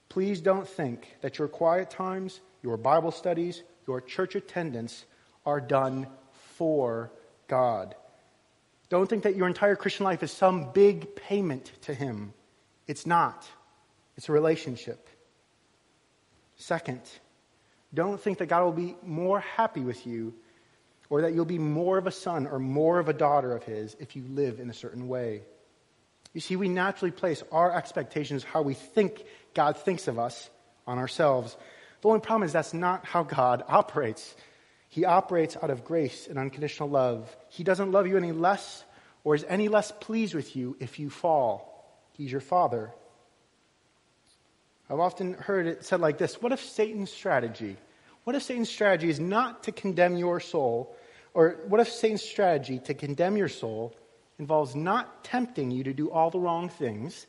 please 0.10 0.42
don't 0.42 0.68
think 0.68 1.08
that 1.22 1.40
your 1.40 1.48
quiet 1.48 1.90
times, 1.90 2.40
your 2.62 2.78
Bible 2.78 3.12
studies, 3.12 3.64
your 3.88 4.02
church 4.02 4.36
attendance 4.36 5.06
are 5.46 5.60
done 5.60 6.08
for 6.56 7.12
God. 7.48 7.96
Don't 8.90 9.10
think 9.10 9.24
that 9.24 9.36
your 9.36 9.48
entire 9.48 9.76
Christian 9.76 10.04
life 10.04 10.22
is 10.22 10.32
some 10.32 10.72
big 10.72 11.16
payment 11.16 11.72
to 11.84 11.94
Him. 11.94 12.34
It's 12.88 13.06
not, 13.06 13.48
it's 14.18 14.30
a 14.30 14.32
relationship. 14.32 15.08
Second, 16.62 17.02
don't 17.92 18.22
think 18.22 18.38
that 18.38 18.46
God 18.46 18.64
will 18.64 18.72
be 18.72 18.96
more 19.02 19.40
happy 19.40 19.82
with 19.82 20.06
you 20.06 20.36
or 21.10 21.24
that 21.24 21.34
you'll 21.34 21.44
be 21.44 21.58
more 21.58 21.98
of 21.98 22.06
a 22.06 22.12
son 22.12 22.46
or 22.46 22.60
more 22.60 23.00
of 23.00 23.10
a 23.10 23.14
daughter 23.14 23.56
of 23.56 23.64
His 23.64 23.96
if 24.00 24.16
you 24.16 24.24
live 24.30 24.60
in 24.60 24.70
a 24.70 24.74
certain 24.74 25.08
way. 25.08 25.42
You 26.34 26.40
see, 26.40 26.56
we 26.56 26.70
naturally 26.70 27.10
place 27.10 27.44
our 27.52 27.76
expectations, 27.76 28.44
how 28.44 28.62
we 28.62 28.76
think 28.76 29.24
God 29.56 29.76
thinks 29.76 30.08
of 30.08 30.20
us, 30.20 30.52
on 30.86 31.00
ourselves. 31.00 31.58
The 32.02 32.10
only 32.10 32.20
problem 32.20 32.44
is 32.44 32.54
that's 32.54 32.76
not 32.76 33.06
how 33.06 33.24
God 33.24 33.64
operates. 33.68 34.36
He 34.88 35.04
operates 35.04 35.58
out 35.58 35.72
of 35.72 35.84
grace 35.84 36.28
and 36.28 36.38
unconditional 36.38 36.90
love. 36.90 37.36
He 37.50 37.64
doesn't 37.64 37.92
love 37.92 38.06
you 38.06 38.18
any 38.18 38.34
less 38.34 38.84
or 39.24 39.34
is 39.34 39.46
any 39.50 39.68
less 39.68 39.92
pleased 40.00 40.36
with 40.36 40.56
you 40.56 40.78
if 40.80 41.00
you 41.00 41.10
fall. 41.10 42.06
He's 42.14 42.32
your 42.32 42.40
father. 42.40 42.94
I've 44.92 45.00
often 45.00 45.36
heard 45.36 45.68
it 45.68 45.86
said 45.86 46.02
like 46.02 46.18
this 46.18 46.42
What 46.42 46.52
if 46.52 46.60
Satan's 46.60 47.12
strategy, 47.12 47.78
what 48.26 48.36
if 48.36 48.44
Satan's 48.44 48.70
strategy 48.70 49.10
is 49.10 49.22
not 49.22 49.64
to 49.64 49.72
condemn 49.72 50.18
your 50.18 50.42
soul, 50.42 50.94
or 51.34 51.62
what 51.68 51.80
if 51.80 51.90
Satan's 51.90 52.22
strategy 52.22 52.80
to 52.80 52.94
condemn 52.94 53.38
your 53.38 53.48
soul 53.48 53.96
involves 54.38 54.76
not 54.76 55.24
tempting 55.24 55.72
you 55.72 55.86
to 55.86 55.94
do 55.94 56.12
all 56.12 56.30
the 56.30 56.40
wrong 56.40 56.68
things, 56.68 57.26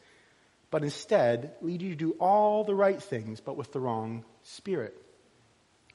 but 0.73 0.83
instead 0.83 1.53
lead 1.61 1.83
you 1.83 1.91
to 1.91 1.95
do 1.95 2.17
all 2.19 2.65
the 2.65 2.75
right 2.75 3.01
things, 3.01 3.41
but 3.41 3.57
with 3.57 3.73
the 3.73 3.79
wrong 3.79 4.25
spirit? 4.43 4.97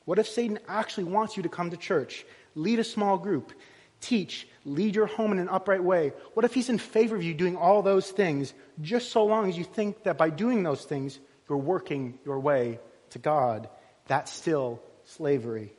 What 0.05 0.19
if 0.19 0.27
Satan 0.29 0.59
actually 0.69 1.03
wants 1.03 1.35
you 1.35 1.43
to 1.43 1.49
come 1.49 1.71
to 1.71 1.77
church, 1.77 2.25
lead 2.55 2.79
a 2.79 2.83
small 2.85 3.17
group, 3.17 3.51
teach, 3.99 4.47
lead 4.63 4.95
your 4.95 5.07
home 5.07 5.33
in 5.33 5.39
an 5.39 5.49
upright 5.49 5.83
way? 5.83 6.13
What 6.33 6.45
if 6.45 6.53
he's 6.53 6.69
in 6.69 6.77
favor 6.77 7.17
of 7.17 7.23
you 7.23 7.33
doing 7.33 7.57
all 7.57 7.81
those 7.81 8.09
things 8.09 8.53
just 8.81 9.11
so 9.11 9.25
long 9.25 9.49
as 9.49 9.57
you 9.57 9.65
think 9.65 10.03
that 10.03 10.17
by 10.17 10.29
doing 10.29 10.63
those 10.63 10.85
things, 10.85 11.19
you're 11.49 11.57
working 11.57 12.19
your 12.25 12.39
way 12.39 12.79
to 13.11 13.19
God? 13.19 13.69
That's 14.07 14.31
still 14.31 14.81
slavery. 15.05 15.73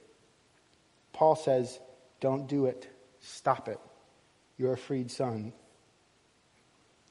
Paul 1.13 1.37
says, 1.37 1.79
don't 2.21 2.49
do 2.49 2.67
it. 2.67 2.89
Stop 3.21 3.69
it. 3.69 3.81
You're 4.57 4.75
a 4.75 4.79
freed 4.79 5.11
son. 5.11 5.53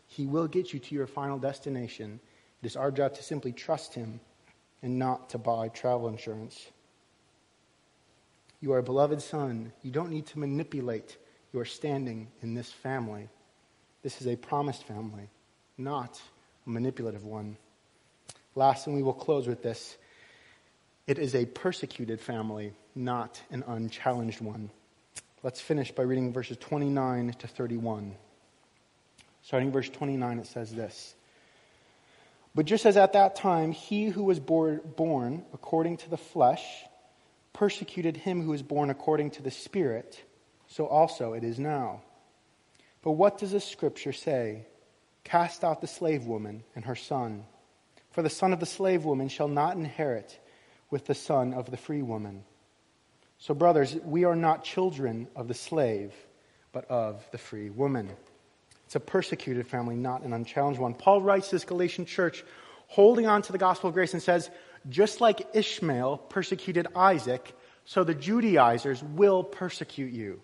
He 0.07 0.25
will 0.25 0.47
get 0.47 0.73
you 0.73 0.79
to 0.79 0.95
your 0.95 1.07
final 1.07 1.37
destination. 1.37 2.19
It 2.61 2.67
is 2.67 2.75
our 2.75 2.91
job 2.91 3.15
to 3.15 3.23
simply 3.23 3.51
trust 3.51 3.93
him 3.93 4.19
and 4.81 4.97
not 4.97 5.29
to 5.29 5.37
buy 5.37 5.69
travel 5.69 6.07
insurance. 6.07 6.65
You 8.61 8.73
are 8.73 8.79
a 8.79 8.83
beloved 8.83 9.21
son. 9.21 9.71
You 9.83 9.91
don't 9.91 10.09
need 10.09 10.25
to 10.27 10.39
manipulate 10.39 11.17
your 11.53 11.65
standing 11.65 12.27
in 12.41 12.53
this 12.53 12.71
family. 12.71 13.29
This 14.01 14.21
is 14.21 14.27
a 14.27 14.35
promised 14.35 14.83
family, 14.83 15.29
not 15.77 16.21
a 16.65 16.69
manipulative 16.69 17.23
one. 17.23 17.57
Last, 18.57 18.87
and 18.87 18.95
we 18.95 19.03
will 19.03 19.13
close 19.13 19.47
with 19.47 19.61
this 19.61 19.97
it 21.05 21.19
is 21.19 21.35
a 21.35 21.45
persecuted 21.45 22.19
family, 22.19 22.73
not 22.95 23.39
an 23.51 23.63
unchallenged 23.67 24.41
one. 24.41 24.71
Let's 25.43 25.61
finish 25.61 25.91
by 25.91 26.01
reading 26.01 26.33
verses 26.33 26.57
29 26.57 27.33
to 27.33 27.47
31. 27.47 28.15
Starting 29.43 29.71
verse 29.71 29.89
29, 29.89 30.39
it 30.39 30.47
says 30.47 30.73
this 30.73 31.13
But 32.55 32.65
just 32.65 32.87
as 32.87 32.97
at 32.97 33.13
that 33.13 33.35
time 33.35 33.73
he 33.73 34.07
who 34.07 34.23
was 34.23 34.39
born 34.39 35.45
according 35.53 35.97
to 35.97 36.09
the 36.09 36.17
flesh 36.17 36.65
persecuted 37.53 38.17
him 38.17 38.41
who 38.41 38.49
was 38.49 38.63
born 38.63 38.89
according 38.89 39.29
to 39.31 39.43
the 39.43 39.51
Spirit, 39.51 40.19
so 40.65 40.87
also 40.87 41.33
it 41.33 41.43
is 41.43 41.59
now. 41.59 42.01
But 43.03 43.11
what 43.11 43.37
does 43.37 43.51
the 43.51 43.61
scripture 43.61 44.13
say? 44.13 44.65
Cast 45.23 45.63
out 45.63 45.79
the 45.79 45.87
slave 45.87 46.25
woman 46.25 46.63
and 46.75 46.85
her 46.85 46.95
son. 46.95 47.45
For 48.17 48.23
the 48.23 48.31
son 48.31 48.51
of 48.51 48.59
the 48.59 48.65
slave 48.65 49.05
woman 49.05 49.29
shall 49.29 49.47
not 49.47 49.77
inherit 49.77 50.39
with 50.89 51.05
the 51.05 51.13
son 51.13 51.53
of 51.53 51.69
the 51.69 51.77
free 51.77 52.01
woman. 52.01 52.45
So, 53.37 53.53
brothers, 53.53 53.95
we 54.03 54.23
are 54.23 54.35
not 54.35 54.63
children 54.63 55.27
of 55.35 55.47
the 55.47 55.53
slave, 55.53 56.15
but 56.71 56.89
of 56.89 57.23
the 57.31 57.37
free 57.37 57.69
woman. 57.69 58.09
It's 58.85 58.95
a 58.95 58.99
persecuted 58.99 59.67
family, 59.67 59.95
not 59.95 60.23
an 60.23 60.33
unchallenged 60.33 60.79
one. 60.79 60.95
Paul 60.95 61.21
writes 61.21 61.51
this 61.51 61.63
Galatian 61.63 62.07
church 62.07 62.43
holding 62.87 63.27
on 63.27 63.43
to 63.43 63.51
the 63.51 63.59
gospel 63.59 63.89
of 63.89 63.93
grace 63.93 64.13
and 64.13 64.23
says, 64.23 64.49
just 64.89 65.21
like 65.21 65.49
Ishmael 65.53 66.17
persecuted 66.17 66.87
Isaac, 66.95 67.55
so 67.85 68.03
the 68.03 68.15
Judaizers 68.15 69.03
will 69.03 69.43
persecute 69.43 70.11
you. 70.11 70.41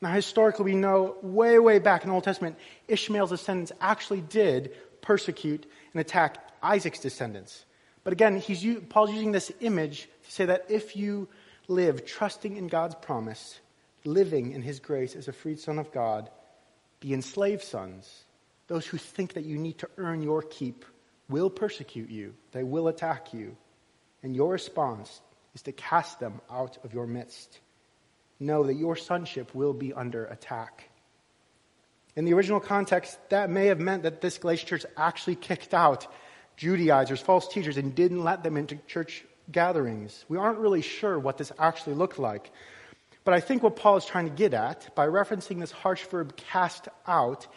Now, 0.00 0.12
historically, 0.12 0.66
we 0.66 0.76
know 0.76 1.16
way, 1.20 1.58
way 1.58 1.80
back 1.80 2.04
in 2.04 2.10
the 2.10 2.14
Old 2.14 2.22
Testament, 2.22 2.58
Ishmael's 2.86 3.30
descendants 3.30 3.72
actually 3.80 4.20
did 4.20 4.76
persecute 5.00 5.66
and 5.92 6.00
attack 6.00 6.46
Isaac's 6.62 7.00
descendants. 7.00 7.64
But 8.04 8.12
again, 8.12 8.38
he's, 8.38 8.64
Paul's 8.88 9.12
using 9.12 9.32
this 9.32 9.52
image 9.60 10.08
to 10.24 10.30
say 10.30 10.44
that 10.46 10.66
if 10.68 10.96
you 10.96 11.28
live 11.68 12.04
trusting 12.04 12.56
in 12.56 12.68
God's 12.68 12.94
promise, 12.96 13.60
living 14.04 14.52
in 14.52 14.62
his 14.62 14.80
grace 14.80 15.14
as 15.14 15.28
a 15.28 15.32
freed 15.32 15.60
son 15.60 15.78
of 15.78 15.92
God, 15.92 16.30
the 17.00 17.14
enslaved 17.14 17.62
sons, 17.62 18.24
those 18.68 18.86
who 18.86 18.96
think 18.96 19.34
that 19.34 19.44
you 19.44 19.58
need 19.58 19.78
to 19.78 19.88
earn 19.96 20.22
your 20.22 20.42
keep, 20.42 20.84
will 21.28 21.50
persecute 21.50 22.10
you. 22.10 22.34
They 22.52 22.62
will 22.62 22.88
attack 22.88 23.32
you. 23.32 23.56
And 24.22 24.34
your 24.34 24.52
response 24.52 25.20
is 25.54 25.62
to 25.62 25.72
cast 25.72 26.20
them 26.20 26.40
out 26.50 26.78
of 26.84 26.94
your 26.94 27.06
midst. 27.06 27.60
Know 28.38 28.64
that 28.64 28.74
your 28.74 28.96
sonship 28.96 29.54
will 29.54 29.72
be 29.72 29.92
under 29.92 30.26
attack. 30.26 30.88
In 32.14 32.24
the 32.24 32.34
original 32.34 32.60
context, 32.60 33.18
that 33.30 33.50
may 33.50 33.66
have 33.66 33.80
meant 33.80 34.02
that 34.02 34.20
this 34.20 34.38
Galatian 34.38 34.68
church 34.68 34.86
actually 34.96 35.36
kicked 35.36 35.72
out 35.72 36.06
Judaizers, 36.62 37.20
false 37.20 37.48
teachers, 37.48 37.76
and 37.76 37.92
didn't 37.92 38.22
let 38.22 38.44
them 38.44 38.56
into 38.56 38.76
church 38.86 39.24
gatherings. 39.50 40.24
We 40.28 40.38
aren't 40.38 40.60
really 40.60 40.80
sure 40.80 41.18
what 41.18 41.36
this 41.36 41.50
actually 41.58 41.94
looked 41.94 42.20
like. 42.20 42.52
But 43.24 43.34
I 43.34 43.40
think 43.40 43.64
what 43.64 43.74
Paul 43.74 43.96
is 43.96 44.04
trying 44.04 44.26
to 44.26 44.30
get 44.30 44.54
at 44.54 44.94
by 44.94 45.08
referencing 45.08 45.58
this 45.58 45.72
harsh 45.72 46.04
verb 46.04 46.36
cast 46.36 46.86
out 47.04 47.48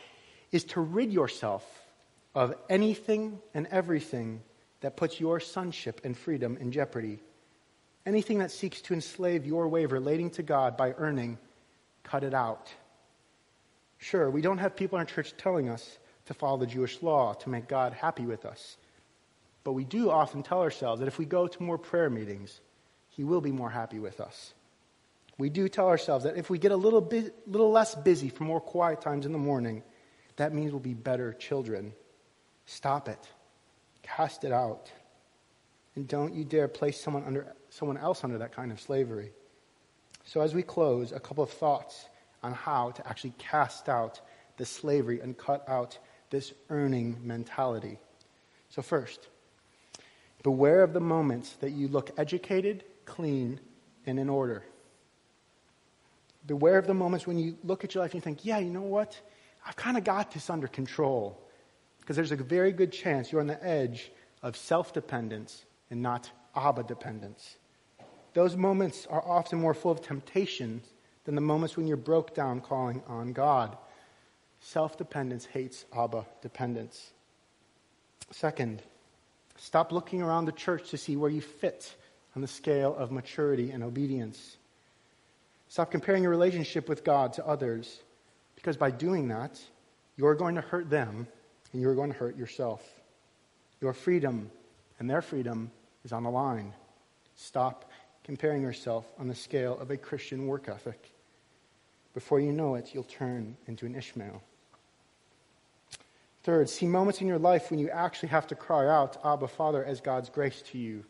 is 0.51 0.63
to 0.63 0.81
rid 0.81 1.13
yourself 1.13 1.63
of 2.33 2.55
anything 2.67 3.37
and 3.53 3.67
everything 3.67 4.41
that 4.81 4.97
puts 4.97 5.19
your 5.19 5.39
sonship 5.39 6.01
and 6.03 6.17
freedom 6.17 6.57
in 6.59 6.71
jeopardy. 6.71 7.19
Anything 8.07 8.39
that 8.39 8.49
seeks 8.49 8.81
to 8.81 8.95
enslave 8.95 9.45
your 9.45 9.67
way 9.67 9.83
of 9.83 9.91
relating 9.91 10.31
to 10.31 10.41
God 10.41 10.77
by 10.77 10.95
earning, 10.97 11.37
cut 12.01 12.23
it 12.23 12.33
out. 12.33 12.73
Sure, 13.99 14.31
we 14.31 14.41
don't 14.41 14.57
have 14.57 14.75
people 14.75 14.97
in 14.97 15.01
our 15.01 15.05
church 15.05 15.35
telling 15.37 15.69
us 15.69 15.99
to 16.25 16.33
follow 16.33 16.57
the 16.57 16.65
Jewish 16.65 17.03
law 17.03 17.33
to 17.33 17.49
make 17.49 17.67
God 17.67 17.93
happy 17.93 18.25
with 18.25 18.47
us. 18.47 18.77
But 19.66 19.74
we 19.74 19.84
do 19.84 20.11
often 20.11 20.43
tell 20.43 20.61
ourselves 20.61 21.01
that 21.01 21.07
if 21.07 21.18
we 21.20 21.26
go 21.26 21.47
to 21.47 21.63
more 21.63 21.80
prayer 21.80 22.09
meetings, 22.09 22.61
He 23.09 23.26
will 23.26 23.41
be 23.41 23.51
more 23.51 23.70
happy 23.70 23.99
with 23.99 24.22
us. 24.22 24.53
We 25.38 25.49
do 25.49 25.68
tell 25.68 25.89
ourselves 25.89 26.24
that 26.24 26.38
if 26.38 26.49
we 26.49 26.59
get 26.59 26.72
a 26.72 26.78
little, 26.78 27.01
bit, 27.01 27.36
little 27.47 27.72
less 27.72 27.95
busy 27.95 28.30
for 28.30 28.45
more 28.45 28.61
quiet 28.61 29.01
times 29.01 29.26
in 29.26 29.34
the 29.34 29.38
morning, 29.38 29.84
that 30.38 30.53
means 30.53 30.72
we'll 30.72 30.80
be 30.80 30.93
better 30.93 31.34
children. 31.34 31.93
Stop 32.68 33.09
it. 33.09 33.20
Cast 34.03 34.43
it 34.43 34.51
out. 34.51 34.91
And 35.95 36.07
don't 36.07 36.36
you 36.36 36.45
dare 36.45 36.68
place 36.68 37.01
someone, 37.01 37.24
under, 37.26 37.53
someone 37.70 37.97
else 37.97 38.24
under 38.24 38.38
that 38.38 38.53
kind 38.53 38.72
of 38.72 38.80
slavery. 38.80 39.32
So, 40.26 40.41
as 40.41 40.53
we 40.53 40.61
close, 40.61 41.11
a 41.11 41.20
couple 41.20 41.43
of 41.43 41.49
thoughts 41.49 42.07
on 42.43 42.53
how 42.53 42.91
to 42.91 43.07
actually 43.07 43.34
cast 43.39 43.89
out 43.89 44.22
the 44.57 44.66
slavery 44.66 45.22
and 45.22 45.36
cut 45.36 45.68
out 45.68 45.97
this 46.30 46.53
earning 46.70 47.18
mentality. 47.24 47.97
So, 48.70 48.82
first, 48.82 49.28
beware 50.45 50.83
of 50.83 50.93
the 50.93 50.99
moments 50.99 51.53
that 51.53 51.71
you 51.71 51.87
look 51.87 52.11
educated, 52.19 52.83
clean, 53.05 53.59
and 54.05 54.19
in 54.19 54.29
order. 54.29 54.63
Beware 56.45 56.77
of 56.77 56.85
the 56.85 56.93
moments 56.93 57.25
when 57.25 57.39
you 57.39 57.57
look 57.63 57.83
at 57.83 57.95
your 57.95 58.03
life 58.03 58.11
and 58.11 58.19
you 58.19 58.21
think, 58.21 58.45
yeah, 58.45 58.59
you 58.59 58.69
know 58.69 58.83
what? 58.83 59.19
I've 59.65 59.75
kind 59.75 59.97
of 59.97 60.03
got 60.03 60.31
this 60.31 60.51
under 60.51 60.67
control. 60.67 61.41
Because 61.99 62.15
there's 62.15 62.31
a 62.31 62.35
very 62.35 62.71
good 62.71 62.91
chance 62.91 63.31
you're 63.31 63.41
on 63.41 63.47
the 63.47 63.65
edge 63.65 64.11
of 64.43 64.55
self 64.55 64.93
dependence 64.93 65.65
and 65.89 66.03
not 66.03 66.29
Abba 66.55 66.83
dependence. 66.83 67.57
Those 68.35 68.55
moments 68.55 69.07
are 69.09 69.27
often 69.27 69.59
more 69.59 69.73
full 69.73 69.93
of 69.93 70.03
temptations 70.03 70.85
than 71.23 71.33
the 71.33 71.41
moments 71.41 71.75
when 71.75 71.87
you're 71.87 71.97
broke 71.97 72.35
down 72.35 72.61
calling 72.61 73.01
on 73.07 73.33
God. 73.33 73.75
Self 74.59 74.95
dependence 74.95 75.45
hates 75.45 75.85
Abba 75.91 76.27
dependence. 76.43 77.13
Second, 78.29 78.83
stop 79.57 79.91
looking 79.91 80.21
around 80.21 80.45
the 80.45 80.51
church 80.51 80.89
to 80.91 80.97
see 80.97 81.15
where 81.15 81.29
you 81.29 81.41
fit 81.41 81.95
on 82.35 82.41
the 82.41 82.47
scale 82.47 82.95
of 82.95 83.11
maturity 83.11 83.71
and 83.71 83.83
obedience. 83.83 84.57
Stop 85.69 85.91
comparing 85.91 86.23
your 86.23 86.31
relationship 86.31 86.87
with 86.87 87.03
God 87.03 87.33
to 87.33 87.45
others, 87.45 88.01
because 88.55 88.77
by 88.77 88.91
doing 88.91 89.29
that, 89.29 89.59
you're 90.17 90.35
going 90.35 90.55
to 90.55 90.61
hurt 90.61 90.89
them 90.89 91.27
and 91.73 91.81
you're 91.81 91.95
going 91.95 92.11
to 92.11 92.17
hurt 92.17 92.37
yourself. 92.37 92.81
Your 93.81 93.93
freedom 93.93 94.49
and 94.99 95.09
their 95.09 95.21
freedom 95.21 95.71
is 96.03 96.13
on 96.13 96.23
the 96.23 96.29
line. 96.29 96.73
Stop 97.35 97.91
comparing 98.23 98.61
yourself 98.61 99.05
on 99.19 99.27
the 99.27 99.35
scale 99.35 99.77
of 99.79 99.91
a 99.91 99.97
Christian 99.97 100.47
work 100.47 100.69
ethic. 100.69 101.11
Before 102.13 102.39
you 102.39 102.53
know 102.53 102.75
it, 102.75 102.91
you'll 102.93 103.03
turn 103.03 103.57
into 103.67 103.85
an 103.85 103.95
Ishmael. 103.95 104.41
Third, 106.45 106.69
see 106.69 106.85
moments 106.85 107.21
in 107.21 107.27
your 107.27 107.39
life 107.39 107.71
when 107.71 107.79
you 107.79 107.89
actually 107.89 108.29
have 108.29 108.45
to 108.47 108.55
cry 108.55 108.87
out, 108.87 109.17
Abba, 109.25 109.47
Father, 109.47 109.83
as 109.83 109.99
God's 109.99 110.29
grace 110.29 110.61
to 110.67 110.77
you. 110.77 111.03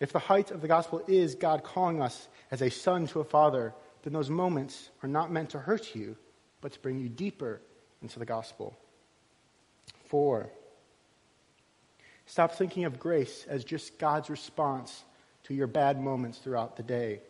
If 0.00 0.12
the 0.12 0.20
height 0.20 0.52
of 0.52 0.60
the 0.60 0.68
gospel 0.68 1.02
is 1.08 1.34
God 1.34 1.64
calling 1.64 2.00
us 2.00 2.28
as 2.52 2.62
a 2.62 2.70
son 2.70 3.08
to 3.08 3.18
a 3.18 3.24
father, 3.24 3.74
then 4.04 4.12
those 4.12 4.30
moments 4.30 4.90
are 5.02 5.08
not 5.08 5.32
meant 5.32 5.50
to 5.50 5.58
hurt 5.58 5.96
you, 5.96 6.16
but 6.60 6.70
to 6.70 6.78
bring 6.78 7.00
you 7.00 7.08
deeper 7.08 7.62
into 8.00 8.20
the 8.20 8.24
gospel. 8.24 8.78
Four, 10.06 10.48
stop 12.26 12.52
thinking 12.52 12.84
of 12.84 13.00
grace 13.00 13.46
as 13.48 13.64
just 13.64 13.98
God's 13.98 14.30
response 14.30 15.02
to 15.42 15.54
your 15.54 15.66
bad 15.66 16.00
moments 16.00 16.38
throughout 16.38 16.76
the 16.76 16.84
day. 16.84 17.22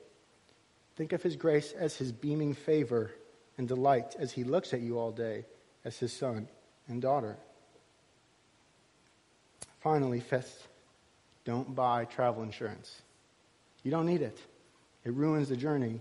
Think 0.96 1.14
of 1.14 1.22
his 1.22 1.36
grace 1.36 1.72
as 1.72 1.96
his 1.96 2.12
beaming 2.12 2.52
favor 2.52 3.12
and 3.56 3.66
delight 3.66 4.14
as 4.18 4.30
he 4.30 4.44
looks 4.44 4.74
at 4.74 4.82
you 4.82 4.98
all 4.98 5.10
day 5.10 5.46
as 5.86 5.96
his 5.96 6.12
son 6.12 6.48
and 6.88 7.00
daughter. 7.00 7.36
Finally, 9.80 10.20
fifth, 10.20 10.68
don't 11.44 11.74
buy 11.74 12.04
travel 12.04 12.42
insurance. 12.42 13.02
You 13.82 13.90
don't 13.90 14.06
need 14.06 14.22
it, 14.22 14.38
it 15.04 15.12
ruins 15.12 15.48
the 15.48 15.56
journey. 15.56 16.00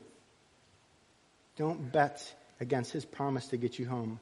Don't 1.55 1.91
bet 1.91 2.34
against 2.59 2.91
his 2.91 3.05
promise 3.05 3.47
to 3.47 3.57
get 3.57 3.77
you 3.77 3.88
home. 3.88 4.19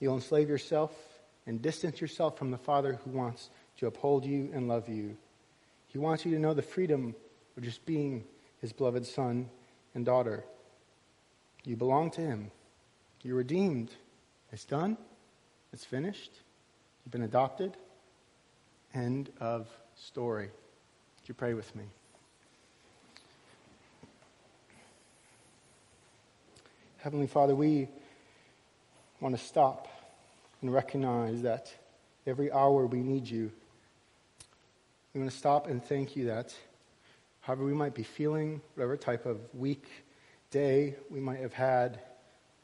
You'll 0.00 0.16
enslave 0.16 0.48
yourself 0.48 0.92
and 1.46 1.62
distance 1.62 2.00
yourself 2.00 2.36
from 2.36 2.50
the 2.50 2.58
Father 2.58 2.98
who 3.04 3.10
wants 3.10 3.48
to 3.78 3.86
uphold 3.86 4.26
you 4.26 4.50
and 4.52 4.68
love 4.68 4.88
you. 4.88 5.16
He 5.88 5.98
wants 5.98 6.24
you 6.24 6.32
to 6.32 6.38
know 6.38 6.54
the 6.54 6.62
freedom 6.62 7.14
of 7.56 7.62
just 7.62 7.84
being 7.86 8.24
his 8.60 8.72
beloved 8.72 9.06
son 9.06 9.48
and 9.94 10.04
daughter. 10.04 10.44
You 11.64 11.76
belong 11.76 12.10
to 12.12 12.20
him. 12.20 12.50
You're 13.22 13.36
redeemed. 13.36 13.90
It's 14.52 14.64
done. 14.64 14.96
It's 15.72 15.84
finished. 15.84 16.32
You've 17.04 17.12
been 17.12 17.22
adopted. 17.22 17.76
End 18.92 19.30
of 19.40 19.68
story. 19.96 20.46
Would 20.46 21.28
you 21.28 21.34
pray 21.34 21.54
with 21.54 21.74
me? 21.76 21.84
Heavenly 26.98 27.28
Father, 27.28 27.54
we 27.54 27.88
want 29.20 29.36
to 29.36 29.42
stop 29.42 29.88
and 30.60 30.72
recognize 30.72 31.42
that 31.42 31.72
every 32.26 32.52
hour 32.52 32.86
we 32.86 33.00
need 33.00 33.28
you. 33.28 33.50
We 35.14 35.20
want 35.20 35.32
to 35.32 35.36
stop 35.36 35.66
and 35.66 35.82
thank 35.82 36.16
you 36.16 36.26
that 36.26 36.54
however 37.40 37.64
we 37.64 37.72
might 37.72 37.94
be 37.94 38.02
feeling, 38.02 38.60
whatever 38.74 38.96
type 38.96 39.24
of 39.24 39.38
week, 39.54 39.86
day 40.50 40.96
we 41.10 41.20
might 41.20 41.40
have 41.40 41.54
had, 41.54 42.00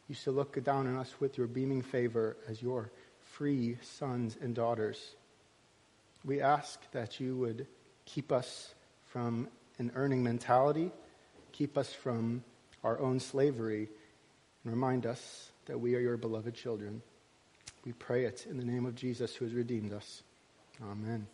you 0.08 0.14
still 0.14 0.34
look 0.34 0.62
down 0.62 0.86
on 0.86 0.96
us 0.96 1.14
with 1.18 1.38
your 1.38 1.46
beaming 1.46 1.82
favor 1.82 2.36
as 2.48 2.60
your 2.60 2.90
free 3.36 3.76
sons 3.82 4.36
and 4.40 4.54
daughters. 4.54 5.14
We 6.24 6.40
ask 6.40 6.80
that 6.92 7.20
you 7.20 7.36
would 7.36 7.66
keep 8.06 8.32
us 8.32 8.74
from 9.06 9.48
an 9.78 9.92
earning 9.94 10.22
mentality, 10.22 10.90
keep 11.52 11.76
us 11.76 11.92
from 11.92 12.42
our 12.82 12.98
own 12.98 13.20
slavery, 13.20 13.88
and 14.64 14.72
remind 14.72 15.04
us 15.04 15.50
that 15.66 15.78
we 15.78 15.94
are 15.96 16.00
your 16.00 16.16
beloved 16.16 16.54
children. 16.54 17.02
We 17.84 17.92
pray 17.92 18.24
it 18.24 18.46
in 18.48 18.56
the 18.56 18.64
name 18.64 18.86
of 18.86 18.94
Jesus 18.94 19.34
who 19.34 19.44
has 19.44 19.52
redeemed 19.52 19.92
us. 19.92 20.22
Amen. 20.82 21.26